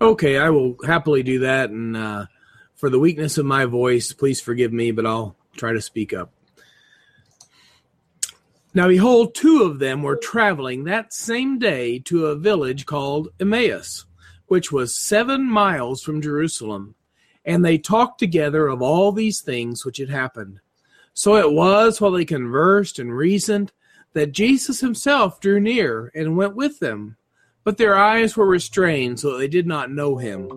Okay, 0.00 0.38
I 0.38 0.50
will 0.50 0.76
happily 0.86 1.24
do 1.24 1.40
that. 1.40 1.70
And 1.70 1.96
uh, 1.96 2.26
for 2.76 2.88
the 2.88 3.00
weakness 3.00 3.36
of 3.36 3.46
my 3.46 3.64
voice, 3.64 4.12
please 4.12 4.40
forgive 4.40 4.72
me, 4.72 4.92
but 4.92 5.06
I'll 5.06 5.34
try 5.56 5.72
to 5.72 5.82
speak 5.82 6.12
up. 6.12 6.30
Now, 8.76 8.86
behold, 8.86 9.34
two 9.34 9.62
of 9.62 9.80
them 9.80 10.02
were 10.02 10.16
traveling 10.16 10.84
that 10.84 11.12
same 11.12 11.58
day 11.58 11.98
to 12.00 12.26
a 12.26 12.36
village 12.36 12.86
called 12.86 13.30
Emmaus, 13.40 14.04
which 14.46 14.70
was 14.70 14.94
seven 14.94 15.50
miles 15.50 16.00
from 16.00 16.22
Jerusalem 16.22 16.94
and 17.46 17.64
they 17.64 17.78
talked 17.78 18.18
together 18.18 18.66
of 18.66 18.82
all 18.82 19.12
these 19.12 19.40
things 19.40 19.84
which 19.84 19.98
had 19.98 20.10
happened. 20.10 20.60
So 21.14 21.36
it 21.36 21.52
was 21.52 22.00
while 22.00 22.10
they 22.10 22.24
conversed 22.24 22.98
and 22.98 23.16
reasoned 23.16 23.72
that 24.12 24.32
Jesus 24.32 24.80
himself 24.80 25.40
drew 25.40 25.60
near 25.60 26.10
and 26.14 26.36
went 26.36 26.56
with 26.56 26.80
them. 26.80 27.16
But 27.62 27.78
their 27.78 27.96
eyes 27.96 28.36
were 28.36 28.46
restrained, 28.46 29.20
so 29.20 29.32
that 29.32 29.38
they 29.38 29.48
did 29.48 29.66
not 29.66 29.90
know 29.90 30.16
him. 30.16 30.50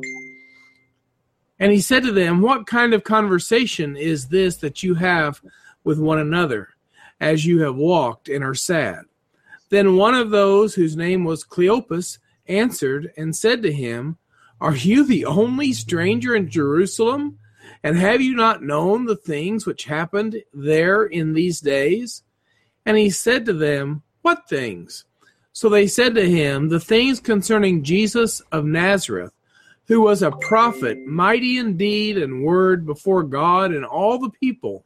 And 1.60 1.72
he 1.72 1.82
said 1.82 2.04
to 2.04 2.12
them, 2.12 2.42
What 2.42 2.68
kind 2.68 2.94
of 2.94 3.04
conversation 3.04 3.96
is 3.96 4.28
this 4.28 4.58
that 4.58 4.84
you 4.84 4.96
have 4.96 5.42
with 5.84 6.00
one 6.00 6.20
another, 6.20 6.70
as 7.20 7.46
you 7.46 7.62
have 7.62 7.76
walked 7.76 8.30
and 8.30 8.44
are 8.44 8.56
sad? 8.56 9.06
Then 9.70 9.96
one 9.96 10.16
of 10.16 10.30
those 10.30 10.76
whose 10.76 10.96
name 10.96 11.24
was 11.24 11.44
Cleopas 11.44 12.18
answered 12.48 13.12
and 13.18 13.36
said 13.36 13.62
to 13.64 13.72
him, 13.72 14.18
are 14.62 14.76
you 14.76 15.06
the 15.06 15.26
only 15.26 15.72
stranger 15.72 16.36
in 16.36 16.50
Jerusalem? 16.50 17.40
And 17.82 17.98
have 17.98 18.22
you 18.22 18.36
not 18.36 18.62
known 18.62 19.06
the 19.06 19.16
things 19.16 19.66
which 19.66 19.86
happened 19.86 20.44
there 20.54 21.04
in 21.04 21.34
these 21.34 21.62
days? 21.62 22.24
And 22.86 22.98
he 22.98 23.10
said 23.10 23.46
to 23.46 23.54
them, 23.54 24.04
What 24.22 24.50
things? 24.50 25.06
So 25.54 25.70
they 25.70 25.88
said 25.88 26.14
to 26.16 26.30
him, 26.30 26.68
The 26.68 26.80
things 26.80 27.22
concerning 27.22 27.84
Jesus 27.84 28.42
of 28.52 28.66
Nazareth, 28.66 29.32
who 29.88 30.02
was 30.02 30.22
a 30.22 30.32
prophet, 30.32 31.06
mighty 31.06 31.58
in 31.58 31.78
deed 31.78 32.18
and 32.18 32.44
word 32.44 32.86
before 32.86 33.24
God 33.24 33.72
and 33.72 33.86
all 33.86 34.20
the 34.20 34.30
people, 34.30 34.86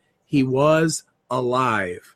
he 0.31 0.43
was 0.43 1.03
alive. 1.29 2.15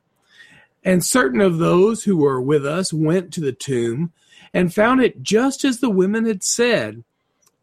And 0.86 1.04
certain 1.04 1.42
of 1.42 1.58
those 1.58 2.06
who 2.06 2.16
were 2.16 2.42
with 2.42 2.66
us 2.66 2.94
went 2.94 3.34
to 3.34 3.42
the 3.42 3.52
tomb 3.52 4.14
and 4.54 4.74
found 4.74 5.02
it 5.02 5.22
just 5.22 5.66
as 5.66 5.82
the 5.82 5.90
women 5.90 6.26
had 6.26 6.42
said 6.42 7.04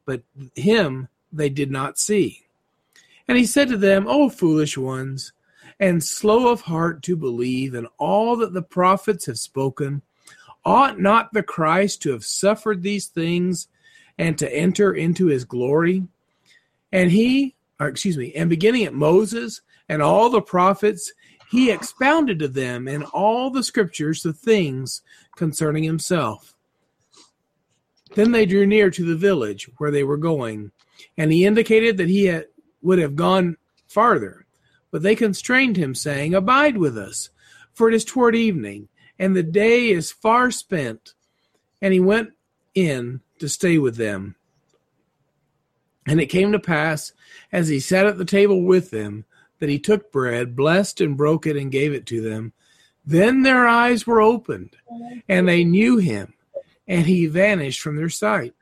but 0.04 0.22
him 0.54 1.08
they 1.32 1.48
did 1.48 1.70
not 1.70 1.98
see. 1.98 2.42
And 3.26 3.38
he 3.38 3.46
said 3.46 3.68
to 3.68 3.78
them, 3.78 4.04
O 4.06 4.28
foolish 4.28 4.76
ones, 4.76 5.32
and 5.80 6.04
slow 6.04 6.48
of 6.48 6.60
heart 6.60 7.02
to 7.04 7.16
believe 7.16 7.74
in 7.74 7.86
all 7.96 8.36
that 8.36 8.52
the 8.52 8.60
prophets 8.60 9.24
have 9.24 9.38
spoken, 9.38 10.02
ought 10.66 11.00
not 11.00 11.32
the 11.32 11.42
Christ 11.42 12.02
to 12.02 12.10
have 12.10 12.24
suffered 12.24 12.82
these 12.82 13.06
things 13.06 13.68
and 14.18 14.36
to 14.36 14.54
enter 14.54 14.92
into 14.92 15.26
his 15.26 15.46
glory? 15.46 16.06
And 16.92 17.10
he, 17.10 17.54
or 17.80 17.88
excuse 17.88 18.18
me, 18.18 18.34
and 18.34 18.50
beginning 18.50 18.84
at 18.84 18.92
Moses 18.92 19.62
and 19.92 20.00
all 20.00 20.30
the 20.30 20.40
prophets, 20.40 21.12
he 21.50 21.70
expounded 21.70 22.38
to 22.38 22.48
them 22.48 22.88
in 22.88 23.02
all 23.02 23.50
the 23.50 23.62
scriptures 23.62 24.22
the 24.22 24.32
things 24.32 25.02
concerning 25.36 25.84
himself. 25.84 26.54
Then 28.14 28.32
they 28.32 28.46
drew 28.46 28.64
near 28.64 28.90
to 28.90 29.04
the 29.04 29.16
village 29.16 29.68
where 29.76 29.90
they 29.90 30.02
were 30.02 30.16
going, 30.16 30.72
and 31.18 31.30
he 31.30 31.44
indicated 31.44 31.98
that 31.98 32.08
he 32.08 32.24
had, 32.24 32.46
would 32.80 32.98
have 33.00 33.16
gone 33.16 33.58
farther. 33.86 34.46
But 34.90 35.02
they 35.02 35.14
constrained 35.14 35.76
him, 35.76 35.94
saying, 35.94 36.34
Abide 36.34 36.78
with 36.78 36.96
us, 36.96 37.28
for 37.74 37.86
it 37.86 37.94
is 37.94 38.06
toward 38.06 38.34
evening, 38.34 38.88
and 39.18 39.36
the 39.36 39.42
day 39.42 39.90
is 39.90 40.10
far 40.10 40.50
spent. 40.50 41.12
And 41.82 41.92
he 41.92 42.00
went 42.00 42.30
in 42.74 43.20
to 43.40 43.48
stay 43.50 43.76
with 43.76 43.96
them. 43.96 44.36
And 46.06 46.18
it 46.18 46.26
came 46.26 46.50
to 46.52 46.58
pass, 46.58 47.12
as 47.52 47.68
he 47.68 47.78
sat 47.78 48.06
at 48.06 48.16
the 48.16 48.24
table 48.24 48.62
with 48.62 48.90
them, 48.90 49.26
that 49.62 49.70
he 49.70 49.78
took 49.78 50.10
bread, 50.10 50.56
blessed 50.56 51.00
and 51.00 51.16
broke 51.16 51.46
it, 51.46 51.56
and 51.56 51.70
gave 51.70 51.92
it 51.92 52.04
to 52.04 52.20
them. 52.20 52.52
Then 53.06 53.42
their 53.42 53.68
eyes 53.68 54.08
were 54.08 54.20
opened, 54.20 54.70
and 55.28 55.46
they 55.46 55.62
knew 55.62 55.98
him, 55.98 56.34
and 56.88 57.06
he 57.06 57.26
vanished 57.26 57.80
from 57.80 57.94
their 57.94 58.08
sight. 58.08 58.54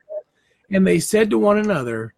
And 0.69 0.85
they 0.85 0.99
said 0.99 1.31
to 1.31 1.39
one 1.39 1.57
another, 1.57 2.13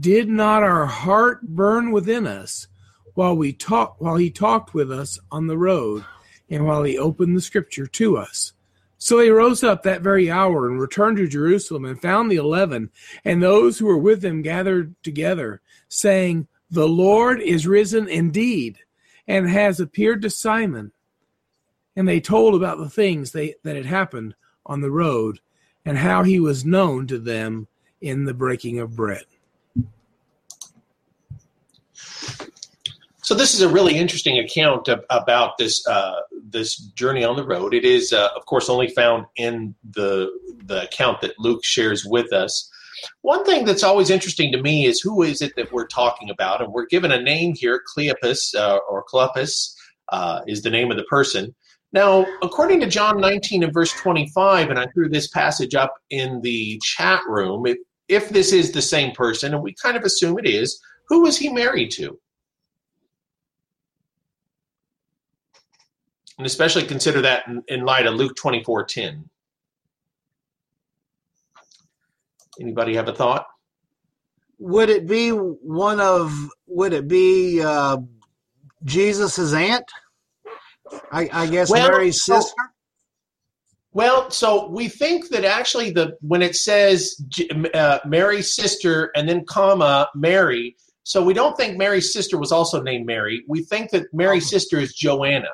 Did 0.00 0.28
not 0.28 0.64
our 0.64 0.84
heart 0.84 1.42
burn 1.42 1.92
within 1.92 2.26
us 2.26 2.66
while 3.14 3.36
we 3.36 3.52
talk 3.52 4.00
while 4.00 4.16
he 4.16 4.30
talked 4.30 4.74
with 4.74 4.90
us 4.90 5.20
on 5.30 5.46
the 5.46 5.56
road, 5.56 6.04
and 6.50 6.66
while 6.66 6.82
he 6.82 6.98
opened 6.98 7.36
the 7.36 7.40
scripture 7.40 7.86
to 7.86 8.16
us? 8.16 8.52
So 8.98 9.20
he 9.20 9.30
rose 9.30 9.62
up 9.62 9.84
that 9.84 10.02
very 10.02 10.28
hour 10.28 10.68
and 10.68 10.80
returned 10.80 11.18
to 11.18 11.28
Jerusalem 11.28 11.84
and 11.84 12.02
found 12.02 12.32
the 12.32 12.36
eleven 12.36 12.90
and 13.24 13.40
those 13.40 13.78
who 13.78 13.86
were 13.86 13.96
with 13.96 14.22
them 14.22 14.42
gathered 14.42 14.96
together, 15.04 15.60
saying, 15.88 16.48
The 16.70 16.88
Lord 16.88 17.40
is 17.40 17.66
risen 17.66 18.08
indeed, 18.08 18.78
and 19.28 19.48
has 19.48 19.80
appeared 19.80 20.22
to 20.22 20.30
Simon. 20.30 20.92
And 21.96 22.08
they 22.08 22.20
told 22.20 22.54
about 22.54 22.78
the 22.78 22.90
things 22.90 23.30
they, 23.30 23.54
that 23.62 23.76
had 23.76 23.86
happened 23.86 24.34
on 24.66 24.80
the 24.80 24.90
road 24.90 25.40
and 25.84 25.98
how 25.98 26.22
he 26.22 26.40
was 26.40 26.64
known 26.64 27.06
to 27.06 27.18
them 27.18 27.68
in 28.00 28.24
the 28.24 28.34
breaking 28.34 28.80
of 28.80 28.96
bread. 28.96 29.24
So 33.22 33.34
this 33.34 33.54
is 33.54 33.62
a 33.62 33.68
really 33.68 33.96
interesting 33.96 34.38
account 34.38 34.88
of, 34.88 35.02
about 35.08 35.56
this 35.56 35.86
uh, 35.86 36.20
this 36.50 36.76
journey 36.76 37.24
on 37.24 37.36
the 37.36 37.44
road. 37.44 37.72
It 37.72 37.86
is, 37.86 38.12
uh, 38.12 38.28
of 38.36 38.44
course, 38.44 38.68
only 38.68 38.88
found 38.88 39.24
in 39.36 39.74
the 39.92 40.30
the 40.66 40.82
account 40.82 41.22
that 41.22 41.38
Luke 41.38 41.64
shares 41.64 42.04
with 42.04 42.34
us. 42.34 42.70
One 43.22 43.44
thing 43.44 43.64
that's 43.64 43.82
always 43.82 44.10
interesting 44.10 44.52
to 44.52 44.62
me 44.62 44.86
is 44.86 45.00
who 45.00 45.22
is 45.22 45.42
it 45.42 45.52
that 45.56 45.72
we're 45.72 45.86
talking 45.86 46.30
about, 46.30 46.62
and 46.62 46.72
we're 46.72 46.86
given 46.86 47.12
a 47.12 47.20
name 47.20 47.54
here, 47.54 47.80
Cleopas 47.96 48.54
uh, 48.54 48.78
or 48.88 49.04
Clopas 49.04 49.74
uh, 50.10 50.40
is 50.46 50.62
the 50.62 50.70
name 50.70 50.90
of 50.90 50.96
the 50.96 51.04
person. 51.04 51.54
Now, 51.92 52.26
according 52.42 52.80
to 52.80 52.88
John 52.88 53.20
19 53.20 53.62
and 53.62 53.72
verse 53.72 53.92
25, 53.92 54.70
and 54.70 54.78
I 54.78 54.86
threw 54.94 55.08
this 55.08 55.28
passage 55.28 55.74
up 55.74 55.94
in 56.10 56.40
the 56.40 56.80
chat 56.82 57.20
room, 57.28 57.66
if, 57.66 57.78
if 58.08 58.28
this 58.30 58.52
is 58.52 58.72
the 58.72 58.82
same 58.82 59.12
person, 59.12 59.54
and 59.54 59.62
we 59.62 59.74
kind 59.74 59.96
of 59.96 60.02
assume 60.02 60.38
it 60.38 60.46
is, 60.46 60.80
who 61.08 61.22
was 61.22 61.38
he 61.38 61.50
married 61.50 61.90
to? 61.92 62.18
and 66.38 66.46
especially 66.46 66.84
consider 66.84 67.20
that 67.20 67.46
in, 67.46 67.62
in 67.68 67.84
light 67.84 68.06
of 68.06 68.14
Luke 68.14 68.36
24:10. 68.36 69.24
Anybody 72.60 72.94
have 72.94 73.08
a 73.08 73.14
thought? 73.14 73.46
Would 74.58 74.88
it 74.88 75.06
be 75.06 75.30
one 75.30 76.00
of? 76.00 76.32
Would 76.66 76.92
it 76.92 77.08
be 77.08 77.60
uh, 77.62 77.98
Jesus's 78.84 79.52
aunt? 79.52 79.90
I, 81.10 81.28
I 81.32 81.46
guess 81.46 81.70
well, 81.70 81.90
Mary's 81.90 82.22
sister. 82.22 82.54
Well, 83.92 84.30
so 84.30 84.68
we 84.68 84.88
think 84.88 85.28
that 85.28 85.44
actually 85.44 85.90
the 85.90 86.16
when 86.20 86.42
it 86.42 86.56
says 86.56 87.14
uh, 87.74 88.00
Mary's 88.04 88.54
sister 88.54 89.10
and 89.14 89.28
then 89.28 89.44
comma 89.44 90.08
Mary, 90.14 90.76
so 91.04 91.22
we 91.22 91.32
don't 91.32 91.56
think 91.56 91.76
Mary's 91.76 92.12
sister 92.12 92.38
was 92.38 92.50
also 92.50 92.82
named 92.82 93.06
Mary. 93.06 93.44
We 93.46 93.62
think 93.62 93.90
that 93.90 94.12
Mary's 94.12 94.48
sister 94.48 94.78
is 94.78 94.94
Joanna 94.94 95.50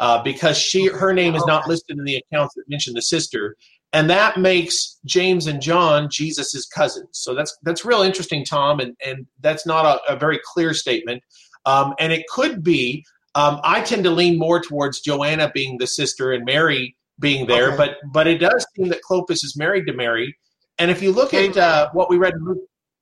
uh, 0.00 0.22
because 0.22 0.58
she 0.58 0.86
her 0.86 1.12
name 1.12 1.34
is 1.34 1.44
not 1.46 1.68
listed 1.68 1.98
in 1.98 2.04
the 2.04 2.16
accounts 2.16 2.54
that 2.54 2.68
mention 2.68 2.94
the 2.94 3.02
sister, 3.02 3.56
and 3.94 4.10
that 4.10 4.38
makes 4.38 4.98
James 5.06 5.46
and 5.46 5.62
John 5.62 6.10
Jesus's 6.10 6.66
cousins. 6.66 7.08
So 7.12 7.32
that's 7.34 7.56
that's 7.62 7.84
real 7.84 8.02
interesting, 8.02 8.44
Tom, 8.44 8.80
and 8.80 8.96
and 9.06 9.26
that's 9.40 9.66
not 9.66 9.86
a, 9.86 10.14
a 10.14 10.16
very 10.16 10.40
clear 10.44 10.74
statement. 10.74 11.22
Um, 11.64 11.94
and 11.98 12.12
it 12.12 12.26
could 12.28 12.62
be. 12.62 13.06
Um, 13.36 13.60
I 13.64 13.80
tend 13.80 14.04
to 14.04 14.10
lean 14.10 14.38
more 14.38 14.60
towards 14.60 15.00
Joanna 15.00 15.50
being 15.52 15.78
the 15.78 15.86
sister 15.86 16.32
and 16.32 16.44
Mary 16.44 16.96
being 17.18 17.46
there, 17.46 17.68
okay. 17.68 17.76
but 17.76 17.96
but 18.12 18.26
it 18.26 18.38
does 18.38 18.66
seem 18.76 18.88
that 18.88 19.00
Clopas 19.08 19.44
is 19.44 19.54
married 19.56 19.86
to 19.86 19.92
Mary. 19.92 20.36
And 20.78 20.90
if 20.90 21.00
you 21.00 21.12
look 21.12 21.32
at 21.32 21.56
uh, 21.56 21.90
what 21.92 22.10
we 22.10 22.18
read, 22.18 22.34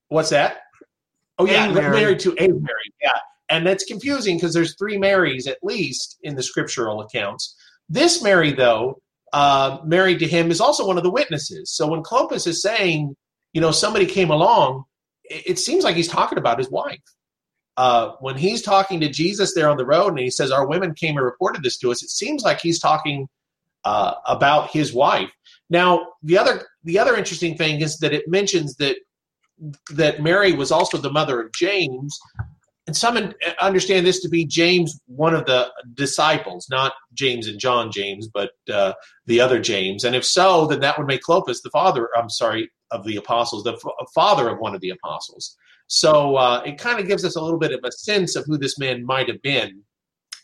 what's 0.09 0.31
that? 0.31 0.59
Oh 1.39 1.47
yeah, 1.47 1.73
married 1.73 2.21
to 2.21 2.33
a 2.33 2.49
Mary. 2.49 2.93
Yeah, 3.03 3.19
and 3.49 3.67
that's 3.67 3.85
confusing 3.85 4.37
because 4.37 4.53
there's 4.53 4.77
three 4.77 4.99
Marys 4.99 5.47
at 5.47 5.59
least 5.63 6.19
in 6.23 6.35
the 6.35 6.43
scriptural 6.43 7.01
accounts. 7.01 7.57
This 7.89 8.23
Mary, 8.23 8.53
though, 8.53 9.01
uh, 9.33 9.79
married 9.85 10.19
to 10.21 10.29
him, 10.29 10.51
is 10.51 10.61
also 10.61 10.87
one 10.87 10.97
of 10.97 11.05
the 11.05 11.11
witnesses. 11.11 11.71
So 11.71 11.87
when 11.87 12.03
Clopas 12.03 12.47
is 12.47 12.63
saying, 12.63 13.17
you 13.53 13.61
know, 13.61 13.71
somebody 13.71 14.07
came 14.07 14.31
along, 14.31 14.85
it, 15.25 15.43
it 15.47 15.59
seems 15.59 15.85
like 15.85 15.97
he's 15.97 16.09
talking 16.09 16.39
about 16.39 16.59
his 16.59 16.71
wife. 16.71 17.01
Uh, 17.77 18.13
when 18.21 18.37
he's 18.37 18.61
talking 18.61 19.01
to 19.01 19.09
Jesus 19.09 19.55
there 19.55 19.71
on 19.71 19.79
the 19.79 19.87
road 19.87 20.09
and 20.09 20.19
he 20.19 20.31
says, 20.31 20.51
Our 20.51 20.67
women 20.67 20.95
came 20.95 21.17
and 21.17 21.25
reported 21.25 21.63
this 21.63 21.79
to 21.79 21.91
us, 21.91 22.03
it 22.03 22.11
seems 22.11 22.43
like 22.43 22.61
he's 22.61 22.79
talking 22.79 23.29
uh, 23.85 24.15
about 24.27 24.71
his 24.71 24.93
wife. 24.93 25.31
Now, 25.71 26.07
the 26.23 26.37
other 26.37 26.67
the 26.85 26.99
other 26.99 27.17
interesting 27.17 27.57
thing 27.57 27.81
is 27.81 27.99
that 27.99 28.13
it 28.13 28.29
mentions 28.29 28.77
that 28.77 28.97
that 29.95 30.23
Mary 30.23 30.53
was 30.53 30.71
also 30.71 30.99
the 30.99 31.11
mother 31.11 31.41
of 31.41 31.53
James, 31.53 32.19
and 32.87 32.97
some 32.97 33.33
understand 33.61 34.05
this 34.05 34.21
to 34.23 34.29
be 34.29 34.45
James, 34.45 35.01
one 35.07 35.35
of 35.35 35.47
the 35.47 35.71
disciples, 35.95 36.67
not 36.69 36.93
James 37.15 37.47
and 37.47 37.59
John 37.59 37.93
James, 37.93 38.29
but 38.29 38.51
uh, 38.73 38.93
the 39.27 39.41
other 39.41 39.61
James. 39.61 40.05
And 40.05 40.17
if 40.17 40.25
so, 40.25 40.67
then 40.67 40.81
that 40.81 40.99
would 40.99 41.07
make 41.07 41.23
Clopas 41.23 41.63
the 41.63 41.71
father. 41.71 42.09
I'm 42.17 42.29
sorry, 42.29 42.71
of 42.91 43.05
the 43.05 43.17
apostles, 43.17 43.63
the 43.63 43.75
f- 43.75 44.09
father 44.15 44.49
of 44.49 44.59
one 44.59 44.75
of 44.75 44.81
the 44.81 44.91
apostles. 44.91 45.57
So 45.87 46.37
uh, 46.37 46.63
it 46.67 46.79
kind 46.79 46.99
of 46.99 47.07
gives 47.07 47.25
us 47.25 47.37
a 47.37 47.41
little 47.41 47.59
bit 47.59 47.73
of 47.73 47.81
a 47.85 47.93
sense 47.93 48.35
of 48.35 48.45
who 48.47 48.59
this 48.59 48.79
man 48.79 49.05
might 49.05 49.29
have 49.29 49.41
been, 49.43 49.83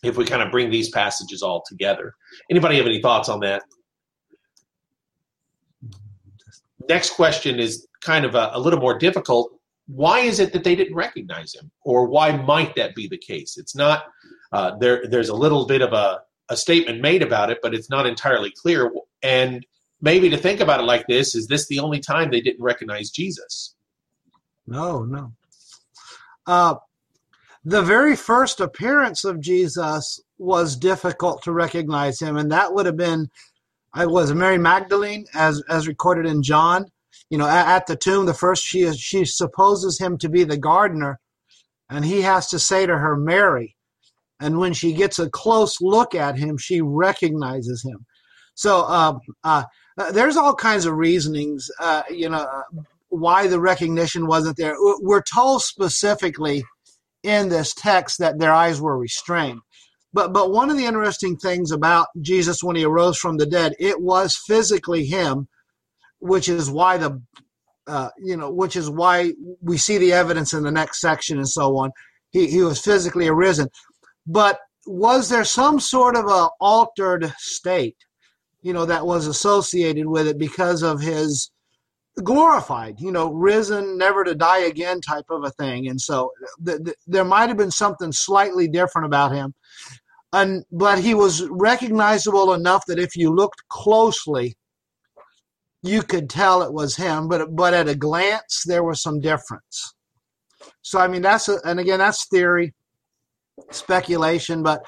if 0.02 0.16
we 0.16 0.24
kind 0.24 0.42
of 0.42 0.52
bring 0.52 0.70
these 0.70 0.90
passages 0.90 1.42
all 1.42 1.64
together. 1.68 2.14
Anybody 2.50 2.76
have 2.76 2.86
any 2.86 3.02
thoughts 3.02 3.28
on 3.28 3.40
that? 3.40 3.62
Next 6.88 7.10
question 7.10 7.58
is 7.58 7.86
kind 8.00 8.24
of 8.24 8.34
a, 8.34 8.50
a 8.52 8.60
little 8.60 8.80
more 8.80 8.96
difficult 8.96 9.57
why 9.88 10.20
is 10.20 10.38
it 10.38 10.52
that 10.52 10.64
they 10.64 10.76
didn't 10.76 10.94
recognize 10.94 11.54
him? 11.54 11.70
Or 11.82 12.06
why 12.06 12.36
might 12.36 12.76
that 12.76 12.94
be 12.94 13.08
the 13.08 13.18
case? 13.18 13.56
It's 13.56 13.74
not 13.74 14.04
uh, 14.52 14.76
there 14.76 15.06
there's 15.08 15.30
a 15.30 15.34
little 15.34 15.66
bit 15.66 15.82
of 15.82 15.92
a, 15.92 16.20
a 16.50 16.56
statement 16.56 17.00
made 17.00 17.22
about 17.22 17.50
it 17.50 17.58
but 17.62 17.74
it's 17.74 17.90
not 17.90 18.06
entirely 18.06 18.50
clear. 18.50 18.92
And 19.22 19.66
maybe 20.00 20.30
to 20.30 20.36
think 20.36 20.60
about 20.60 20.80
it 20.80 20.84
like 20.84 21.06
this 21.06 21.34
is 21.34 21.48
this 21.48 21.66
the 21.68 21.80
only 21.80 22.00
time 22.00 22.30
they 22.30 22.40
didn't 22.40 22.62
recognize 22.62 23.10
jesus? 23.10 23.74
No 24.66 25.04
no. 25.04 25.32
Uh, 26.46 26.76
the 27.64 27.82
very 27.82 28.14
first 28.14 28.60
appearance 28.60 29.24
of 29.24 29.40
jesus 29.40 30.20
was 30.38 30.76
difficult 30.76 31.42
to 31.42 31.52
recognize 31.52 32.20
him 32.20 32.36
and 32.36 32.52
that 32.52 32.72
would 32.72 32.86
have 32.86 32.96
been 32.96 33.28
i 33.92 34.06
was 34.06 34.32
mary 34.32 34.56
magdalene 34.56 35.26
as 35.34 35.62
as 35.68 35.88
recorded 35.88 36.24
in 36.24 36.42
john 36.42 36.86
you 37.30 37.38
know, 37.38 37.46
at, 37.46 37.66
at 37.68 37.86
the 37.86 37.96
tomb, 37.96 38.26
the 38.26 38.34
first 38.34 38.64
she 38.64 38.90
she 38.94 39.24
supposes 39.24 39.98
him 39.98 40.18
to 40.18 40.28
be 40.28 40.44
the 40.44 40.56
gardener, 40.56 41.20
and 41.90 42.04
he 42.04 42.22
has 42.22 42.48
to 42.48 42.58
say 42.58 42.86
to 42.86 42.98
her, 42.98 43.16
Mary. 43.16 43.76
And 44.40 44.58
when 44.58 44.72
she 44.72 44.92
gets 44.92 45.18
a 45.18 45.28
close 45.28 45.80
look 45.80 46.14
at 46.14 46.38
him, 46.38 46.58
she 46.58 46.80
recognizes 46.80 47.82
him. 47.82 48.06
So 48.54 48.82
uh, 48.82 49.18
uh, 49.42 49.64
there's 50.12 50.36
all 50.36 50.54
kinds 50.54 50.86
of 50.86 50.94
reasonings, 50.94 51.70
uh, 51.80 52.04
you 52.08 52.28
know, 52.28 52.46
why 53.08 53.46
the 53.48 53.60
recognition 53.60 54.26
wasn't 54.26 54.56
there. 54.56 54.76
We're 54.78 55.22
told 55.22 55.62
specifically 55.62 56.64
in 57.22 57.48
this 57.48 57.74
text 57.74 58.18
that 58.18 58.38
their 58.38 58.52
eyes 58.52 58.80
were 58.80 58.96
restrained. 58.96 59.60
But 60.12 60.32
but 60.32 60.52
one 60.52 60.70
of 60.70 60.76
the 60.76 60.86
interesting 60.86 61.36
things 61.36 61.70
about 61.70 62.08
Jesus 62.20 62.62
when 62.62 62.76
he 62.76 62.84
arose 62.84 63.18
from 63.18 63.36
the 63.36 63.46
dead, 63.46 63.74
it 63.78 64.00
was 64.00 64.36
physically 64.46 65.04
him 65.04 65.48
which 66.20 66.48
is 66.48 66.70
why 66.70 66.98
the 66.98 67.20
uh, 67.86 68.10
you 68.18 68.36
know 68.36 68.50
which 68.50 68.76
is 68.76 68.90
why 68.90 69.32
we 69.62 69.78
see 69.78 69.98
the 69.98 70.12
evidence 70.12 70.52
in 70.52 70.62
the 70.62 70.70
next 70.70 71.00
section 71.00 71.38
and 71.38 71.48
so 71.48 71.76
on. 71.76 71.90
He 72.30 72.48
he 72.48 72.62
was 72.62 72.80
physically 72.80 73.28
arisen, 73.28 73.68
but 74.26 74.58
was 74.88 75.28
there 75.28 75.44
some 75.44 75.78
sort 75.78 76.16
of 76.16 76.26
a 76.26 76.48
altered 76.60 77.32
state, 77.38 77.96
you 78.62 78.72
know, 78.72 78.86
that 78.86 79.06
was 79.06 79.26
associated 79.26 80.06
with 80.06 80.26
it 80.26 80.38
because 80.38 80.82
of 80.82 81.00
his 81.00 81.50
glorified, 82.22 83.00
you 83.00 83.12
know, 83.12 83.32
risen, 83.32 83.98
never 83.98 84.24
to 84.24 84.34
die 84.34 84.60
again 84.60 85.00
type 85.00 85.26
of 85.30 85.44
a 85.44 85.50
thing. 85.50 85.88
And 85.88 86.00
so 86.00 86.30
th- 86.64 86.82
th- 86.84 86.96
there 87.06 87.24
might 87.24 87.48
have 87.48 87.58
been 87.58 87.70
something 87.70 88.12
slightly 88.12 88.66
different 88.66 89.06
about 89.06 89.32
him. 89.32 89.54
And, 90.32 90.64
but 90.72 90.98
he 90.98 91.14
was 91.14 91.46
recognizable 91.48 92.52
enough 92.54 92.84
that 92.86 92.98
if 92.98 93.14
you 93.14 93.34
looked 93.34 93.62
closely, 93.68 94.56
you 95.82 96.02
could 96.02 96.28
tell 96.28 96.62
it 96.62 96.72
was 96.72 96.96
him, 96.96 97.28
but 97.28 97.54
but 97.54 97.74
at 97.74 97.88
a 97.88 97.94
glance 97.94 98.64
there 98.66 98.82
was 98.82 99.02
some 99.02 99.20
difference. 99.20 99.94
So 100.82 100.98
I 100.98 101.08
mean 101.08 101.22
that's 101.22 101.48
a, 101.48 101.58
and 101.64 101.78
again 101.78 101.98
that's 101.98 102.26
theory, 102.28 102.74
speculation, 103.70 104.62
but 104.62 104.82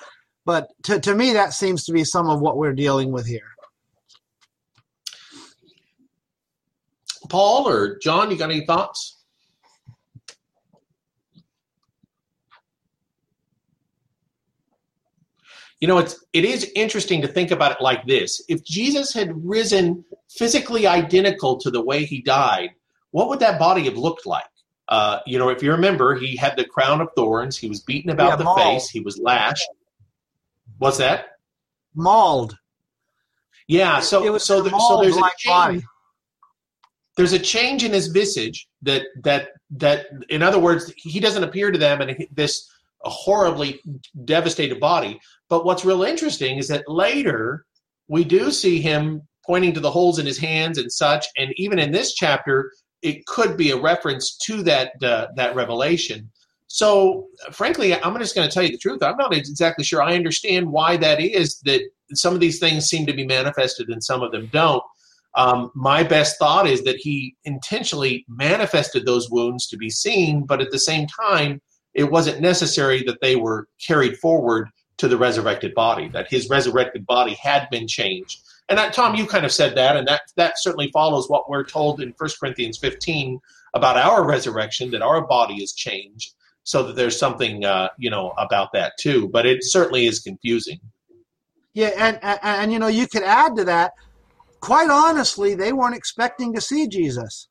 But 0.46 0.68
to, 0.84 0.98
to 0.98 1.14
me, 1.14 1.34
that 1.34 1.52
seems 1.52 1.84
to 1.84 1.92
be 1.92 2.02
some 2.02 2.28
of 2.28 2.40
what 2.40 2.56
we're 2.56 2.74
dealing 2.74 3.12
with 3.12 3.26
here. 3.26 3.52
Paul 7.28 7.68
or 7.68 7.98
John, 7.98 8.30
you 8.30 8.38
got 8.38 8.50
any 8.50 8.64
thoughts? 8.64 9.19
You 15.80 15.88
know, 15.88 15.98
it's 15.98 16.22
it 16.32 16.44
is 16.44 16.70
interesting 16.74 17.22
to 17.22 17.28
think 17.28 17.50
about 17.50 17.72
it 17.72 17.80
like 17.80 18.06
this. 18.06 18.42
If 18.48 18.62
Jesus 18.64 19.12
had 19.14 19.32
risen 19.44 20.04
physically 20.28 20.86
identical 20.86 21.58
to 21.58 21.70
the 21.70 21.80
way 21.82 22.04
he 22.04 22.20
died, 22.20 22.70
what 23.12 23.28
would 23.28 23.40
that 23.40 23.58
body 23.58 23.84
have 23.84 23.96
looked 23.96 24.26
like? 24.26 24.44
Uh, 24.88 25.20
you 25.26 25.38
know, 25.38 25.48
if 25.48 25.62
you 25.62 25.70
remember, 25.70 26.16
he 26.16 26.36
had 26.36 26.56
the 26.56 26.64
crown 26.64 27.00
of 27.00 27.08
thorns. 27.16 27.56
He 27.56 27.68
was 27.68 27.80
beaten 27.80 28.10
about 28.10 28.30
Yeah, 28.30 28.36
the 28.36 28.44
mauled. 28.44 28.58
face. 28.60 28.90
He 28.90 29.00
was 29.00 29.18
lashed. 29.18 29.66
What's 30.78 30.98
that? 30.98 31.26
Mauled. 31.94 32.56
Yeah. 33.68 34.00
So 34.00 34.24
it 34.24 34.30
was 34.30 34.44
so, 34.44 34.60
there, 34.62 34.72
so 34.78 35.00
there's 35.00 35.16
a 35.16 35.20
change. 35.38 35.46
body. 35.46 35.82
There's 37.16 37.32
a 37.32 37.38
change 37.38 37.84
in 37.84 37.92
his 37.92 38.08
visage 38.08 38.68
that 38.82 39.02
that 39.22 39.50
that 39.76 40.06
in 40.28 40.42
other 40.42 40.58
words, 40.58 40.92
he 40.96 41.20
doesn't 41.20 41.44
appear 41.44 41.70
to 41.70 41.78
them 41.78 42.00
and 42.00 42.26
this 42.32 42.68
horribly 43.08 43.80
devastated 44.24 44.80
body. 44.80 45.20
But 45.48 45.64
what's 45.64 45.84
real 45.84 46.02
interesting 46.02 46.58
is 46.58 46.68
that 46.68 46.88
later 46.88 47.64
we 48.08 48.24
do 48.24 48.50
see 48.50 48.80
him 48.80 49.22
pointing 49.46 49.72
to 49.72 49.80
the 49.80 49.90
holes 49.90 50.18
in 50.18 50.26
his 50.26 50.38
hands 50.38 50.78
and 50.78 50.92
such, 50.92 51.26
and 51.36 51.52
even 51.56 51.78
in 51.78 51.92
this 51.92 52.14
chapter, 52.14 52.72
it 53.02 53.24
could 53.26 53.56
be 53.56 53.70
a 53.70 53.80
reference 53.80 54.36
to 54.36 54.62
that 54.62 54.92
uh, 55.02 55.28
that 55.36 55.54
revelation. 55.54 56.30
So, 56.66 57.26
frankly, 57.50 57.94
I'm 57.94 58.16
just 58.18 58.34
going 58.34 58.48
to 58.48 58.52
tell 58.52 58.62
you 58.62 58.70
the 58.70 58.78
truth. 58.78 59.02
I'm 59.02 59.16
not 59.16 59.34
exactly 59.34 59.84
sure 59.84 60.02
I 60.02 60.14
understand 60.14 60.70
why 60.70 60.96
that 60.98 61.20
is. 61.20 61.58
That 61.64 61.80
some 62.14 62.34
of 62.34 62.40
these 62.40 62.58
things 62.58 62.86
seem 62.86 63.06
to 63.06 63.12
be 63.12 63.26
manifested 63.26 63.88
and 63.88 64.02
some 64.02 64.22
of 64.22 64.30
them 64.30 64.48
don't. 64.52 64.82
Um, 65.34 65.70
my 65.74 66.02
best 66.02 66.38
thought 66.38 66.66
is 66.66 66.82
that 66.82 66.96
he 66.96 67.36
intentionally 67.44 68.24
manifested 68.28 69.06
those 69.06 69.30
wounds 69.30 69.66
to 69.68 69.76
be 69.76 69.90
seen, 69.90 70.44
but 70.44 70.60
at 70.60 70.70
the 70.70 70.78
same 70.78 71.06
time, 71.06 71.60
it 71.94 72.10
wasn't 72.10 72.40
necessary 72.40 73.02
that 73.04 73.20
they 73.20 73.36
were 73.36 73.68
carried 73.84 74.16
forward 74.18 74.68
to 74.98 75.08
the 75.08 75.16
resurrected 75.16 75.74
body. 75.74 76.08
That 76.08 76.28
his 76.28 76.48
resurrected 76.48 77.06
body 77.06 77.34
had 77.34 77.68
been 77.70 77.88
changed. 77.88 78.40
And 78.68 78.78
that, 78.78 78.92
Tom, 78.92 79.16
you 79.16 79.26
kind 79.26 79.44
of 79.44 79.50
said 79.50 79.76
that, 79.76 79.96
and 79.96 80.06
that 80.06 80.22
that 80.36 80.54
certainly 80.58 80.90
follows 80.92 81.28
what 81.28 81.50
we're 81.50 81.64
told 81.64 82.00
in 82.00 82.14
1 82.16 82.30
Corinthians 82.38 82.78
15 82.78 83.40
about 83.74 83.96
our 83.96 84.24
resurrection, 84.24 84.90
that 84.92 85.02
our 85.02 85.26
body 85.26 85.54
is 85.54 85.72
changed, 85.72 86.34
so 86.62 86.84
that 86.84 86.94
there's 86.94 87.18
something 87.18 87.64
uh, 87.64 87.88
you 87.98 88.10
know 88.10 88.32
about 88.38 88.72
that 88.72 88.92
too. 88.98 89.28
But 89.28 89.46
it 89.46 89.64
certainly 89.64 90.06
is 90.06 90.20
confusing. 90.20 90.78
Yeah, 91.74 91.90
and, 91.96 92.18
and 92.22 92.38
and 92.42 92.72
you 92.72 92.78
know 92.78 92.86
you 92.86 93.08
could 93.08 93.22
add 93.22 93.56
to 93.56 93.64
that. 93.64 93.92
Quite 94.60 94.90
honestly, 94.90 95.54
they 95.54 95.72
weren't 95.72 95.96
expecting 95.96 96.54
to 96.54 96.60
see 96.60 96.86
Jesus. 96.86 97.48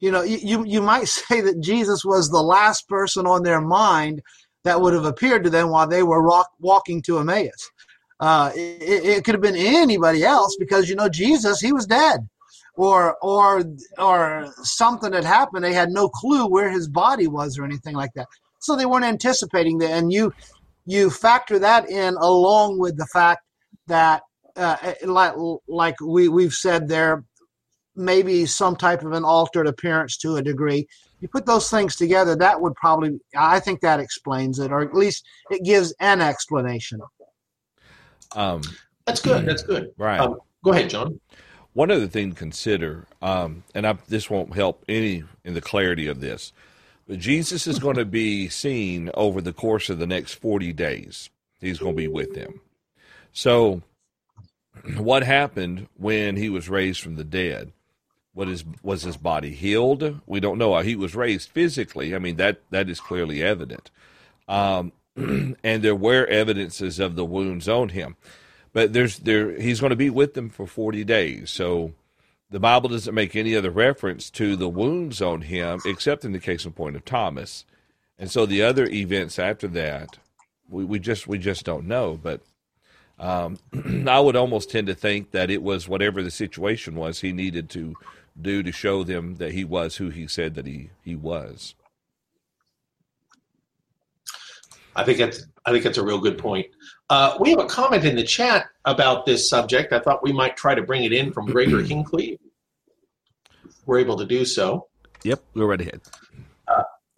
You 0.00 0.10
know, 0.10 0.22
you 0.22 0.64
you, 0.64 0.82
might 0.82 1.08
say 1.08 1.40
that 1.40 1.60
Jesus 1.60 2.04
was 2.04 2.28
the 2.28 2.42
last 2.42 2.88
person 2.88 3.26
on 3.26 3.42
their 3.42 3.60
mind 3.60 4.22
that 4.64 4.80
would 4.80 4.94
have 4.94 5.04
appeared 5.04 5.44
to 5.44 5.50
them 5.50 5.70
while 5.70 5.86
they 5.86 6.02
were 6.02 6.22
rock, 6.22 6.50
walking 6.60 7.00
to 7.02 7.18
Emmaus. 7.18 7.70
Uh, 8.18 8.50
it, 8.54 9.04
it 9.04 9.24
could 9.24 9.34
have 9.34 9.42
been 9.42 9.56
anybody 9.56 10.24
else 10.24 10.56
because 10.58 10.88
you 10.88 10.96
know 10.96 11.08
Jesus, 11.08 11.60
he 11.60 11.72
was 11.72 11.86
dead, 11.86 12.28
or 12.74 13.16
or 13.22 13.64
or 13.98 14.52
something 14.62 15.12
had 15.12 15.24
happened. 15.24 15.64
They 15.64 15.74
had 15.74 15.90
no 15.90 16.08
clue 16.08 16.46
where 16.46 16.70
his 16.70 16.88
body 16.88 17.26
was 17.26 17.58
or 17.58 17.64
anything 17.64 17.94
like 17.94 18.12
that. 18.14 18.26
So 18.60 18.74
they 18.74 18.86
weren't 18.86 19.04
anticipating 19.04 19.78
that. 19.78 19.90
And 19.90 20.12
you 20.12 20.32
you 20.86 21.10
factor 21.10 21.58
that 21.58 21.90
in 21.90 22.14
along 22.14 22.78
with 22.78 22.96
the 22.96 23.06
fact 23.06 23.42
that 23.86 24.22
uh, 24.56 24.76
like 25.04 25.34
like 25.68 26.00
we 26.00 26.28
we've 26.28 26.54
said 26.54 26.88
there 26.88 27.24
maybe 27.96 28.46
some 28.46 28.76
type 28.76 29.02
of 29.02 29.12
an 29.12 29.24
altered 29.24 29.66
appearance 29.66 30.16
to 30.16 30.36
a 30.36 30.42
degree 30.42 30.86
you 31.20 31.28
put 31.28 31.46
those 31.46 31.70
things 31.70 31.96
together 31.96 32.36
that 32.36 32.60
would 32.60 32.74
probably 32.74 33.18
i 33.36 33.58
think 33.58 33.80
that 33.80 34.00
explains 34.00 34.58
it 34.58 34.70
or 34.70 34.82
at 34.82 34.94
least 34.94 35.24
it 35.50 35.64
gives 35.64 35.94
an 36.00 36.20
explanation 36.20 37.00
Um, 38.34 38.60
That's 39.06 39.20
good. 39.22 39.46
That's 39.46 39.62
good. 39.62 39.92
right. 39.96 40.20
Um, 40.20 40.38
go 40.62 40.72
ahead, 40.72 40.90
John. 40.90 41.20
One 41.72 41.90
other 41.90 42.06
thing 42.06 42.30
to 42.30 42.36
consider, 42.36 43.06
um, 43.20 43.62
and 43.74 43.86
I, 43.86 43.98
this 44.08 44.30
won't 44.30 44.54
help 44.54 44.82
any 44.88 45.24
in 45.44 45.54
the 45.54 45.60
clarity 45.60 46.06
of 46.06 46.20
this, 46.20 46.52
but 47.06 47.18
Jesus 47.18 47.66
is 47.66 47.78
going 47.78 47.96
to 47.96 48.04
be 48.04 48.48
seen 48.48 49.10
over 49.14 49.40
the 49.40 49.52
course 49.52 49.90
of 49.90 49.98
the 49.98 50.06
next 50.06 50.34
40 50.34 50.72
days. 50.72 51.30
He's 51.60 51.78
going 51.78 51.92
to 51.92 51.96
be 51.96 52.08
with 52.08 52.34
them. 52.34 52.60
So, 53.32 53.82
what 54.96 55.22
happened 55.22 55.88
when 55.96 56.36
he 56.36 56.48
was 56.48 56.68
raised 56.68 57.00
from 57.00 57.16
the 57.16 57.24
dead? 57.24 57.72
What 58.36 58.48
is 58.48 58.64
was 58.82 59.02
his 59.02 59.16
body 59.16 59.50
healed? 59.50 60.20
We 60.26 60.38
don't 60.40 60.58
know. 60.58 60.74
How 60.74 60.82
he 60.82 60.94
was 60.94 61.16
raised 61.16 61.48
physically. 61.48 62.14
I 62.14 62.20
mean 62.20 62.36
that 62.36 62.60
that 62.70 62.88
is 62.88 63.00
clearly 63.00 63.42
evident, 63.42 63.90
um, 64.46 64.92
and 65.16 65.82
there 65.82 65.96
were 65.96 66.26
evidences 66.26 67.00
of 67.00 67.16
the 67.16 67.24
wounds 67.24 67.68
on 67.68 67.88
him 67.88 68.16
but 68.76 68.92
there's 68.92 69.20
there 69.20 69.58
he's 69.58 69.80
going 69.80 69.88
to 69.88 69.96
be 69.96 70.10
with 70.10 70.34
them 70.34 70.50
for 70.50 70.66
40 70.66 71.02
days 71.02 71.50
so 71.50 71.92
the 72.50 72.60
bible 72.60 72.90
doesn't 72.90 73.14
make 73.14 73.34
any 73.34 73.56
other 73.56 73.70
reference 73.70 74.28
to 74.28 74.54
the 74.54 74.68
wounds 74.68 75.22
on 75.22 75.40
him 75.40 75.80
except 75.86 76.26
in 76.26 76.32
the 76.32 76.38
case 76.38 76.66
in 76.66 76.72
point 76.72 76.94
of 76.94 77.02
thomas 77.02 77.64
and 78.18 78.30
so 78.30 78.44
the 78.44 78.62
other 78.62 78.84
events 78.84 79.38
after 79.38 79.66
that 79.68 80.18
we, 80.68 80.84
we 80.84 80.98
just 80.98 81.26
we 81.26 81.38
just 81.38 81.64
don't 81.64 81.86
know 81.86 82.20
but 82.22 82.42
um, 83.18 83.56
i 84.06 84.20
would 84.20 84.36
almost 84.36 84.70
tend 84.70 84.88
to 84.88 84.94
think 84.94 85.30
that 85.30 85.50
it 85.50 85.62
was 85.62 85.88
whatever 85.88 86.22
the 86.22 86.30
situation 86.30 86.96
was 86.96 87.20
he 87.20 87.32
needed 87.32 87.70
to 87.70 87.94
do 88.40 88.62
to 88.62 88.72
show 88.72 89.02
them 89.02 89.36
that 89.36 89.52
he 89.52 89.64
was 89.64 89.96
who 89.96 90.10
he 90.10 90.26
said 90.26 90.54
that 90.54 90.66
he 90.66 90.90
he 91.02 91.14
was 91.14 91.74
I 94.96 95.04
think 95.04 95.18
that's 95.18 95.46
I 95.64 95.72
think 95.72 95.84
that's 95.84 95.98
a 95.98 96.04
real 96.04 96.18
good 96.18 96.38
point. 96.38 96.66
Uh, 97.10 97.36
we 97.38 97.50
have 97.50 97.58
a 97.58 97.66
comment 97.66 98.04
in 98.04 98.16
the 98.16 98.24
chat 98.24 98.66
about 98.84 99.26
this 99.26 99.48
subject. 99.48 99.92
I 99.92 100.00
thought 100.00 100.22
we 100.22 100.32
might 100.32 100.56
try 100.56 100.74
to 100.74 100.82
bring 100.82 101.04
it 101.04 101.12
in 101.12 101.32
from 101.32 101.46
Gregor 101.46 101.82
Hinckley. 101.84 102.40
We're 103.84 103.98
able 103.98 104.16
to 104.16 104.24
do 104.24 104.44
so. 104.44 104.88
yep 105.22 105.42
go 105.54 105.66
right 105.66 105.80
ahead 105.80 106.00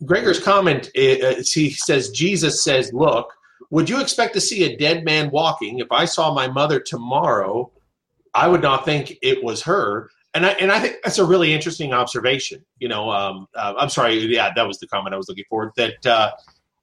Gregor's 0.05 0.39
comment 0.39 0.91
is 0.95 1.53
he 1.53 1.71
says 1.71 2.11
Jesus 2.11 2.63
says, 2.63 2.93
"Look, 2.93 3.33
would 3.71 3.89
you 3.89 4.01
expect 4.01 4.35
to 4.35 4.41
see 4.41 4.63
a 4.65 4.77
dead 4.77 5.05
man 5.05 5.31
walking? 5.31 5.81
If 5.81 5.91
I 5.91 6.05
saw 6.05 6.33
my 6.33 6.47
mother 6.47 6.79
tomorrow, 6.79 7.73
I 8.33 8.47
would 8.47 8.63
not 8.63 8.85
think 8.85 9.19
it 9.23 9.43
was 9.43 9.63
her." 9.63 10.11
And 10.35 10.45
I 10.45 10.51
and 10.53 10.71
I 10.71 10.79
think 10.79 10.97
that's 11.03 11.19
a 11.19 11.25
really 11.25 11.53
interesting 11.53 11.93
observation. 11.93 12.65
You 12.79 12.89
know, 12.89 13.11
um, 13.11 13.47
uh, 13.55 13.75
I'm 13.79 13.89
sorry, 13.89 14.19
yeah, 14.27 14.53
that 14.55 14.67
was 14.67 14.79
the 14.79 14.87
comment 14.87 15.15
I 15.15 15.17
was 15.17 15.29
looking 15.29 15.45
for. 15.49 15.73
That 15.77 16.07
uh, 16.07 16.33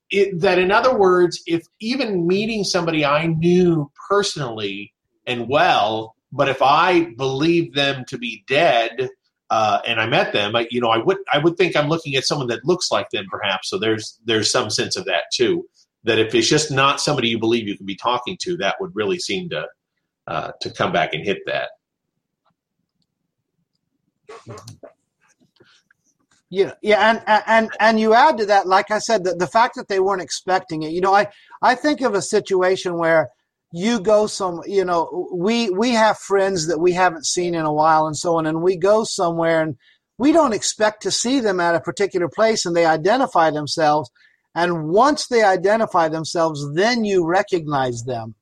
it, 0.10 0.40
that 0.42 0.58
in 0.60 0.72
other 0.72 0.96
words, 0.98 1.42
if 1.46 1.64
even 1.80 2.26
meeting 2.28 2.64
somebody 2.64 3.06
I 3.06 3.28
knew 3.28 3.92
personally 4.10 4.94
and 5.28 5.48
well, 5.48 6.16
but 6.32 6.50
if 6.50 6.62
I 6.62 7.06
believed 7.18 7.76
them 7.76 8.04
to 8.10 8.18
be 8.18 8.44
dead, 8.48 9.10
uh, 9.50 9.80
and 9.86 10.02
I 10.02 10.08
met 10.08 10.34
them, 10.34 10.56
I, 10.56 10.68
you 10.72 10.82
know, 10.82 10.90
I 10.90 10.98
would 10.98 11.18
I 11.32 11.38
would 11.38 11.58
think 11.58 11.76
I'm 11.76 11.88
looking 11.88 12.16
at 12.16 12.26
someone 12.26 12.48
that 12.48 12.66
looks 12.66 12.92
like 12.92 13.10
them, 13.12 13.26
perhaps. 13.30 13.70
So 13.70 13.78
there's 13.78 14.20
there's 14.26 14.52
some 14.52 14.70
sense 14.70 14.96
of 14.96 15.06
that 15.06 15.24
too. 15.32 15.66
That 16.04 16.20
if 16.20 16.36
it's 16.36 16.50
just 16.50 16.72
not 16.72 17.00
somebody 17.00 17.30
you 17.30 17.40
believe 17.40 17.68
you 17.68 17.78
can 17.78 17.86
be 17.86 17.96
talking 17.96 18.38
to, 18.42 18.58
that 18.58 18.76
would 18.80 18.96
really 18.96 19.20
seem 19.20 19.50
to 19.50 19.68
uh, 20.28 20.52
to 20.62 20.70
come 20.72 20.92
back 20.92 21.14
and 21.14 21.24
hit 21.24 21.40
that. 21.46 21.70
Yeah, 26.50 26.74
yeah, 26.82 27.10
and 27.10 27.44
and 27.48 27.70
and 27.80 28.00
you 28.00 28.14
add 28.14 28.38
to 28.38 28.46
that, 28.46 28.68
like 28.68 28.92
I 28.92 29.00
said, 29.00 29.24
the, 29.24 29.34
the 29.36 29.48
fact 29.48 29.76
that 29.76 29.88
they 29.88 30.00
weren't 30.00 30.22
expecting 30.22 30.84
it. 30.84 30.92
You 30.92 31.02
know, 31.02 31.14
I 31.14 31.28
I 31.62 31.76
think 31.76 32.02
of 32.02 32.14
a 32.14 32.22
situation 32.22 32.98
where 32.98 33.30
you 33.72 34.00
go 34.00 34.28
some, 34.28 34.62
you 34.66 34.86
know, 34.86 35.28
we 35.34 35.70
we 35.72 35.92
have 35.92 36.18
friends 36.18 36.68
that 36.68 36.80
we 36.80 36.94
haven't 36.94 37.26
seen 37.26 37.56
in 37.56 37.66
a 37.66 37.74
while 37.74 38.06
and 38.06 38.16
so 38.16 38.38
on, 38.38 38.46
and 38.46 38.62
we 38.62 38.78
go 38.78 39.04
somewhere 39.04 39.62
and 39.62 39.76
we 40.18 40.32
don't 40.32 40.54
expect 40.54 41.02
to 41.02 41.12
see 41.12 41.40
them 41.40 41.60
at 41.60 41.76
a 41.76 41.82
particular 41.82 42.30
place, 42.30 42.66
and 42.66 42.76
they 42.76 42.86
identify 42.86 43.50
themselves, 43.50 44.10
and 44.54 44.88
once 44.88 45.28
they 45.28 45.44
identify 45.44 46.08
themselves, 46.08 46.66
then 46.76 47.04
you 47.04 47.26
recognize 47.26 48.04
them. 48.04 48.36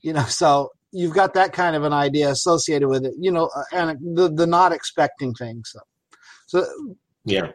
You 0.00 0.14
know, 0.14 0.24
so 0.24 0.70
you've 0.92 1.14
got 1.14 1.34
that 1.34 1.52
kind 1.52 1.76
of 1.76 1.84
an 1.84 1.92
idea 1.92 2.30
associated 2.30 2.88
with 2.88 3.04
it. 3.04 3.14
You 3.18 3.32
know, 3.32 3.50
uh, 3.54 3.62
and 3.72 4.16
the 4.16 4.28
the 4.32 4.46
not 4.46 4.72
expecting 4.72 5.34
things. 5.34 5.70
So. 5.72 5.80
So 6.46 6.66
Yeah. 7.24 7.48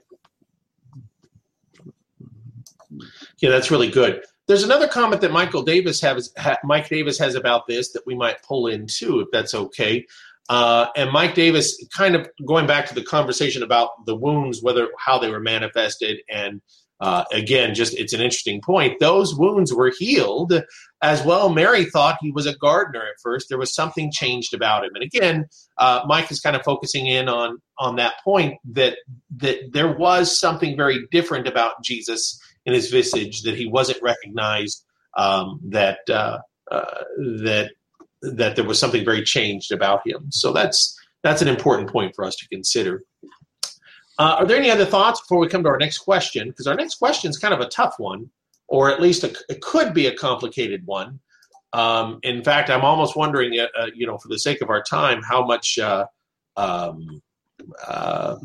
Yeah, 3.38 3.50
that's 3.50 3.72
really 3.72 3.90
good. 3.90 4.22
There's 4.48 4.64
another 4.64 4.88
comment 4.88 5.22
that 5.22 5.32
Michael 5.32 5.64
Davis 5.64 6.02
has, 6.02 6.34
ha, 6.38 6.58
Mike 6.64 6.90
Davis 6.90 7.18
has 7.20 7.36
about 7.36 7.68
this 7.68 7.94
that 7.94 8.04
we 8.06 8.16
might 8.16 8.44
pull 8.44 8.68
in 8.68 8.86
too, 8.86 9.22
if 9.22 9.30
that's 9.32 9.54
okay. 9.54 10.06
Uh, 10.50 10.88
and 10.98 11.10
Mike 11.12 11.36
Davis, 11.36 11.82
kind 11.96 12.16
of 12.16 12.28
going 12.46 12.68
back 12.68 12.86
to 12.88 12.96
the 12.96 13.04
conversation 13.04 13.64
about 13.64 14.06
the 14.06 14.16
wounds, 14.16 14.62
whether 14.62 14.90
how 14.98 15.18
they 15.18 15.30
were 15.30 15.40
manifested, 15.40 16.20
and 16.30 16.62
uh, 17.02 17.24
again, 17.32 17.74
just 17.74 17.98
it's 17.98 18.14
an 18.14 18.22
interesting 18.22 18.62
point. 18.62 19.00
Those 19.00 19.36
wounds 19.36 19.74
were 19.74 19.92
healed 19.98 20.54
as 21.02 21.24
well. 21.26 21.50
Mary 21.50 21.86
thought 21.86 22.20
he 22.22 22.32
was 22.32 22.46
a 22.46 22.56
gardener 22.56 23.02
at 23.02 23.20
first. 23.24 23.50
There 23.50 23.58
was 23.58 23.74
something 23.74 24.12
changed 24.12 24.54
about 24.54 24.86
him, 24.86 24.92
and 24.94 25.04
again, 25.04 25.46
uh, 25.80 26.04
Mike 26.06 26.32
is 26.32 26.40
kind 26.40 26.56
of 26.56 26.62
focusing 26.62 27.08
in 27.08 27.28
on 27.28 27.58
on 27.80 27.96
that 27.96 28.14
point 28.24 28.60
that 28.74 28.98
that 29.38 29.74
there 29.74 29.92
was 29.92 30.40
something 30.40 30.78
very 30.78 31.00
different 31.12 31.48
about 31.48 31.84
Jesus 31.84 32.40
in 32.68 32.74
his 32.74 32.92
visage 32.92 33.42
that 33.42 33.56
he 33.56 33.66
wasn't 33.66 34.02
recognized. 34.04 34.86
Um, 35.18 35.60
that 35.70 36.00
uh, 36.08 36.38
uh 36.70 37.04
that 37.44 37.72
that 38.22 38.56
there 38.56 38.66
was 38.66 38.80
something 38.80 39.04
very 39.04 39.24
changed 39.24 39.72
about 39.72 40.08
him. 40.08 40.28
So 40.30 40.54
that's 40.54 40.98
that's 41.24 41.42
an 41.42 41.48
important 41.48 41.90
point 41.90 42.16
for 42.16 42.26
us 42.26 42.36
to 42.36 42.48
consider. 42.50 43.04
Uh, 44.22 44.36
are 44.38 44.46
there 44.46 44.58
any 44.58 44.70
other 44.70 44.86
thoughts 44.86 45.20
before 45.20 45.40
we 45.40 45.48
come 45.48 45.64
to 45.64 45.70
our 45.70 45.80
next 45.80 45.98
question? 45.98 46.48
Because 46.50 46.68
our 46.68 46.76
next 46.76 47.00
question 47.00 47.32
is 47.32 47.40
kind 47.40 47.56
of 47.56 47.60
a 47.60 47.68
tough 47.70 47.96
one, 47.98 48.30
or 48.68 48.92
at 48.92 49.02
least 49.02 49.24
a, 49.24 49.36
it 49.50 49.62
could 49.62 49.96
be 49.96 50.06
a 50.06 50.16
complicated 50.16 50.86
one. 50.86 51.20
Um, 51.74 52.20
in 52.22 52.44
fact, 52.44 52.70
I'm 52.70 52.86
almost 52.86 53.16
wondering, 53.16 53.60
uh, 53.60 53.66
uh, 53.76 53.88
you 53.96 54.06
know, 54.06 54.20
for 54.20 54.28
the 54.28 54.38
sake 54.38 54.62
of 54.62 54.70
our 54.70 54.84
time, 54.84 55.24
how 55.24 55.44
much 55.44 55.80
uh, 55.80 56.06
um, 56.56 57.20
uh, 57.88 58.36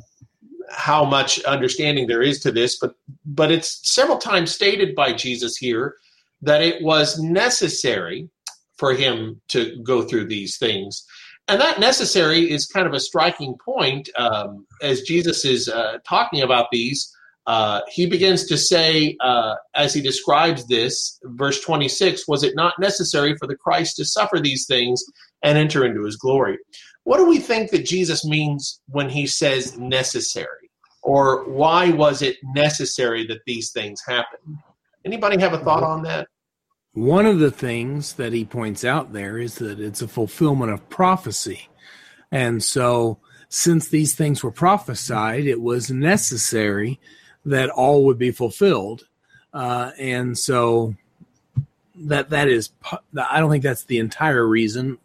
how 0.71 1.05
much 1.05 1.45
understanding 1.45 2.07
there 2.07 2.23
is 2.23 2.41
to 2.41 2.53
this. 2.53 2.79
But 2.79 2.95
but 3.27 3.53
it's 3.53 3.87
several 3.87 4.17
times 4.17 4.55
stated 4.55 4.95
by 4.95 5.13
Jesus 5.13 5.59
here 5.59 5.97
that 6.41 6.63
it 6.63 6.83
was 6.83 7.21
necessary 7.21 8.31
for 8.79 8.95
him 8.95 9.43
to 9.49 9.79
go 9.83 10.01
through 10.01 10.29
these 10.29 10.57
things 10.57 11.05
and 11.49 11.61
that 11.61 11.79
necessary 11.79 12.51
is 12.51 12.67
kind 12.67 12.87
of 12.87 12.93
a 12.93 13.01
striking 13.01 13.57
point 13.65 14.09
um, 14.19 14.67
as 14.83 15.03
Jesus 15.03 15.45
is 15.45 15.69
uh, 15.69 15.99
talking 16.07 16.43
about 16.43 16.67
these. 16.73 17.13
Uh, 17.47 17.81
he 17.89 18.07
begins 18.07 18.47
to 18.47 18.59
say, 18.59 19.17
uh, 19.21 19.55
as 19.77 19.95
he 19.95 20.01
describes 20.01 20.67
this, 20.67 21.21
verse 21.23 21.61
26, 21.61 22.27
was 22.27 22.43
it 22.43 22.57
not 22.57 22.75
necessary 22.81 23.37
for 23.37 23.47
the 23.47 23.55
Christ 23.55 23.97
to 23.97 24.05
suffer 24.05 24.41
these 24.41 24.67
things 24.67 25.05
and 25.43 25.57
enter 25.57 25.85
into 25.85 26.05
his 26.05 26.17
glory? 26.17 26.59
What 27.05 27.19
do 27.19 27.29
we 27.29 27.39
think 27.39 27.71
that 27.71 27.87
Jesus 27.87 28.25
means 28.25 28.81
when 28.89 29.09
he 29.09 29.29
says 29.29 29.79
necessary? 29.79 30.71
Or 31.03 31.49
why 31.49 31.91
was 31.91 32.21
it 32.21 32.37
necessary 32.43 33.25
that 33.29 33.43
these 33.47 33.71
things 33.71 34.03
happen? 34.05 34.59
Anybody 35.05 35.39
have 35.39 35.53
a 35.53 35.59
thought 35.59 35.85
on 35.85 36.03
that? 36.03 36.27
One 36.97 37.27
of 37.27 37.41
the 37.41 37.51
things 37.51 38.15
that 38.15 38.33
he 38.33 38.47
points 38.47 38.83
out 38.83 39.13
there 39.13 39.37
is 39.37 39.57
that 39.57 39.79
it's 39.79 40.01
a 40.01 40.09
fulfillment 40.09 40.73
of 40.73 40.89
prophecy. 40.89 41.69
And 42.33 42.65
so, 42.65 43.19
since 43.51 43.89
these 43.89 44.15
things 44.15 44.43
were 44.43 44.51
prophesied, 44.51 45.45
it 45.45 45.61
was 45.61 45.91
necessary 45.91 46.99
that 47.45 47.69
all 47.69 48.07
would 48.07 48.17
be 48.17 48.31
fulfilled. 48.31 49.07
Uh, 49.53 49.91
and 49.99 50.39
so, 50.39 50.95
that 51.97 52.31
that 52.31 52.49
is, 52.49 52.71
I 53.15 53.41
don't 53.41 53.51
think 53.51 53.63
that's 53.63 53.85
the 53.85 53.99
entire 53.99 54.47
reason, 54.47 54.97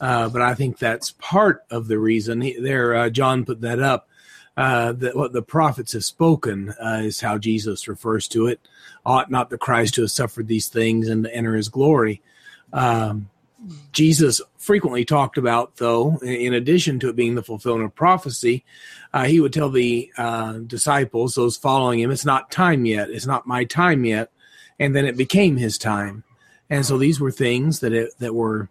uh, 0.00 0.28
but 0.28 0.40
I 0.40 0.54
think 0.54 0.78
that's 0.78 1.16
part 1.18 1.64
of 1.68 1.88
the 1.88 1.98
reason. 1.98 2.42
He, 2.42 2.60
there, 2.60 2.94
uh, 2.94 3.10
John 3.10 3.44
put 3.44 3.60
that 3.62 3.80
up. 3.80 4.08
Uh, 4.56 4.92
that 4.92 5.16
what 5.16 5.32
the 5.32 5.42
prophets 5.42 5.94
have 5.94 6.04
spoken 6.04 6.72
uh, 6.80 7.00
is 7.02 7.20
how 7.20 7.38
Jesus 7.38 7.88
refers 7.88 8.28
to 8.28 8.46
it 8.46 8.60
ought 9.06 9.30
not 9.30 9.50
the 9.50 9.58
Christ 9.58 9.94
to 9.94 10.02
have 10.02 10.10
suffered 10.10 10.48
these 10.48 10.68
things 10.68 11.08
and 11.08 11.24
to 11.24 11.34
enter 11.34 11.54
his 11.54 11.68
glory. 11.68 12.22
Um, 12.72 13.30
Jesus 13.92 14.40
frequently 14.58 15.04
talked 15.04 15.38
about, 15.38 15.76
though, 15.76 16.18
in 16.18 16.52
addition 16.54 16.98
to 17.00 17.08
it 17.08 17.16
being 17.16 17.34
the 17.34 17.42
fulfillment 17.42 17.86
of 17.86 17.94
prophecy, 17.94 18.64
uh, 19.12 19.24
he 19.24 19.40
would 19.40 19.52
tell 19.52 19.70
the 19.70 20.10
uh, 20.18 20.54
disciples, 20.66 21.34
those 21.34 21.56
following 21.56 22.00
him, 22.00 22.10
it's 22.10 22.24
not 22.24 22.50
time 22.50 22.84
yet. 22.84 23.10
It's 23.10 23.26
not 23.26 23.46
my 23.46 23.64
time 23.64 24.04
yet. 24.04 24.30
And 24.78 24.94
then 24.94 25.06
it 25.06 25.16
became 25.16 25.56
his 25.56 25.78
time. 25.78 26.24
And 26.68 26.84
so 26.84 26.98
these 26.98 27.20
were 27.20 27.30
things 27.30 27.80
that 27.80 27.92
it, 27.92 28.18
that 28.18 28.34
were, 28.34 28.68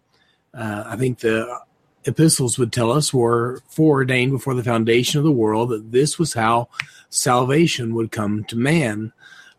uh, 0.52 0.84
I 0.86 0.96
think 0.96 1.20
the 1.20 1.60
epistles 2.04 2.58
would 2.58 2.72
tell 2.72 2.92
us, 2.92 3.14
were 3.14 3.62
foreordained 3.68 4.32
before 4.32 4.54
the 4.54 4.62
foundation 4.62 5.18
of 5.18 5.24
the 5.24 5.32
world 5.32 5.70
that 5.70 5.92
this 5.92 6.18
was 6.18 6.34
how 6.34 6.68
salvation 7.08 7.94
would 7.94 8.12
come 8.12 8.44
to 8.44 8.56
man. 8.56 9.12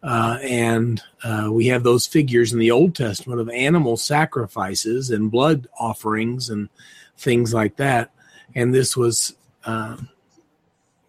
Uh, 0.04 0.38
and 0.44 1.02
uh, 1.24 1.50
we 1.52 1.68
have 1.68 1.84
those 1.84 2.06
figures 2.06 2.54
in 2.54 2.60
the 2.60 2.72
Old 2.72 2.96
Testament 2.96 3.42
of 3.42 3.50
animal 3.50 3.98
sacrifices 3.98 5.10
and 5.10 5.32
blood 5.32 5.68
offerings 5.80 6.50
and 6.50 6.70
things 7.18 7.54
like 7.54 7.78
that. 7.78 8.12
And 8.54 8.74
this 8.74 8.96
was 8.96 9.36
uh, 9.66 9.98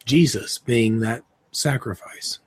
Jesus 0.07 0.59
being 0.59 1.01
that 1.01 1.25
sacrifice. 1.53 2.39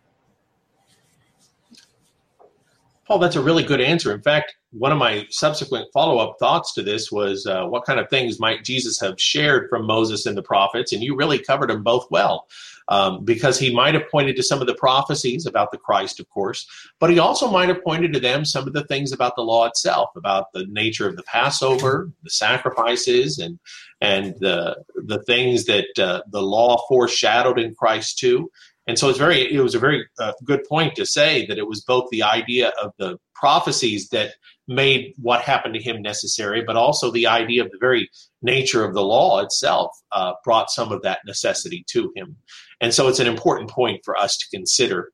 Paul, 3.06 3.20
that's 3.20 3.36
a 3.36 3.42
really 3.42 3.64
good 3.64 3.82
answer. 3.82 4.14
In 4.14 4.22
fact, 4.22 4.56
one 4.72 4.92
of 4.92 5.00
my 5.00 5.26
subsequent 5.32 5.92
follow 5.92 6.20
up 6.20 6.38
thoughts 6.38 6.76
to 6.76 6.84
this 6.84 7.12
was 7.12 7.48
uh, 7.48 7.66
what 7.66 7.84
kind 7.84 8.00
of 8.00 8.08
things 8.08 8.40
might 8.40 8.64
Jesus 8.64 9.00
have 9.00 9.20
shared 9.20 9.68
from 9.68 9.88
Moses 9.88 10.28
and 10.28 10.38
the 10.38 10.44
prophets? 10.44 10.94
And 10.94 11.02
you 11.02 11.16
really 11.16 11.40
covered 11.40 11.72
them 11.72 11.82
both 11.82 12.06
well 12.12 12.48
um, 12.90 13.24
because 13.24 13.60
he 13.60 13.74
might 13.74 13.94
have 13.94 14.10
pointed 14.10 14.36
to 14.36 14.44
some 14.44 14.62
of 14.62 14.68
the 14.68 14.76
prophecies 14.76 15.46
about 15.46 15.72
the 15.72 15.78
Christ, 15.78 16.20
of 16.20 16.28
course, 16.30 16.68
but 17.00 17.10
he 17.10 17.20
also 17.20 17.50
might 17.50 17.70
have 17.70 17.84
pointed 17.84 18.14
to 18.14 18.20
them 18.20 18.44
some 18.44 18.68
of 18.68 18.74
the 18.74 18.84
things 18.86 19.12
about 19.12 19.36
the 19.36 19.44
law 19.44 19.66
itself, 19.66 20.10
about 20.16 20.48
the 20.54 20.66
nature 20.70 21.08
of 21.08 21.16
the 21.16 21.24
Passover, 21.24 22.12
the 22.24 22.30
sacrifices, 22.30 23.38
and 23.38 23.60
and 24.02 24.36
the 24.40 24.84
the 24.96 25.22
things 25.24 25.66
that 25.66 25.88
uh, 26.00 26.22
the 26.32 26.42
law 26.42 26.82
foreshadowed 26.88 27.60
in 27.60 27.76
Christ 27.76 28.18
too. 28.18 28.50
And 28.88 28.98
so 28.98 29.08
it's 29.08 29.20
very 29.20 29.54
it 29.54 29.62
was 29.62 29.76
a 29.76 29.80
very 29.80 30.08
uh, 30.20 30.34
good 30.44 30.64
point 30.68 30.96
to 30.96 31.06
say 31.06 31.46
that 31.46 31.60
it 31.60 31.68
was 31.68 31.82
both 31.82 32.10
the 32.10 32.24
idea 32.24 32.74
of 32.82 32.92
the 32.98 33.20
prophecies 33.36 34.10
that 34.10 34.34
made 34.68 35.14
what 35.18 35.42
happened 35.42 35.74
to 35.74 35.82
him 35.82 36.02
necessary, 36.02 36.64
but 36.64 36.76
also 36.76 37.12
the 37.12 37.28
idea 37.28 37.64
of 37.64 37.72
the 37.72 37.78
very 37.80 38.10
nature 38.42 38.84
of 38.84 38.94
the 38.94 39.04
law 39.04 39.40
itself 39.40 39.92
uh, 40.12 40.34
brought 40.44 40.70
some 40.70 40.92
of 40.92 41.02
that 41.02 41.20
necessity 41.26 41.84
to 41.90 42.12
him. 42.16 42.36
And 42.82 42.94
so 42.94 43.08
it's 43.08 43.20
an 43.20 43.28
important 43.28 43.70
point 43.70 44.02
for 44.06 44.18
us 44.18 44.38
to 44.38 44.46
consider. 44.50 45.12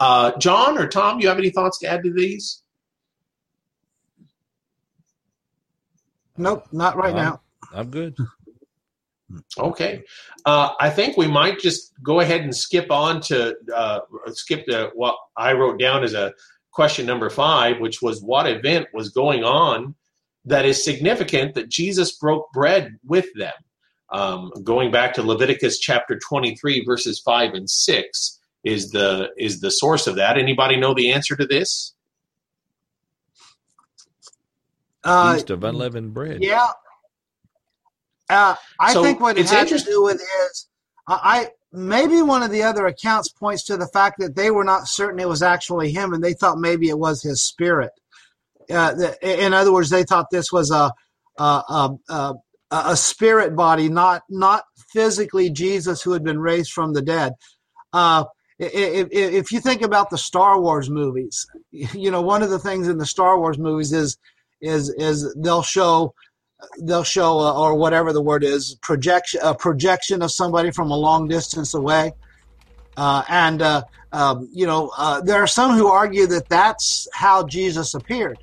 Uh, 0.00 0.32
John 0.38 0.78
or 0.78 0.86
Tom, 0.86 1.20
you 1.20 1.28
have 1.28 1.38
any 1.38 1.50
thoughts 1.50 1.78
to 1.80 1.88
add 1.88 2.04
to 2.04 2.12
these? 2.12 2.62
Nope, 6.36 6.66
not 6.70 6.96
right 6.96 7.14
now. 7.14 7.40
I'm 7.74 7.90
good. 7.90 8.16
Okay, 9.58 10.04
uh, 10.46 10.70
I 10.80 10.88
think 10.88 11.16
we 11.16 11.26
might 11.26 11.58
just 11.58 11.92
go 12.02 12.20
ahead 12.20 12.40
and 12.42 12.54
skip 12.54 12.90
on 12.90 13.20
to 13.22 13.56
uh, 13.74 14.00
skip 14.28 14.64
to 14.66 14.90
what 14.94 15.16
I 15.36 15.52
wrote 15.52 15.78
down 15.78 16.02
as 16.02 16.14
a 16.14 16.32
question 16.70 17.04
number 17.04 17.28
five, 17.28 17.78
which 17.80 18.00
was 18.00 18.22
what 18.22 18.46
event 18.46 18.86
was 18.94 19.10
going 19.10 19.44
on 19.44 19.96
that 20.46 20.64
is 20.64 20.82
significant 20.82 21.54
that 21.54 21.68
Jesus 21.68 22.12
broke 22.12 22.50
bread 22.52 22.96
with 23.04 23.26
them. 23.34 23.52
Um, 24.10 24.50
going 24.62 24.90
back 24.90 25.14
to 25.14 25.22
Leviticus 25.22 25.78
chapter 25.78 26.18
23, 26.18 26.84
verses 26.84 27.20
5 27.20 27.54
and 27.54 27.68
6 27.68 28.38
is 28.64 28.90
the 28.90 29.30
is 29.36 29.60
the 29.60 29.70
source 29.70 30.06
of 30.06 30.16
that. 30.16 30.38
Anybody 30.38 30.76
know 30.76 30.94
the 30.94 31.12
answer 31.12 31.36
to 31.36 31.46
this? 31.46 31.94
Uh, 35.04 35.34
Feast 35.34 35.50
of 35.50 35.62
unleavened 35.62 36.12
bread. 36.12 36.42
Yeah. 36.42 36.68
Uh, 38.28 38.54
I 38.78 38.92
so 38.92 39.02
think 39.02 39.20
what 39.20 39.38
it 39.38 39.48
had 39.48 39.68
to 39.68 39.78
do 39.78 40.02
with 40.02 40.20
is 40.20 40.66
I 41.06 41.48
maybe 41.72 42.20
one 42.20 42.42
of 42.42 42.50
the 42.50 42.62
other 42.62 42.86
accounts 42.86 43.30
points 43.30 43.64
to 43.64 43.76
the 43.76 43.86
fact 43.86 44.18
that 44.18 44.36
they 44.36 44.50
were 44.50 44.64
not 44.64 44.88
certain 44.88 45.20
it 45.20 45.28
was 45.28 45.42
actually 45.42 45.92
him, 45.92 46.12
and 46.12 46.22
they 46.22 46.34
thought 46.34 46.58
maybe 46.58 46.88
it 46.88 46.98
was 46.98 47.22
his 47.22 47.42
spirit. 47.42 47.92
Uh, 48.70 49.12
in 49.22 49.54
other 49.54 49.72
words, 49.72 49.88
they 49.88 50.04
thought 50.04 50.26
this 50.30 50.52
was 50.52 50.70
a 50.70 50.92
a, 51.38 51.90
a, 52.08 52.34
a 52.70 52.82
a 52.86 52.96
spirit 52.96 53.56
body, 53.56 53.88
not 53.88 54.22
not 54.28 54.64
physically 54.92 55.50
Jesus 55.50 56.02
who 56.02 56.12
had 56.12 56.24
been 56.24 56.38
raised 56.38 56.72
from 56.72 56.92
the 56.92 57.02
dead. 57.02 57.34
Uh, 57.92 58.24
if, 58.58 59.08
if 59.12 59.52
you 59.52 59.60
think 59.60 59.82
about 59.82 60.10
the 60.10 60.18
Star 60.18 60.60
Wars 60.60 60.90
movies, 60.90 61.46
you 61.70 62.10
know 62.10 62.22
one 62.22 62.42
of 62.42 62.50
the 62.50 62.58
things 62.58 62.88
in 62.88 62.98
the 62.98 63.06
Star 63.06 63.38
Wars 63.38 63.58
movies 63.58 63.92
is 63.92 64.18
is 64.60 64.90
is 64.90 65.34
they'll 65.38 65.62
show 65.62 66.14
they'll 66.80 67.04
show 67.04 67.38
uh, 67.38 67.54
or 67.56 67.76
whatever 67.76 68.12
the 68.12 68.22
word 68.22 68.42
is 68.42 68.76
projection 68.82 69.40
a 69.42 69.54
projection 69.54 70.22
of 70.22 70.32
somebody 70.32 70.70
from 70.70 70.90
a 70.90 70.96
long 70.96 71.28
distance 71.28 71.74
away, 71.74 72.12
uh, 72.96 73.22
and 73.28 73.62
uh, 73.62 73.82
um, 74.12 74.48
you 74.52 74.66
know 74.66 74.90
uh, 74.98 75.20
there 75.20 75.42
are 75.42 75.46
some 75.46 75.76
who 75.76 75.86
argue 75.86 76.26
that 76.26 76.48
that's 76.48 77.06
how 77.14 77.46
Jesus 77.46 77.94
appeared. 77.94 78.38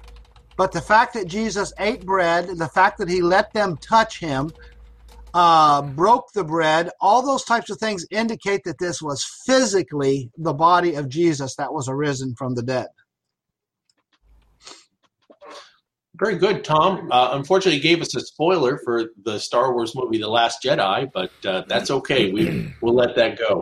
But 0.58 0.72
the 0.72 0.82
fact 0.82 1.14
that 1.16 1.28
Jesus 1.28 1.74
ate 1.80 2.06
bread, 2.06 2.48
the 2.58 2.70
fact 2.70 2.98
that 3.00 3.10
he 3.10 3.22
let 3.22 3.52
them 3.54 3.78
touch 3.78 4.20
him, 4.20 4.52
uh, 5.34 5.82
broke 5.82 6.32
the 6.34 6.46
bread, 6.46 6.92
all 7.02 7.22
those 7.22 7.44
types 7.44 7.70
of 7.70 7.78
things 7.78 8.06
indicate 8.10 8.64
that 8.64 8.80
this 8.80 9.02
was 9.02 9.26
physically 9.46 10.32
the 10.38 10.54
body 10.54 10.96
of 10.96 11.10
Jesus 11.10 11.56
that 11.56 11.74
was 11.74 11.90
arisen 11.90 12.36
from 12.36 12.56
the 12.56 12.64
dead. 12.64 12.88
Very 16.18 16.38
good, 16.38 16.64
Tom. 16.64 17.10
Uh, 17.12 17.32
unfortunately, 17.34 17.82
gave 17.82 18.02
us 18.02 18.16
a 18.16 18.22
spoiler 18.22 18.80
for 18.86 19.10
the 19.26 19.38
Star 19.38 19.74
Wars 19.74 19.94
movie, 19.94 20.18
The 20.18 20.30
Last 20.30 20.64
Jedi, 20.64 21.12
but 21.14 21.32
uh, 21.46 21.64
that's 21.68 21.92
okay. 21.92 22.32
We 22.32 22.74
we'll 22.82 22.96
let 22.96 23.18
that 23.18 23.38
go. 23.38 23.62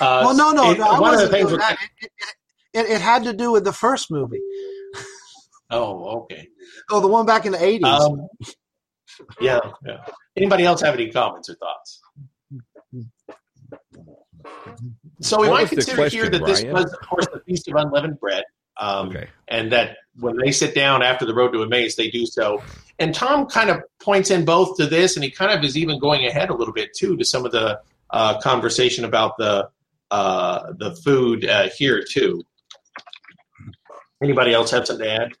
Uh, 0.00 0.22
well, 0.22 0.36
no, 0.36 0.52
no, 0.52 0.72
no. 0.74 0.84
I 0.84 1.00
wasn't 1.00 1.32
doing 1.32 1.56
that. 1.56 1.76
It, 2.00 2.10
it, 2.18 2.34
It, 2.74 2.90
it 2.90 3.00
had 3.00 3.22
to 3.24 3.32
do 3.32 3.52
with 3.52 3.64
the 3.64 3.72
first 3.72 4.10
movie. 4.10 4.42
Oh, 5.74 6.20
okay. 6.22 6.48
Oh, 6.90 7.00
the 7.00 7.08
one 7.08 7.26
back 7.26 7.46
in 7.46 7.52
the 7.52 7.58
80s. 7.58 7.84
Um, 7.84 8.28
yeah, 9.40 9.60
yeah. 9.86 9.98
Anybody 10.36 10.64
else 10.64 10.80
have 10.80 10.94
any 10.94 11.10
comments 11.10 11.48
or 11.48 11.54
thoughts? 11.56 12.00
So 15.20 15.40
we 15.40 15.48
What 15.48 15.54
might 15.54 15.60
was 15.62 15.70
the 15.70 15.76
consider 15.76 16.08
here 16.08 16.22
question, 16.28 16.32
that 16.32 16.46
this 16.46 16.64
was, 16.64 16.92
of 16.92 17.00
course, 17.08 17.26
the 17.32 17.40
Feast 17.46 17.68
of 17.68 17.74
Unleavened 17.76 18.20
Bread, 18.20 18.44
um, 18.78 19.08
Okay. 19.08 19.28
and 19.48 19.70
that 19.72 19.98
when 20.18 20.36
they 20.36 20.52
sit 20.52 20.74
down 20.74 21.02
after 21.02 21.24
the 21.24 21.34
road 21.34 21.52
to 21.52 21.62
Emmaus, 21.62 21.94
they 21.96 22.10
do 22.10 22.26
so. 22.26 22.62
And 22.98 23.14
Tom 23.14 23.46
kind 23.46 23.70
of 23.70 23.82
points 24.00 24.30
in 24.30 24.44
both 24.44 24.76
to 24.76 24.86
this, 24.86 25.16
and 25.16 25.24
he 25.24 25.30
kind 25.30 25.50
of 25.56 25.64
is 25.64 25.76
even 25.76 25.98
going 25.98 26.26
ahead 26.26 26.50
a 26.50 26.54
little 26.54 26.74
bit 26.74 26.90
too 26.96 27.16
to 27.16 27.24
some 27.24 27.44
of 27.44 27.52
the 27.52 27.80
uh, 28.10 28.38
conversation 28.40 29.04
about 29.04 29.36
the 29.38 29.68
uh, 30.10 30.72
the 30.78 30.94
food 30.96 31.44
uh, 31.44 31.68
here 31.76 32.04
too. 32.08 32.42
Anybody 34.22 34.52
else 34.54 34.70
have 34.70 34.86
something 34.86 35.04
to 35.06 35.12
add? 35.12 35.32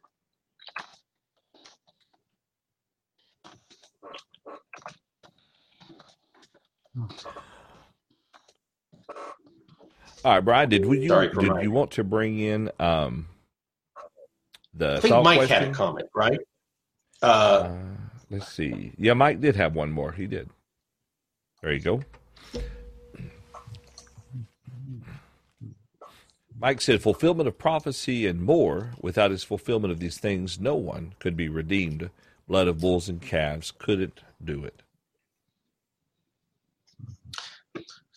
All 6.96 7.08
right, 10.24 10.40
Brian. 10.40 10.68
Did 10.70 10.86
we, 10.86 11.00
you 11.00 11.08
Sorry 11.08 11.28
did 11.28 11.62
you 11.62 11.70
want 11.70 11.92
to 11.92 12.04
bring 12.04 12.38
in 12.38 12.70
um 12.78 13.26
the 14.72 14.96
I 14.96 15.00
think 15.00 15.24
Mike 15.24 15.38
question? 15.38 15.60
had 15.62 15.68
a 15.68 15.72
comment, 15.72 16.08
right? 16.14 16.38
Uh, 17.22 17.26
Uh, 17.26 17.76
let's 18.30 18.52
see. 18.52 18.92
Yeah, 18.98 19.14
Mike 19.14 19.40
did 19.40 19.56
have 19.56 19.74
one 19.74 19.90
more. 19.90 20.12
He 20.12 20.26
did. 20.26 20.48
There 21.62 21.72
you 21.72 21.80
go. 21.80 22.02
Mike 26.58 26.80
said, 26.80 27.02
fulfillment 27.02 27.48
of 27.48 27.58
prophecy 27.58 28.26
and 28.26 28.40
more. 28.40 28.92
Without 29.00 29.30
his 29.30 29.44
fulfillment 29.44 29.92
of 29.92 30.00
these 30.00 30.18
things, 30.18 30.58
no 30.58 30.74
one 30.76 31.14
could 31.18 31.36
be 31.36 31.48
redeemed. 31.48 32.10
Blood 32.48 32.68
of 32.68 32.80
bulls 32.80 33.08
and 33.08 33.20
calves 33.20 33.70
couldn't 33.70 34.20
do 34.42 34.64
it. 34.64 34.82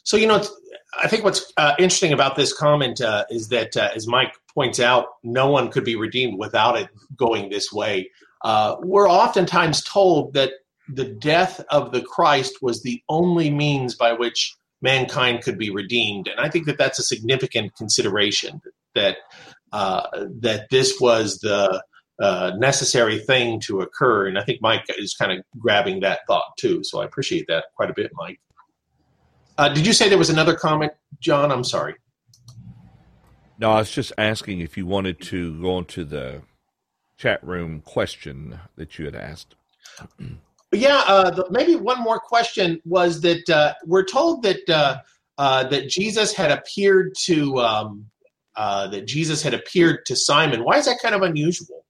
So 0.08 0.16
you 0.16 0.26
know, 0.26 0.41
I 0.97 1.10
think 1.10 1.26
what's 1.26 1.51
uh, 1.58 1.74
interesting 1.78 2.14
about 2.14 2.38
this 2.38 2.53
comment 2.53 3.01
uh, 3.01 3.26
is 3.30 3.49
that, 3.49 3.76
uh, 3.76 3.89
as 3.93 4.08
Mike 4.08 4.34
points 4.53 4.80
out, 4.80 5.08
no 5.22 5.51
one 5.51 5.70
could 5.70 5.84
be 5.84 5.97
redeemed 5.97 6.39
without 6.39 6.78
it 6.78 6.88
going 7.18 7.49
this 7.49 7.74
way. 7.74 8.10
Uh, 8.41 8.78
we're 8.84 9.10
oftentimes 9.10 9.84
told 9.84 10.34
that 10.34 10.51
the 10.88 11.03
death 11.03 11.60
of 11.72 11.91
the 11.91 12.01
Christ 12.01 12.60
was 12.62 12.84
the 12.84 13.01
only 13.10 13.49
means 13.49 13.95
by 13.95 14.14
which 14.14 14.55
mankind 14.82 15.43
could 15.43 15.58
be 15.58 15.72
redeemed, 15.72 16.30
and 16.30 16.39
I 16.39 16.47
think 16.47 16.68
that 16.68 16.78
that's 16.78 16.99
a 16.99 17.03
significant 17.03 17.76
consideration. 17.76 18.62
That 18.95 19.18
uh, 19.74 20.08
that 20.39 20.70
this 20.72 21.01
was 21.01 21.39
the 21.39 21.84
uh, 22.22 22.53
necessary 22.58 23.20
thing 23.20 23.60
to 23.66 23.82
occur, 23.82 24.28
and 24.28 24.39
I 24.39 24.43
think 24.45 24.62
Mike 24.62 24.86
is 24.97 25.14
kind 25.16 25.34
of 25.34 25.43
grabbing 25.60 25.99
that 25.99 26.22
thought 26.28 26.55
too. 26.58 26.86
So 26.86 27.01
I 27.01 27.05
appreciate 27.05 27.47
that 27.49 27.66
quite 27.76 27.89
a 27.89 27.93
bit, 27.93 28.12
Mike. 28.14 28.39
Uh, 29.58 29.70
did 29.70 29.88
you 29.88 29.93
say 29.93 30.08
there 30.10 30.18
was 30.18 30.30
another 30.30 30.55
comment, 30.55 30.91
John? 31.20 31.51
I'm 31.51 31.64
sorry. 31.64 31.95
No, 33.60 33.72
I 33.72 33.80
was 33.80 33.91
just 33.91 34.14
asking 34.18 34.60
if 34.60 34.78
you 34.78 34.86
wanted 34.86 35.20
to 35.22 35.60
go 35.62 35.80
into 35.80 36.03
the 36.05 36.43
chat 37.18 37.43
room 37.43 37.82
question 37.82 38.60
that 38.76 38.99
you 38.99 39.05
had 39.05 39.16
asked. 39.16 39.55
Yeah, 40.74 41.01
uh, 41.08 41.30
the, 41.30 41.47
maybe 41.49 41.76
one 41.78 42.01
more 42.01 42.20
question 42.20 42.82
was 42.84 43.22
that 43.22 43.49
uh, 43.49 43.74
we're 43.86 44.03
told 44.03 44.43
that 44.43 44.70
uh, 44.70 44.97
uh, 45.38 45.64
that 45.70 45.88
Jesus 45.88 46.34
had 46.34 46.51
appeared 46.51 47.14
to 47.24 47.58
um, 47.60 48.05
uh, 48.58 48.88
that 48.88 49.08
Jesus 49.08 49.41
had 49.41 49.53
appeared 49.53 50.05
to 50.08 50.16
Simon. 50.18 50.66
Why 50.66 50.78
is 50.78 50.86
that 50.86 50.99
kind 51.01 51.16
of 51.16 51.22
unusual? 51.22 51.86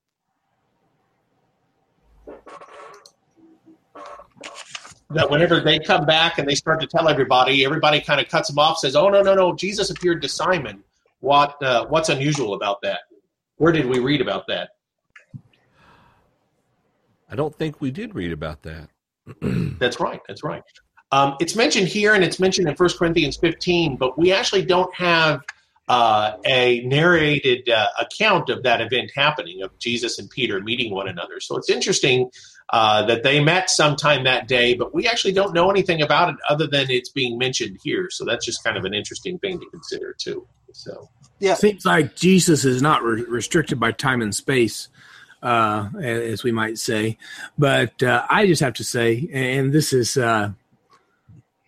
That 5.11 5.29
whenever 5.29 5.61
they 5.61 5.79
come 5.79 6.05
back 6.05 6.37
and 6.37 6.47
they 6.47 6.55
start 6.55 6.81
to 6.81 6.87
tell 6.87 7.07
everybody, 7.07 7.63
everybody 7.63 8.01
kind 8.01 8.19
of 8.19 8.27
cuts 8.27 8.49
them 8.49 8.59
off, 8.59 8.79
says, 8.79 8.95
"Oh 8.95 9.07
no, 9.09 9.21
no, 9.21 9.35
no! 9.35 9.55
Jesus 9.55 9.89
appeared 9.89 10.21
to 10.21 10.29
Simon." 10.29 10.83
What 11.19 11.61
uh, 11.63 11.85
what's 11.87 12.09
unusual 12.09 12.53
about 12.53 12.81
that? 12.81 13.01
Where 13.55 13.71
did 13.71 13.85
we 13.85 13.99
read 13.99 14.21
about 14.21 14.47
that? 14.47 14.71
I 17.29 17.35
don't 17.35 17.55
think 17.55 17.81
we 17.81 17.91
did 17.91 18.15
read 18.15 18.31
about 18.31 18.63
that. 18.63 18.89
That's 19.79 19.99
right. 19.99 20.21
That's 20.27 20.43
right. 20.43 20.63
Um, 21.11 21.35
it's 21.39 21.55
mentioned 21.55 21.87
here 21.87 22.13
and 22.13 22.23
it's 22.23 22.39
mentioned 22.39 22.67
in 22.67 22.75
1 22.75 22.89
Corinthians 22.97 23.37
15, 23.37 23.95
but 23.95 24.17
we 24.17 24.31
actually 24.31 24.65
don't 24.65 24.93
have 24.93 25.41
uh, 25.87 26.33
a 26.45 26.81
narrated 26.81 27.69
uh, 27.69 27.87
account 27.99 28.49
of 28.49 28.63
that 28.63 28.81
event 28.81 29.11
happening, 29.15 29.61
of 29.61 29.77
Jesus 29.79 30.19
and 30.19 30.29
Peter 30.29 30.59
meeting 30.59 30.93
one 30.93 31.07
another. 31.07 31.39
So 31.39 31.55
it's 31.55 31.69
interesting 31.69 32.29
uh, 32.69 33.05
that 33.05 33.23
they 33.23 33.39
met 33.41 33.69
sometime 33.69 34.23
that 34.25 34.47
day, 34.47 34.73
but 34.73 34.93
we 34.93 35.07
actually 35.07 35.33
don't 35.33 35.53
know 35.53 35.69
anything 35.69 36.01
about 36.01 36.29
it 36.29 36.35
other 36.49 36.67
than 36.67 36.89
it's 36.89 37.09
being 37.09 37.37
mentioned 37.37 37.77
here. 37.83 38.09
So 38.09 38.25
that's 38.25 38.45
just 38.45 38.63
kind 38.63 38.77
of 38.77 38.85
an 38.85 38.93
interesting 38.93 39.39
thing 39.39 39.59
to 39.59 39.65
consider, 39.69 40.15
too. 40.17 40.45
So. 40.73 41.09
yeah. 41.39 41.53
Seems 41.53 41.85
like 41.85 42.15
Jesus 42.15 42.65
is 42.65 42.81
not 42.81 43.03
re- 43.03 43.23
restricted 43.23 43.79
by 43.79 43.91
time 43.91 44.21
and 44.21 44.35
space, 44.35 44.89
uh, 45.41 45.89
as 46.01 46.43
we 46.43 46.51
might 46.51 46.77
say. 46.77 47.17
But 47.57 48.03
uh, 48.03 48.25
I 48.29 48.47
just 48.47 48.61
have 48.61 48.73
to 48.75 48.83
say, 48.83 49.29
and 49.31 49.71
this 49.71 49.93
is, 49.93 50.17
uh, 50.17 50.51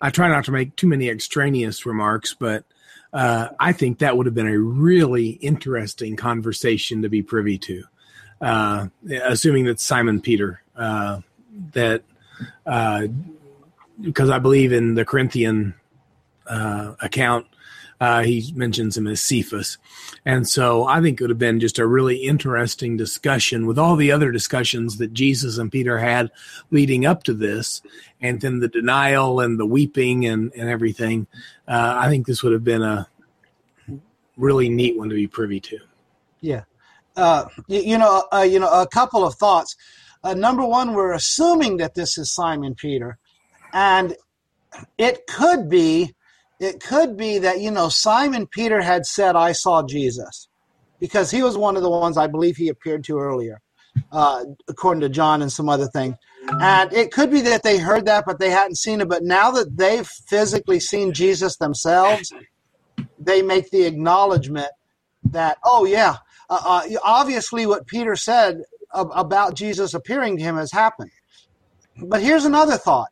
I 0.02 0.10
try 0.10 0.28
not 0.28 0.46
to 0.46 0.52
make 0.52 0.76
too 0.76 0.88
many 0.88 1.10
extraneous 1.10 1.86
remarks, 1.86 2.34
but 2.34 2.66
uh, 3.14 3.50
I 3.60 3.74
think 3.74 4.00
that 4.00 4.18
would 4.18 4.26
have 4.26 4.36
been 4.36 4.48
a 4.48 4.60
really 4.60 5.30
interesting 5.30 6.16
conversation 6.16 7.02
to 7.04 7.10
be 7.10 7.22
privy 7.22 7.58
to, 7.60 7.84
uh, 8.42 8.88
assuming 9.24 9.66
that 9.66 9.80
Simon 9.80 10.22
Peter, 10.22 10.62
uh, 10.80 11.20
that 11.74 12.04
because 14.02 14.30
I 14.30 14.40
believe 14.40 14.72
in 14.72 14.96
the 14.96 15.06
Corinthian 15.06 15.76
uh, 16.48 16.94
account, 17.02 17.46
uh, 18.02 18.24
he 18.24 18.52
mentions 18.56 18.98
him 18.98 19.08
as 19.08 19.20
Cephas. 19.20 19.78
And 20.26 20.48
so 20.48 20.86
I 20.86 21.02
think 21.02 21.20
it 21.20 21.24
would 21.24 21.32
have 21.32 21.38
been 21.38 21.60
just 21.60 21.80
a 21.80 21.86
really 21.86 22.18
interesting 22.18 22.96
discussion 22.96 23.66
with 23.66 23.78
all 23.78 23.98
the 23.98 24.12
other 24.12 24.32
discussions 24.32 24.98
that 24.98 25.14
Jesus 25.14 25.58
and 25.58 25.72
Peter 25.72 25.98
had 25.98 26.32
leading 26.72 27.06
up 27.06 27.24
to 27.24 27.34
this, 27.34 27.82
and 28.22 28.40
then 28.40 28.60
the 28.60 28.70
denial 28.70 29.42
and 29.42 29.60
the 29.60 29.66
weeping 29.66 30.26
and, 30.26 30.54
and 30.56 30.70
everything. 30.70 31.28
Uh, 31.68 31.96
I 31.98 32.10
think 32.10 32.26
this 32.26 32.42
would 32.42 32.54
have 32.54 32.64
been 32.64 32.84
a 32.84 33.08
really 34.38 34.70
neat 34.70 34.98
one 34.98 35.10
to 35.10 35.16
be 35.16 35.28
privy 35.28 35.60
to. 35.60 35.80
Yeah. 36.40 36.64
Uh, 37.18 37.46
you, 37.68 37.82
you 37.82 37.98
know, 37.98 38.24
uh, 38.32 38.48
you 38.50 38.60
know, 38.60 38.70
a 38.72 38.88
couple 38.88 39.26
of 39.26 39.36
thoughts. 39.36 39.76
Uh, 40.24 40.34
number 40.34 40.66
one, 40.66 40.94
we're 40.94 41.14
assuming 41.14 41.78
that 41.78 41.96
this 41.96 42.18
is 42.18 42.32
Simon 42.32 42.76
Peter, 42.76 43.18
and 43.74 44.16
it 44.98 45.28
could 45.28 45.70
be, 45.70 46.14
it 46.60 46.82
could 46.82 47.16
be 47.16 47.38
that 47.40 47.62
you 47.62 47.72
know 47.72 47.90
Simon 47.90 48.46
Peter 48.46 48.82
had 48.82 49.06
said, 49.06 49.36
"I 49.36 49.54
saw 49.54 49.84
Jesus," 49.84 50.48
because 51.00 51.32
he 51.32 51.42
was 51.42 51.58
one 51.58 51.78
of 51.78 51.84
the 51.84 51.90
ones 51.90 52.18
I 52.18 52.28
believe 52.28 52.58
he 52.58 52.68
appeared 52.68 53.06
to 53.06 53.20
earlier, 53.20 53.62
uh, 54.12 54.44
according 54.68 55.02
to 55.02 55.10
John 55.10 55.42
and 55.42 55.52
some 55.52 55.70
other 55.70 55.88
thing. 55.88 56.18
And 56.62 56.92
it 56.94 57.12
could 57.12 57.30
be 57.30 57.42
that 57.42 57.64
they 57.64 57.78
heard 57.78 58.06
that, 58.06 58.26
but 58.26 58.40
they 58.40 58.50
hadn't 58.50 58.78
seen 58.78 59.02
it. 59.02 59.10
But 59.10 59.24
now 59.24 59.52
that 59.52 59.78
they've 59.78 60.08
physically 60.08 60.80
seen 60.80 61.14
Jesus 61.14 61.58
themselves, 61.58 62.34
they 63.20 63.42
make 63.42 63.70
the 63.70 63.84
acknowledgement 63.84 64.70
that, 65.26 65.58
oh 65.64 65.86
yeah, 65.86 66.18
uh, 66.50 66.60
uh, 66.66 66.98
obviously 67.04 67.66
what 67.66 67.88
Peter 67.88 68.16
said 68.16 68.64
ab- 68.94 69.12
about 69.14 69.56
Jesus 69.56 69.94
appearing 69.94 70.38
to 70.38 70.44
him 70.44 70.58
has 70.58 70.72
happened. 70.72 71.12
But 72.08 72.22
here's 72.22 72.46
another 72.46 72.78
thought. 72.78 73.12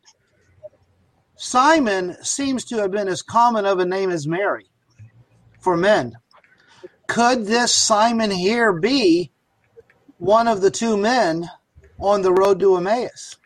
Simon 1.35 2.15
seems 2.23 2.65
to 2.65 2.77
have 2.77 2.91
been 2.91 3.07
as 3.07 3.21
common 3.21 3.65
of 3.65 3.79
a 3.79 3.85
name 3.85 4.09
as 4.09 4.27
Mary 4.27 4.65
for 5.59 5.77
men. 5.77 6.13
Could 7.07 7.45
this 7.45 7.73
Simon 7.73 8.31
here 8.31 8.73
be 8.73 9.31
one 10.17 10.47
of 10.47 10.61
the 10.61 10.71
two 10.71 10.97
men 10.97 11.49
on 11.99 12.21
the 12.21 12.33
road 12.33 12.59
to 12.59 12.75
Emmaus? 12.77 13.37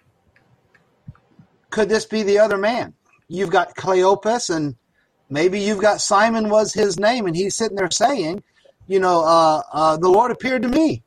Could 1.70 1.90
this 1.90 2.06
be 2.06 2.24
the 2.24 2.40
other 2.40 2.58
man? 2.58 2.94
You've 3.28 3.50
got 3.50 3.76
Cleopas, 3.76 4.54
and 4.54 4.76
maybe 5.30 5.60
you've 5.60 5.82
got 5.82 6.02
Simon 6.02 6.50
was 6.50 6.74
his 6.74 7.00
name, 7.00 7.28
and 7.28 7.36
he's 7.36 7.56
sitting 7.56 7.78
there 7.78 7.92
saying, 7.92 8.44
you 8.88 9.00
know, 9.00 9.24
uh, 9.24 9.62
uh, 9.72 9.98
the 9.98 10.10
Lord 10.10 10.32
appeared 10.32 10.64
to 10.64 10.68
me. 10.68 11.04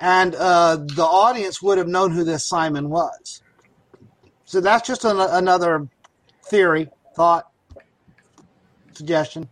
And 0.00 0.34
uh, 0.34 0.76
the 0.76 1.04
audience 1.04 1.62
would 1.62 1.78
have 1.78 1.88
known 1.88 2.10
who 2.10 2.24
this 2.24 2.44
Simon 2.44 2.90
was. 2.90 3.42
So 4.44 4.60
that's 4.60 4.86
just 4.86 5.04
an, 5.04 5.18
another 5.18 5.88
theory, 6.44 6.88
thought, 7.14 7.50
suggestion. 8.92 9.48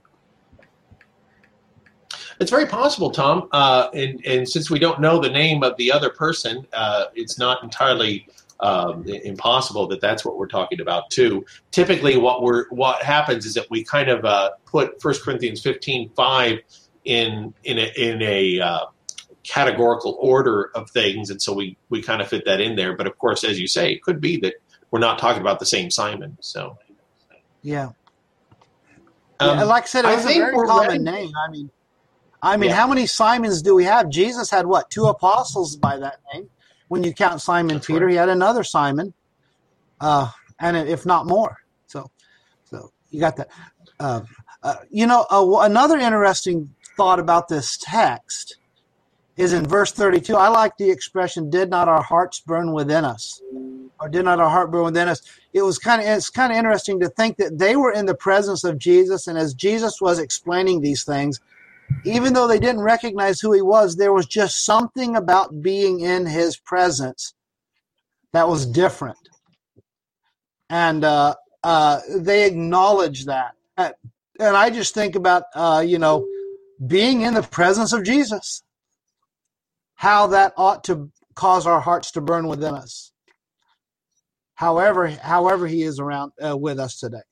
It's 2.41 2.51
very 2.51 2.67
possible, 2.67 3.11
Tom. 3.11 3.49
Uh, 3.53 3.89
and, 3.95 4.25
and 4.27 4.49
since 4.49 4.71
we 4.71 4.79
don't 4.79 5.01
know 5.01 5.21
the 5.21 5.31
name 5.31 5.63
of 5.63 5.77
the 5.77 5.93
other 5.93 6.11
person, 6.11 6.67
uh, 6.73 7.07
it's 7.15 7.39
not 7.39 7.63
entirely 7.63 8.27
um, 8.61 9.05
impossible 9.07 9.87
that 9.89 10.01
that's 10.01 10.25
what 10.25 10.37
we're 10.37 10.49
talking 10.49 10.81
about 10.81 11.11
too. 11.11 11.45
Typically, 11.71 12.17
what 12.17 12.43
we're 12.43 12.69
what 12.71 13.03
happens 13.03 13.47
is 13.47 13.55
that 13.55 13.67
we 13.71 13.85
kind 13.85 14.09
of 14.09 14.25
uh, 14.25 14.53
put 14.65 15.03
1 15.03 15.15
Corinthians 15.23 15.61
15, 15.61 16.11
5 16.11 16.59
in 17.05 17.55
in 17.65 17.79
a, 17.79 17.93
in 17.97 18.23
a 18.23 18.61
uh, 18.61 18.87
categorical 19.45 20.17
order 20.21 20.71
of 20.75 20.91
things, 20.91 21.31
and 21.31 21.41
so 21.41 21.53
we 21.53 21.77
we 21.91 22.03
kind 22.03 22.21
of 22.21 22.29
fit 22.29 22.45
that 22.47 22.61
in 22.61 22.77
there. 22.77 22.97
But 22.97 23.07
of 23.07 23.19
course, 23.19 23.45
as 23.45 23.61
you 23.61 23.67
say, 23.67 23.93
it 23.93 24.03
could 24.03 24.21
be 24.21 24.39
that 24.39 24.55
we're 24.91 24.99
not 25.01 25.19
talking 25.19 25.41
about 25.41 25.59
the 25.61 25.67
same 25.67 25.91
Simon. 25.91 26.37
So 26.41 26.79
yeah. 27.63 27.91
Um, 29.41 29.59
yeah, 29.59 29.65
like 29.65 29.85
I 29.85 29.87
said, 29.87 30.05
it 30.05 30.09
I 30.09 30.15
was 30.17 30.25
a 30.27 30.35
very 30.35 30.55
common 30.55 30.89
ready. 30.89 30.99
name. 31.03 31.33
I 31.47 31.51
mean, 31.51 31.71
I 32.43 32.57
mean, 32.57 32.71
Yeah. 32.71 32.77
how 32.77 32.87
many 32.87 33.07
Simons 33.07 33.63
do 33.63 33.75
we 33.75 33.85
have? 33.85 34.09
Jesus 34.09 34.51
had 34.51 34.67
what 34.67 34.91
two 34.91 35.07
apostles 35.07 35.77
by 35.77 35.97
that 35.99 36.21
name. 36.33 36.49
When 36.89 37.03
you 37.03 37.13
count 37.13 37.41
Simon 37.41 37.77
That's 37.77 37.87
Peter, 37.87 38.05
right. 38.07 38.13
he 38.13 38.17
had 38.17 38.29
another 38.29 38.63
Simon, 38.63 39.15
uh, 40.01 40.31
and 40.61 40.77
if 40.77 41.05
not 41.07 41.27
more. 41.27 41.59
So, 41.87 42.11
so 42.65 42.93
you 43.11 43.21
got 43.21 43.37
that. 43.37 43.49
Uh, 43.99 44.21
uh, 44.63 44.77
you 44.91 45.07
know, 45.07 45.27
uh, 45.31 45.61
another 45.61 45.99
interesting 45.99 46.75
thought 46.97 47.19
about 47.19 47.49
this 47.49 47.79
text 47.81 48.57
is 49.37 49.53
in 49.53 49.67
verse 49.67 49.93
32. 49.93 50.37
I 50.37 50.49
like 50.49 50.77
the 50.77 50.91
expression, 50.91 51.51
"Did 51.51 51.71
not 51.71 51.89
our 51.89 52.03
hearts 52.03 52.41
burn 52.41 52.73
within 52.73 53.05
us?" 53.05 53.41
or 54.01 54.09
did 54.09 54.25
not 54.25 54.41
our 54.41 54.51
heart 54.51 54.71
burn 54.71 54.85
within 54.85 55.09
us? 55.09 55.23
It 55.53 55.63
was 55.63 55.79
kind 55.79 56.01
of 56.01 56.07
it's 56.07 56.31
kind 56.31 56.53
of 56.53 56.59
interesting 56.59 57.01
to 57.01 57.09
think 57.09 57.37
that 57.39 57.59
they 57.59 57.77
were 57.77 57.93
in 57.93 58.07
the 58.07 58.15
presence 58.15 58.65
of 58.65 58.79
Jesus, 58.79 59.27
and 59.27 59.39
as 59.39 59.55
Jesus 59.55 60.01
was 60.01 60.19
explaining 60.19 60.81
these 60.81 61.05
things, 61.05 61.41
even 62.05 62.33
though 62.33 62.47
they 62.47 62.59
didn't 62.59 62.83
recognize 62.83 63.41
who 63.41 63.53
he 63.53 63.63
was, 63.63 63.97
there 63.97 64.13
was 64.13 64.27
just 64.27 64.65
something 64.65 65.17
about 65.17 65.63
being 65.63 66.01
in 66.01 66.27
his 66.27 66.57
presence 66.57 67.35
that 68.33 68.49
was 68.49 68.67
different, 68.67 69.29
and 70.69 71.05
uh, 71.05 71.35
uh, 71.63 72.01
they 72.17 72.47
acknowledged 72.47 73.27
that. 73.27 73.53
And 73.77 74.57
I 74.57 74.69
just 74.69 74.95
think 74.95 75.15
about 75.15 75.45
uh, 75.55 75.85
you 75.87 75.99
know 75.99 76.27
being 76.87 77.23
in 77.23 77.35
the 77.35 77.43
presence 77.43 77.93
of 77.93 78.05
Jesus, 78.05 78.63
how 79.95 80.27
that 80.29 80.53
ought 80.57 80.85
to 80.85 81.11
cause 81.35 81.67
our 81.67 81.81
hearts 81.81 82.13
to 82.13 82.21
burn 82.21 82.47
within 82.47 82.75
us 82.75 83.13
however 84.55 85.09
however 85.09 85.67
he 85.67 85.83
is 85.83 85.99
around 85.99 86.33
uh, 86.45 86.57
with 86.57 86.79
us 86.79 86.99
today 86.99 87.23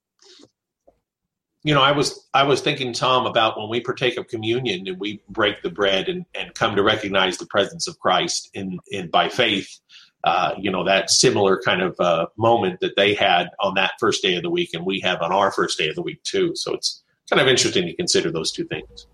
you 1.65 1.75
know, 1.75 1.81
I 1.81 1.93
was 1.93 2.29
I 2.35 2.43
was 2.43 2.61
thinking, 2.61 2.93
Tom, 2.93 3.27
about 3.27 3.57
when 3.57 3.69
we 3.69 3.81
partake 3.81 4.17
of 4.17 4.27
communion 4.27 4.89
and 4.89 4.99
we 4.99 5.23
break 5.29 5.63
the 5.63 5.71
bread 5.71 6.09
and, 6.09 6.25
and 6.35 6.53
come 6.55 6.75
to 6.75 6.83
recognize 6.83 7.39
the 7.39 7.47
presence 7.47 7.87
of 7.87 7.99
Christ 7.99 8.51
in 8.55 8.79
in 8.91 9.09
by 9.09 9.29
faith. 9.29 9.79
Uh, 10.25 10.55
you 10.59 10.71
know 10.71 10.85
that 10.85 11.11
similar 11.11 11.61
kind 11.65 11.83
of 11.83 11.99
uh, 12.01 12.27
moment 12.37 12.81
that 12.81 12.97
they 12.97 13.15
had 13.15 13.51
on 13.61 13.75
that 13.75 13.93
first 14.01 14.23
day 14.23 14.35
of 14.37 14.43
the 14.43 14.51
week, 14.51 14.71
and 14.75 14.85
we 14.85 15.01
have 15.01 15.23
on 15.23 15.33
our 15.33 15.53
first 15.53 15.79
day 15.79 15.89
of 15.89 15.95
the 15.95 16.03
week 16.03 16.23
too. 16.25 16.55
So 16.57 16.75
it's 16.75 17.03
kind 17.31 17.41
of 17.41 17.49
interesting 17.49 17.87
to 17.87 17.95
consider 17.95 18.31
those 18.31 18.51
two 18.51 18.65
things. 18.65 19.07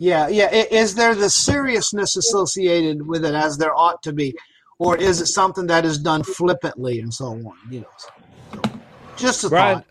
Yeah 0.00 0.26
yeah 0.26 0.50
is 0.50 0.96
there 0.96 1.14
the 1.14 1.30
seriousness 1.30 2.16
associated 2.16 3.06
with 3.06 3.24
it 3.24 3.34
as 3.34 3.56
there 3.58 3.74
ought 3.76 4.02
to 4.02 4.12
be 4.12 4.34
or 4.80 4.96
is 4.96 5.20
it 5.20 5.26
something 5.26 5.68
that 5.68 5.84
is 5.84 5.98
done 5.98 6.24
flippantly 6.24 6.98
and 6.98 7.14
so 7.14 7.26
on 7.26 7.52
you 7.70 7.80
know 7.80 8.72
just 9.16 9.44
a 9.44 9.48
Brian, 9.48 9.76
thought 9.76 9.86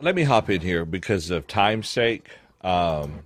let 0.00 0.14
me 0.14 0.24
hop 0.24 0.50
in 0.50 0.60
here 0.60 0.84
because 0.84 1.30
of 1.30 1.46
time's 1.46 1.88
sake. 1.88 2.28
Um, 2.62 3.20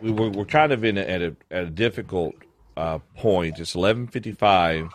we 0.00 0.10
were, 0.10 0.30
we're 0.30 0.44
kind 0.44 0.72
of 0.72 0.84
in 0.84 0.98
a, 0.98 1.02
at 1.02 1.22
a 1.22 1.36
at 1.50 1.64
a 1.64 1.70
difficult 1.70 2.34
uh, 2.76 2.98
point. 3.16 3.58
It's 3.58 3.74
eleven 3.74 4.06
fifty 4.06 4.32
five. 4.32 4.90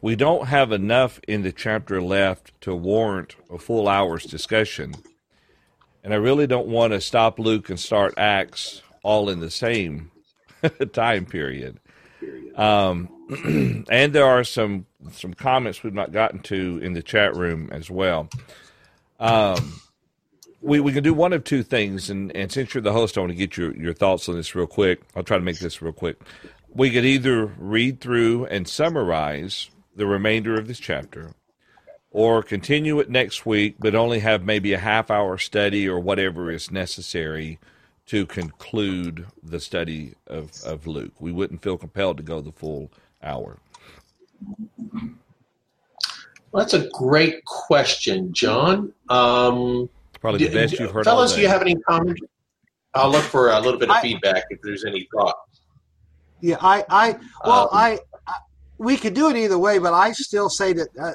We 0.00 0.16
don't 0.16 0.46
have 0.48 0.72
enough 0.72 1.20
in 1.26 1.42
the 1.42 1.52
chapter 1.52 2.02
left 2.02 2.60
to 2.62 2.74
warrant 2.74 3.36
a 3.50 3.58
full 3.58 3.88
hour's 3.88 4.24
discussion, 4.24 4.94
and 6.02 6.12
I 6.12 6.16
really 6.16 6.46
don't 6.46 6.68
want 6.68 6.92
to 6.92 7.00
stop 7.00 7.38
Luke 7.38 7.70
and 7.70 7.78
start 7.78 8.14
Acts 8.16 8.82
all 9.04 9.28
in 9.28 9.38
the 9.38 9.50
same 9.50 10.10
time 10.92 11.26
period. 11.26 11.78
Um, 12.56 13.08
and 13.90 14.12
there 14.12 14.26
are 14.26 14.42
some 14.42 14.86
some 15.12 15.34
comments 15.34 15.82
we've 15.82 15.94
not 15.94 16.12
gotten 16.12 16.40
to 16.40 16.80
in 16.82 16.94
the 16.94 17.02
chat 17.02 17.36
room 17.36 17.68
as 17.70 17.90
well. 17.90 18.28
Um, 19.20 19.80
we, 20.60 20.80
we 20.80 20.92
can 20.92 21.04
do 21.04 21.12
one 21.12 21.34
of 21.34 21.44
two 21.44 21.62
things, 21.62 22.08
and, 22.08 22.34
and 22.34 22.50
since 22.50 22.72
you're 22.72 22.82
the 22.82 22.92
host, 22.92 23.18
I 23.18 23.20
want 23.20 23.32
to 23.32 23.36
get 23.36 23.56
your, 23.58 23.76
your 23.76 23.92
thoughts 23.92 24.28
on 24.30 24.34
this 24.34 24.54
real 24.54 24.66
quick. 24.66 25.02
I'll 25.14 25.22
try 25.22 25.36
to 25.36 25.44
make 25.44 25.58
this 25.58 25.82
real 25.82 25.92
quick. 25.92 26.18
We 26.70 26.90
could 26.90 27.04
either 27.04 27.46
read 27.58 28.00
through 28.00 28.46
and 28.46 28.66
summarize 28.66 29.68
the 29.94 30.06
remainder 30.06 30.58
of 30.58 30.66
this 30.66 30.80
chapter, 30.80 31.34
or 32.10 32.42
continue 32.42 32.98
it 32.98 33.10
next 33.10 33.44
week, 33.44 33.76
but 33.78 33.94
only 33.94 34.20
have 34.20 34.44
maybe 34.44 34.72
a 34.72 34.78
half 34.78 35.10
hour 35.10 35.36
study 35.36 35.86
or 35.86 36.00
whatever 36.00 36.50
is 36.50 36.70
necessary 36.70 37.58
to 38.06 38.26
conclude 38.26 39.26
the 39.42 39.58
study 39.60 40.14
of, 40.26 40.50
of 40.64 40.86
Luke. 40.86 41.12
We 41.20 41.32
wouldn't 41.32 41.62
feel 41.62 41.78
compelled 41.78 42.18
to 42.18 42.22
go 42.22 42.40
the 42.40 42.52
full 42.52 42.90
hour. 43.22 43.58
Well, 46.52 46.62
that's 46.62 46.74
a 46.74 46.88
great 46.90 47.44
question, 47.44 48.32
John. 48.32 48.92
Um, 49.08 49.88
Probably 50.20 50.46
the 50.46 50.54
best 50.54 50.78
you've 50.78 50.90
heard 50.90 51.04
fellas, 51.04 51.32
all 51.32 51.36
do 51.36 51.42
you 51.42 51.48
have 51.48 51.60
any 51.62 51.74
comments? 51.76 52.20
I'll 52.94 53.10
look 53.10 53.24
for 53.24 53.50
a 53.50 53.60
little 53.60 53.78
bit 53.78 53.90
of 53.90 53.96
I- 53.96 54.02
feedback 54.02 54.44
if 54.50 54.60
there's 54.62 54.84
any 54.84 55.08
thought. 55.12 55.36
yeah 56.40 56.56
i 56.60 56.84
i 56.88 57.16
well 57.44 57.62
Um, 57.62 57.68
I, 57.72 57.98
I 58.26 58.34
we 58.78 58.96
could 58.96 59.14
do 59.14 59.28
it 59.30 59.36
either 59.36 59.58
way 59.58 59.78
but 59.78 59.92
i 59.92 60.12
still 60.12 60.48
say 60.48 60.72
that 60.74 60.88
uh, 61.00 61.12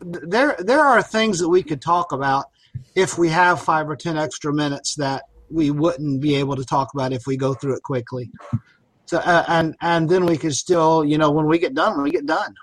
there 0.00 0.54
there 0.60 0.80
are 0.80 1.02
things 1.02 1.38
that 1.40 1.48
we 1.48 1.62
could 1.62 1.80
talk 1.82 2.12
about 2.12 2.46
if 2.94 3.18
we 3.18 3.28
have 3.28 3.60
five 3.60 3.88
or 3.90 3.96
ten 3.96 4.16
extra 4.16 4.52
minutes 4.52 4.94
that 4.96 5.24
we 5.50 5.70
wouldn't 5.70 6.20
be 6.20 6.34
able 6.36 6.56
to 6.56 6.64
talk 6.64 6.92
about 6.94 7.12
if 7.12 7.26
we 7.26 7.36
go 7.36 7.54
through 7.54 7.76
it 7.76 7.82
quickly 7.82 8.30
so 9.06 9.18
uh, 9.18 9.44
and 9.48 9.74
and 9.80 10.08
then 10.08 10.24
we 10.24 10.36
could 10.36 10.54
still 10.54 11.04
you 11.04 11.18
know 11.18 11.30
when 11.30 11.46
we 11.46 11.58
get 11.58 11.74
done 11.74 12.02
we 12.02 12.10
get 12.10 12.26
done 12.26 12.54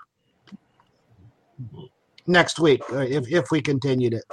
next 2.26 2.58
week 2.58 2.82
uh, 2.92 2.98
if 2.98 3.30
if 3.30 3.50
we 3.50 3.60
continued 3.60 4.14
it 4.14 4.24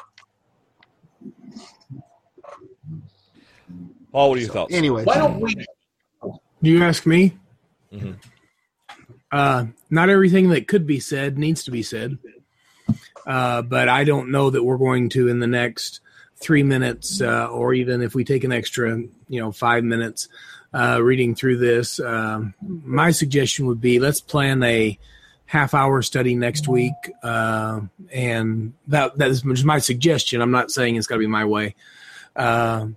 Paul, 4.12 4.30
what 4.30 4.38
are 4.38 4.42
your 4.42 4.50
thoughts? 4.50 4.74
anyway 4.74 5.04
Why 5.04 5.16
don't 5.16 5.42
we? 5.42 5.56
Do 6.64 6.72
you 6.72 6.82
ask 6.84 7.06
me? 7.06 7.38
Mhm. 7.94 8.16
Uh, 9.32 9.66
not 9.90 10.10
everything 10.10 10.50
that 10.50 10.68
could 10.68 10.88
be 10.88 11.00
said 11.00 11.38
needs 11.38 11.64
to 11.66 11.72
be 11.72 11.84
said, 11.84 12.18
uh, 13.28 13.62
but 13.62 13.90
I 13.90 14.06
don't 14.06 14.32
know 14.32 14.50
that 14.50 14.64
we're 14.64 14.78
going 14.78 15.10
to 15.10 15.28
in 15.28 15.40
the 15.40 15.48
next 15.48 16.00
three 16.38 16.64
minutes, 16.64 17.22
uh, 17.22 17.48
or 17.48 17.74
even 17.74 18.02
if 18.02 18.14
we 18.16 18.24
take 18.24 18.44
an 18.44 18.52
extra, 18.52 18.98
you 19.30 19.42
know, 19.42 19.52
five 19.52 19.84
minutes 19.84 20.28
uh, 20.74 21.02
reading 21.02 21.36
through 21.36 21.58
this. 21.58 22.00
Um, 22.00 22.54
my 22.62 23.12
suggestion 23.12 23.66
would 23.68 23.82
be 23.82 24.00
let's 24.00 24.22
plan 24.22 24.62
a 24.64 25.00
half 25.46 25.74
hour 25.74 26.02
study 26.02 26.36
next 26.36 26.68
week, 26.68 26.94
uh, 27.24 27.82
and 28.12 28.74
that 28.88 29.18
that 29.18 29.32
is 29.32 29.46
my 29.46 29.80
suggestion. 29.80 30.42
I'm 30.42 30.52
not 30.52 30.72
saying 30.72 30.96
it's 30.96 31.08
got 31.08 31.16
to 31.16 31.20
be 31.20 31.28
my 31.28 31.46
way. 31.46 31.76
Uh, 32.36 32.88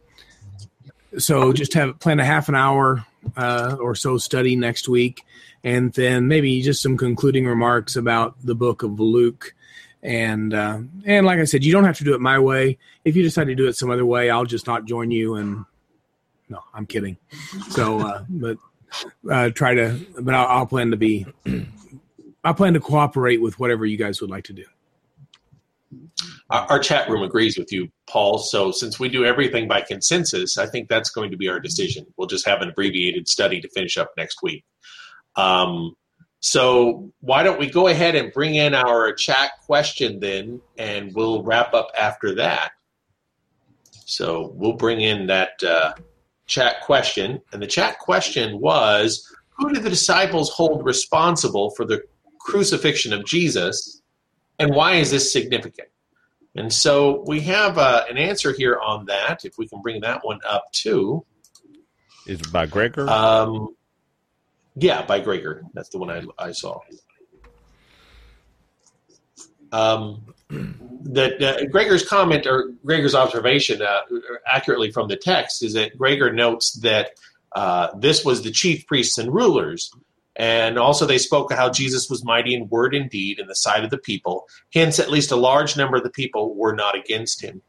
so 1.17 1.53
just 1.53 1.75
have 1.75 1.99
plan 2.01 2.21
a 2.21 2.25
half 2.25 2.49
an 2.49 2.55
hour 2.55 3.07
uh, 3.37 3.77
or 3.81 3.95
so 3.95 4.19
study 4.19 4.57
next 4.57 4.89
week, 4.89 5.25
and 5.63 5.93
then 5.93 6.29
maybe 6.29 6.61
just 6.63 6.83
some 6.83 6.97
concluding 6.97 7.47
remarks 7.47 7.97
about 7.97 8.35
the 8.45 8.55
book 8.55 8.83
of 8.83 8.99
Luke. 8.99 9.55
And 10.09 10.55
uh, 10.55 10.79
and 11.05 11.27
like 11.27 11.39
I 11.39 11.45
said, 11.45 11.63
you 11.63 11.71
don't 11.71 11.85
have 11.85 11.99
to 11.99 12.05
do 12.05 12.15
it 12.15 12.21
my 12.23 12.39
way. 12.39 12.79
If 13.05 13.15
you 13.15 13.23
decide 13.23 13.49
to 13.49 13.55
do 13.55 13.69
it 13.69 13.77
some 13.77 13.91
other 13.91 14.07
way, 14.07 14.31
I'll 14.31 14.47
just 14.47 14.67
not 14.67 14.87
join 14.87 15.11
you. 15.11 15.35
And 15.35 15.67
no, 16.49 16.65
I'm 16.73 16.87
kidding. 16.87 17.19
So, 17.69 18.01
uh, 18.01 18.25
but 18.27 18.57
uh, 19.31 19.51
try 19.51 19.75
to. 19.75 20.01
But 20.19 20.35
I'll, 20.35 20.47
I'll 20.47 20.67
plan 20.67 20.93
to 20.93 20.97
be. 20.97 21.27
I 22.43 22.55
plan 22.55 22.73
to 22.73 22.81
cooperate 22.81 23.43
with 23.43 23.61
whatever 23.61 23.85
you 23.85 23.99
guys 23.99 24.23
would 24.23 24.31
like 24.31 24.45
to 24.45 24.55
do. 24.55 24.65
Our, 26.49 26.63
our 26.71 26.79
chat 26.79 27.11
room 27.11 27.23
agrees 27.23 27.59
with 27.59 27.71
you, 27.71 27.91
Paul. 28.09 28.39
So 28.39 28.73
since 28.73 28.99
we 28.99 29.11
do 29.11 29.27
everything 29.27 29.69
by 29.69 29.83
consensus, 29.83 30.57
I 30.57 30.67
think 30.69 30.89
that's 30.89 31.11
going 31.11 31.31
to 31.33 31.37
be 31.37 31.51
our 31.51 31.61
decision. 31.61 32.07
We'll 32.17 32.29
just 32.29 32.47
have 32.47 32.63
an 32.63 32.71
abbreviated 32.71 33.29
study 33.29 33.61
to 33.61 33.69
finish 33.69 33.99
up 33.99 34.13
next 34.17 34.43
week. 34.43 34.65
Um, 35.37 35.97
so 36.41 37.13
why 37.21 37.43
don't 37.43 37.59
we 37.59 37.69
go 37.69 37.89
ahead 37.89 38.15
and 38.15 38.33
bring 38.33 38.55
in 38.55 38.75
our 38.75 39.13
chat 39.13 39.51
question 39.67 40.21
then, 40.21 40.61
and 40.77 41.15
we'll 41.15 41.43
wrap 41.43 41.75
up 41.75 41.91
after 41.99 42.37
that. 42.37 42.73
So 44.05 44.53
we'll 44.55 44.75
bring 44.77 45.01
in 45.01 45.27
that 45.27 45.63
uh, 45.63 45.95
chat 46.47 46.81
question, 46.83 47.41
and 47.53 47.61
the 47.61 47.67
chat 47.67 47.99
question 47.99 48.61
was: 48.61 49.27
Who 49.59 49.73
did 49.73 49.83
the 49.83 49.91
disciples 49.91 50.51
hold 50.51 50.85
responsible 50.85 51.71
for 51.71 51.85
the 51.85 52.03
crucifixion 52.39 53.13
of 53.13 53.27
Jesus, 53.27 54.01
and 54.59 54.75
why 54.75 54.95
is 54.95 55.11
this 55.11 55.33
significant? 55.33 55.89
And 56.55 56.73
so 56.73 57.25
we 57.27 57.41
have 57.43 57.79
uh, 57.79 58.05
an 58.09 58.17
answer 58.17 58.53
here 58.53 58.79
on 58.79 59.07
that. 59.07 59.45
If 59.45 59.59
we 59.59 59.69
can 59.69 59.83
bring 59.83 60.01
that 60.03 60.25
one 60.25 60.41
up 60.49 60.71
too. 60.73 61.25
Is 62.27 62.41
it 62.41 62.53
by 62.53 62.67
Gregor? 62.67 63.09
Um, 63.09 63.75
yeah, 64.79 65.05
by 65.05 65.21
Gregor. 65.21 65.65
That's 65.75 65.89
the 65.91 65.99
one 65.99 66.11
I, 66.11 66.23
I 66.39 66.53
saw. 66.53 66.81
um, 69.73 70.35
that 70.51 71.43
uh, 71.43 71.67
Gregor's 71.67 72.07
comment 72.07 72.47
or 72.47 72.71
Gregor's 72.85 73.15
observation, 73.15 73.83
uh, 73.83 74.01
accurately 74.51 74.91
from 74.91 75.09
the 75.09 75.17
text, 75.17 75.63
is 75.63 75.75
that 75.75 75.97
Gregor 75.97 76.33
notes 76.33 76.73
that 76.81 77.13
uh, 77.55 77.89
this 77.99 78.25
was 78.25 78.43
the 78.43 78.51
chief 78.51 78.87
priests 78.87 79.19
and 79.19 79.33
rulers. 79.33 79.91
And 80.37 80.79
also, 80.79 81.05
they 81.05 81.19
spoke 81.19 81.51
of 81.51 81.59
how 81.59 81.69
Jesus 81.69 82.09
was 82.09 82.25
mighty 82.25 82.55
in 82.55 82.69
word 82.69 82.95
and 82.95 83.11
deed 83.11 83.41
in 83.41 83.49
the 83.49 83.57
sight 83.57 83.83
of 83.83 83.91
the 83.91 83.99
people. 83.99 84.47
Hence, 84.73 85.01
at 85.01 85.11
least 85.11 85.33
a 85.33 85.37
large 85.37 85.77
number 85.77 85.97
of 85.97 86.05
the 86.05 86.11
people 86.11 86.55
were 86.55 86.75
not 86.75 86.97
against 86.97 87.43
him. 87.43 87.61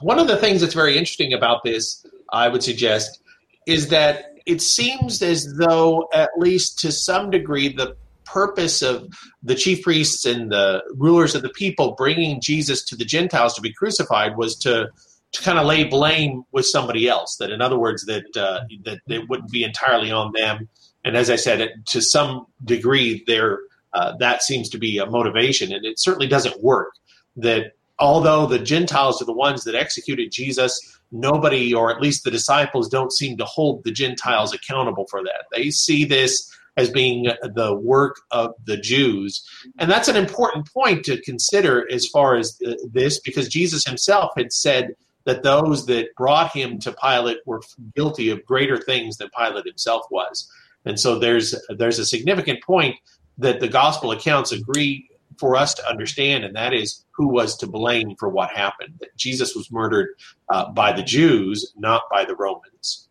One 0.00 0.18
of 0.18 0.28
the 0.28 0.36
things 0.36 0.60
that's 0.60 0.74
very 0.74 0.98
interesting 0.98 1.32
about 1.32 1.64
this, 1.64 2.04
I 2.30 2.48
would 2.48 2.62
suggest, 2.62 3.22
is 3.66 3.88
that 3.88 4.35
it 4.46 4.62
seems 4.62 5.22
as 5.22 5.54
though, 5.56 6.08
at 6.12 6.30
least 6.38 6.78
to 6.80 6.92
some 6.92 7.30
degree, 7.30 7.68
the 7.68 7.96
purpose 8.24 8.82
of 8.82 9.08
the 9.42 9.54
chief 9.54 9.82
priests 9.82 10.24
and 10.24 10.50
the 10.50 10.82
rulers 10.94 11.34
of 11.34 11.42
the 11.42 11.48
people 11.50 11.94
bringing 11.96 12.40
Jesus 12.40 12.84
to 12.84 12.96
the 12.96 13.04
Gentiles 13.04 13.54
to 13.54 13.60
be 13.60 13.72
crucified 13.72 14.36
was 14.36 14.56
to 14.56 14.88
to 15.32 15.42
kind 15.42 15.58
of 15.58 15.66
lay 15.66 15.84
blame 15.84 16.44
with 16.52 16.64
somebody 16.64 17.08
else. 17.08 17.36
That, 17.36 17.50
in 17.50 17.60
other 17.60 17.78
words, 17.78 18.06
that 18.06 18.36
uh, 18.36 18.60
that 18.84 19.00
it 19.08 19.28
wouldn't 19.28 19.50
be 19.50 19.64
entirely 19.64 20.10
on 20.10 20.32
them. 20.34 20.68
And 21.04 21.16
as 21.16 21.30
I 21.30 21.36
said, 21.36 21.68
to 21.86 22.00
some 22.00 22.46
degree, 22.64 23.24
there 23.26 23.60
uh, 23.92 24.16
that 24.18 24.42
seems 24.42 24.68
to 24.70 24.78
be 24.78 24.98
a 24.98 25.06
motivation, 25.06 25.72
and 25.72 25.84
it 25.84 25.98
certainly 25.98 26.28
doesn't 26.28 26.62
work. 26.62 26.92
That 27.36 27.72
although 27.98 28.46
the 28.46 28.58
Gentiles 28.58 29.20
are 29.20 29.24
the 29.26 29.32
ones 29.32 29.64
that 29.64 29.74
executed 29.74 30.30
Jesus, 30.32 30.95
nobody, 31.12 31.72
or 31.72 31.90
at 31.90 32.00
least 32.00 32.24
the 32.24 32.30
disciples, 32.30 32.88
don't 32.88 33.12
seem 33.12 33.36
to 33.38 33.44
hold 33.44 33.84
the 33.84 33.92
Gentiles 33.92 34.52
accountable 34.52 35.06
for 35.08 35.22
that. 35.22 35.44
They 35.52 35.70
see 35.70 36.04
this 36.04 36.52
as 36.76 36.90
being 36.90 37.24
the 37.42 37.74
work 37.74 38.20
of 38.30 38.52
the 38.64 38.76
Jews. 38.76 39.42
And 39.78 39.90
that's 39.90 40.08
an 40.08 40.16
important 40.16 40.70
point 40.70 41.04
to 41.06 41.20
consider 41.22 41.90
as 41.90 42.06
far 42.06 42.36
as 42.36 42.58
uh, 42.66 42.74
this, 42.92 43.18
because 43.20 43.48
Jesus 43.48 43.84
himself 43.84 44.32
had 44.36 44.52
said 44.52 44.94
that 45.24 45.42
those 45.42 45.86
that 45.86 46.14
brought 46.16 46.52
him 46.52 46.78
to 46.80 46.92
Pilate 46.92 47.38
were 47.46 47.62
guilty 47.94 48.30
of 48.30 48.44
greater 48.44 48.78
things 48.78 49.16
than 49.16 49.28
Pilate 49.36 49.64
himself 49.64 50.02
was. 50.10 50.48
And 50.84 51.00
so 51.00 51.18
there's 51.18 51.54
there's 51.70 51.98
a 51.98 52.06
significant 52.06 52.62
point 52.62 52.96
that 53.38 53.60
the 53.60 53.68
gospel 53.68 54.12
accounts 54.12 54.52
agree 54.52 55.08
for 55.38 55.56
us 55.56 55.74
to 55.74 55.88
understand, 55.88 56.44
and 56.44 56.56
that 56.56 56.72
is 56.72 57.04
who 57.12 57.28
was 57.28 57.56
to 57.58 57.66
blame 57.66 58.16
for 58.16 58.28
what 58.28 58.50
happened. 58.50 58.94
That 59.00 59.16
Jesus 59.16 59.54
was 59.54 59.70
murdered 59.70 60.08
uh, 60.48 60.70
by 60.70 60.92
the 60.92 61.02
Jews, 61.02 61.72
not 61.76 62.02
by 62.10 62.24
the 62.24 62.34
Romans, 62.34 63.08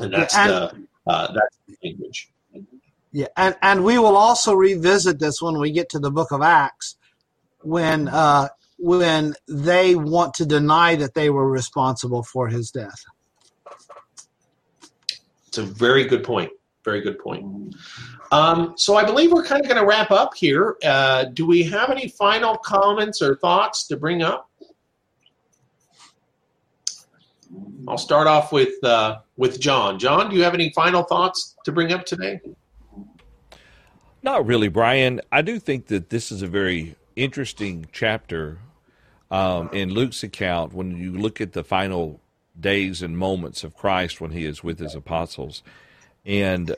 and 0.00 0.12
that's 0.12 0.36
and, 0.36 0.50
the 0.50 0.86
uh, 1.06 1.32
that's 1.32 1.58
the 1.68 1.76
language. 1.84 2.30
Yeah, 3.12 3.28
and 3.36 3.56
and 3.62 3.84
we 3.84 3.98
will 3.98 4.16
also 4.16 4.54
revisit 4.54 5.18
this 5.18 5.40
when 5.40 5.58
we 5.58 5.70
get 5.70 5.88
to 5.90 5.98
the 5.98 6.10
Book 6.10 6.32
of 6.32 6.42
Acts, 6.42 6.96
when 7.62 8.08
uh, 8.08 8.48
when 8.78 9.34
they 9.48 9.94
want 9.94 10.34
to 10.34 10.46
deny 10.46 10.96
that 10.96 11.14
they 11.14 11.30
were 11.30 11.48
responsible 11.48 12.22
for 12.22 12.48
his 12.48 12.70
death. 12.70 13.04
It's 15.48 15.58
a 15.58 15.62
very 15.62 16.04
good 16.04 16.24
point. 16.24 16.50
Very 16.86 17.00
good 17.00 17.18
point. 17.18 17.74
Um, 18.30 18.74
so 18.76 18.94
I 18.94 19.04
believe 19.04 19.32
we're 19.32 19.44
kind 19.44 19.60
of 19.60 19.66
going 19.66 19.80
to 19.80 19.84
wrap 19.84 20.12
up 20.12 20.34
here. 20.34 20.76
Uh, 20.84 21.24
do 21.24 21.44
we 21.44 21.64
have 21.64 21.90
any 21.90 22.06
final 22.06 22.56
comments 22.56 23.20
or 23.20 23.34
thoughts 23.34 23.88
to 23.88 23.96
bring 23.96 24.22
up? 24.22 24.48
I'll 27.88 27.98
start 27.98 28.28
off 28.28 28.52
with 28.52 28.82
uh, 28.84 29.18
with 29.36 29.58
John. 29.58 29.98
John, 29.98 30.30
do 30.30 30.36
you 30.36 30.44
have 30.44 30.54
any 30.54 30.72
final 30.74 31.02
thoughts 31.02 31.56
to 31.64 31.72
bring 31.72 31.92
up 31.92 32.06
today? 32.06 32.40
Not 34.22 34.46
really, 34.46 34.68
Brian. 34.68 35.20
I 35.32 35.42
do 35.42 35.58
think 35.58 35.86
that 35.86 36.10
this 36.10 36.30
is 36.30 36.40
a 36.40 36.46
very 36.46 36.94
interesting 37.16 37.86
chapter 37.92 38.58
um, 39.32 39.70
in 39.72 39.90
Luke's 39.90 40.22
account 40.22 40.72
when 40.72 40.96
you 40.96 41.12
look 41.12 41.40
at 41.40 41.52
the 41.52 41.64
final 41.64 42.20
days 42.58 43.02
and 43.02 43.18
moments 43.18 43.64
of 43.64 43.74
Christ 43.74 44.20
when 44.20 44.30
he 44.30 44.44
is 44.44 44.62
with 44.62 44.78
his 44.78 44.94
apostles. 44.94 45.64
And 46.26 46.74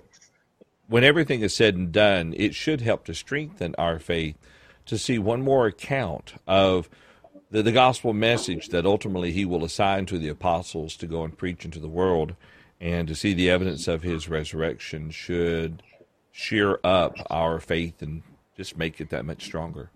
when 0.87 1.05
everything 1.05 1.41
is 1.41 1.55
said 1.55 1.75
and 1.75 1.91
done, 1.91 2.35
it 2.37 2.55
should 2.55 2.83
help 2.83 3.05
to 3.07 3.15
strengthen 3.15 3.75
our 3.77 3.99
faith 3.99 4.37
to 4.87 4.99
see 4.99 5.19
one 5.19 5.43
more 5.43 5.67
account 5.67 6.35
of 6.47 6.89
the, 7.51 7.63
the 7.63 7.73
gospel 7.73 8.13
message 8.13 8.69
that 8.69 8.87
ultimately 8.87 9.33
he 9.33 9.45
will 9.45 9.65
assign 9.65 10.07
to 10.07 10.19
the 10.19 10.29
apostles 10.29 10.97
to 10.97 11.07
go 11.07 11.25
and 11.25 11.37
preach 11.37 11.65
into 11.65 11.79
the 11.79 11.89
world 11.89 12.35
and 12.81 13.09
to 13.09 13.15
see 13.15 13.35
the 13.35 13.51
evidence 13.51 13.89
of 13.89 14.03
his 14.03 14.29
resurrection 14.29 15.11
should 15.11 15.83
sheer 16.31 16.79
up 16.85 17.15
our 17.31 17.59
faith 17.59 18.03
and 18.03 18.23
just 18.57 18.77
make 18.77 19.01
it 19.01 19.11
that 19.11 19.25
much 19.25 19.45
stronger. 19.45 19.91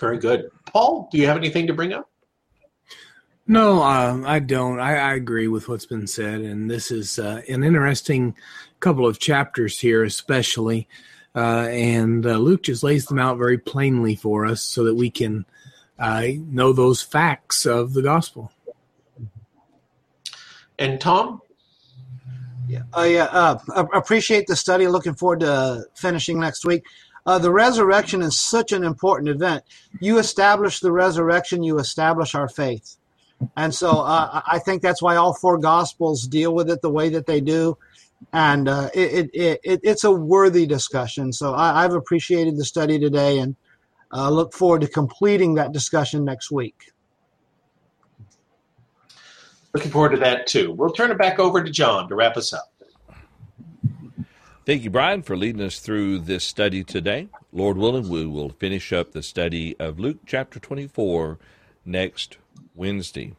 Very 0.00 0.18
good. 0.18 0.50
Paul, 0.66 1.08
do 1.12 1.18
you 1.18 1.26
have 1.26 1.36
anything 1.36 1.66
to 1.66 1.74
bring 1.74 1.92
up? 1.92 2.08
No, 3.48 3.80
uh, 3.80 4.22
I 4.26 4.40
don't. 4.40 4.80
I, 4.80 4.96
I, 4.96 5.14
agree 5.14 5.46
with 5.46 5.68
what's 5.68 5.86
been 5.86 6.08
said, 6.08 6.40
and 6.40 6.68
this 6.68 6.90
is 6.90 7.16
uh, 7.18 7.42
an 7.48 7.62
interesting 7.62 8.34
couple 8.80 9.06
of 9.06 9.20
chapters 9.20 9.78
here, 9.78 10.02
especially. 10.02 10.88
Uh, 11.34 11.68
and 11.70 12.26
uh, 12.26 12.38
Luke 12.38 12.64
just 12.64 12.82
lays 12.82 13.06
them 13.06 13.20
out 13.20 13.38
very 13.38 13.58
plainly 13.58 14.16
for 14.16 14.46
us 14.46 14.62
so 14.62 14.82
that 14.84 14.96
we 14.96 15.10
can 15.10 15.44
uh, 15.98 16.26
know 16.48 16.72
those 16.72 17.02
facts 17.02 17.66
of 17.66 17.92
the 17.92 18.02
gospel. 18.02 18.50
And 20.78 21.00
Tom, 21.00 21.40
yeah, 22.66 22.82
I 22.94 23.16
uh, 23.16 23.58
appreciate 23.94 24.48
the 24.48 24.56
study. 24.56 24.88
Looking 24.88 25.14
forward 25.14 25.40
to 25.40 25.84
finishing 25.94 26.40
next 26.40 26.64
week. 26.64 26.84
Uh, 27.24 27.38
the 27.38 27.52
resurrection 27.52 28.22
is 28.22 28.38
such 28.38 28.72
an 28.72 28.82
important 28.82 29.28
event. 29.28 29.62
You 30.00 30.18
establish 30.18 30.80
the 30.80 30.92
resurrection, 30.92 31.62
you 31.62 31.78
establish 31.78 32.34
our 32.34 32.48
faith. 32.48 32.96
And 33.56 33.74
so 33.74 34.00
uh, 34.00 34.40
I 34.46 34.58
think 34.58 34.82
that's 34.82 35.02
why 35.02 35.16
all 35.16 35.34
four 35.34 35.58
gospels 35.58 36.26
deal 36.26 36.54
with 36.54 36.70
it 36.70 36.82
the 36.82 36.90
way 36.90 37.08
that 37.10 37.26
they 37.26 37.40
do. 37.40 37.76
And 38.32 38.68
uh, 38.68 38.90
it, 38.94 39.30
it, 39.34 39.60
it, 39.62 39.80
it's 39.82 40.04
a 40.04 40.10
worthy 40.10 40.66
discussion. 40.66 41.32
So 41.32 41.54
I, 41.54 41.82
have 41.82 41.92
appreciated 41.94 42.56
the 42.56 42.64
study 42.64 42.98
today 42.98 43.38
and 43.38 43.56
uh, 44.12 44.30
look 44.30 44.54
forward 44.54 44.80
to 44.82 44.88
completing 44.88 45.54
that 45.54 45.72
discussion 45.72 46.24
next 46.24 46.50
week. 46.50 46.92
Looking 49.74 49.90
forward 49.90 50.12
to 50.12 50.18
that 50.18 50.46
too. 50.46 50.72
We'll 50.72 50.92
turn 50.92 51.10
it 51.10 51.18
back 51.18 51.38
over 51.38 51.62
to 51.62 51.70
John 51.70 52.08
to 52.08 52.14
wrap 52.14 52.38
us 52.38 52.54
up. 52.54 52.72
Thank 54.64 54.82
you, 54.82 54.90
Brian, 54.90 55.22
for 55.22 55.36
leading 55.36 55.62
us 55.62 55.78
through 55.78 56.20
this 56.20 56.42
study 56.42 56.82
today. 56.82 57.28
Lord 57.52 57.76
willing, 57.76 58.08
we 58.08 58.26
will 58.26 58.48
finish 58.48 58.92
up 58.92 59.12
the 59.12 59.22
study 59.22 59.78
of 59.78 60.00
Luke 60.00 60.20
chapter 60.26 60.58
24 60.58 61.38
next 61.84 62.38
Wednesday. 62.74 63.34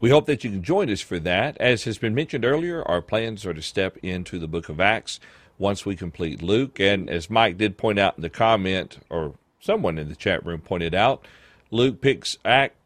We 0.00 0.10
hope 0.10 0.26
that 0.26 0.44
you 0.44 0.50
can 0.50 0.62
join 0.62 0.90
us 0.90 1.00
for 1.00 1.18
that. 1.20 1.56
As 1.58 1.84
has 1.84 1.98
been 1.98 2.14
mentioned 2.14 2.44
earlier, 2.44 2.82
our 2.88 3.02
plans 3.02 3.44
are 3.44 3.54
to 3.54 3.62
step 3.62 3.98
into 4.02 4.38
the 4.38 4.48
book 4.48 4.68
of 4.68 4.80
Acts 4.80 5.20
once 5.58 5.84
we 5.84 5.94
complete 5.94 6.42
Luke. 6.42 6.80
And 6.80 7.10
as 7.10 7.28
Mike 7.28 7.58
did 7.58 7.76
point 7.76 7.98
out 7.98 8.16
in 8.16 8.22
the 8.22 8.30
comment, 8.30 8.98
or 9.10 9.34
someone 9.60 9.98
in 9.98 10.08
the 10.08 10.16
chat 10.16 10.44
room 10.44 10.60
pointed 10.60 10.94
out, 10.94 11.26
Luke 11.70 12.00
picks 12.00 12.38
Act, 12.44 12.76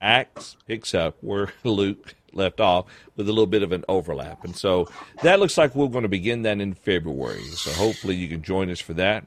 Acts 0.00 0.56
picks 0.66 0.94
up 0.94 1.16
where 1.20 1.52
Luke 1.64 2.14
left 2.32 2.60
off 2.60 2.86
with 3.16 3.28
a 3.28 3.32
little 3.32 3.46
bit 3.46 3.62
of 3.62 3.72
an 3.72 3.84
overlap. 3.88 4.44
And 4.44 4.56
so 4.56 4.88
that 5.22 5.40
looks 5.40 5.56
like 5.56 5.74
we're 5.74 5.88
going 5.88 6.02
to 6.02 6.08
begin 6.08 6.42
that 6.42 6.60
in 6.60 6.74
February. 6.74 7.44
So 7.44 7.70
hopefully 7.70 8.16
you 8.16 8.28
can 8.28 8.42
join 8.42 8.70
us 8.70 8.80
for 8.80 8.94
that. 8.94 9.26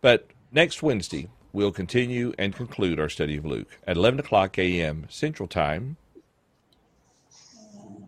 But 0.00 0.28
next 0.52 0.82
Wednesday, 0.82 1.28
we'll 1.52 1.72
continue 1.72 2.32
and 2.38 2.54
conclude 2.54 3.00
our 3.00 3.08
study 3.08 3.36
of 3.36 3.44
Luke 3.44 3.78
at 3.86 3.96
11 3.96 4.20
o'clock 4.20 4.56
a.m. 4.58 5.06
Central 5.08 5.48
Time. 5.48 5.96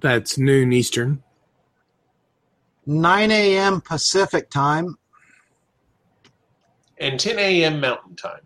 That's 0.00 0.38
noon 0.38 0.72
Eastern. 0.72 1.22
9 2.86 3.30
a.m. 3.30 3.80
Pacific 3.80 4.50
Time. 4.50 4.96
And 6.98 7.20
10 7.20 7.38
a.m. 7.38 7.80
Mountain 7.80 8.16
Time. 8.16 8.40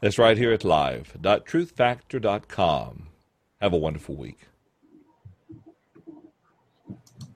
That's 0.00 0.18
right 0.18 0.38
here 0.38 0.52
at 0.52 0.64
live.truthfactor.com. 0.64 3.08
Have 3.60 3.72
a 3.72 3.78
wonderful 3.78 4.14
week. 4.14 4.38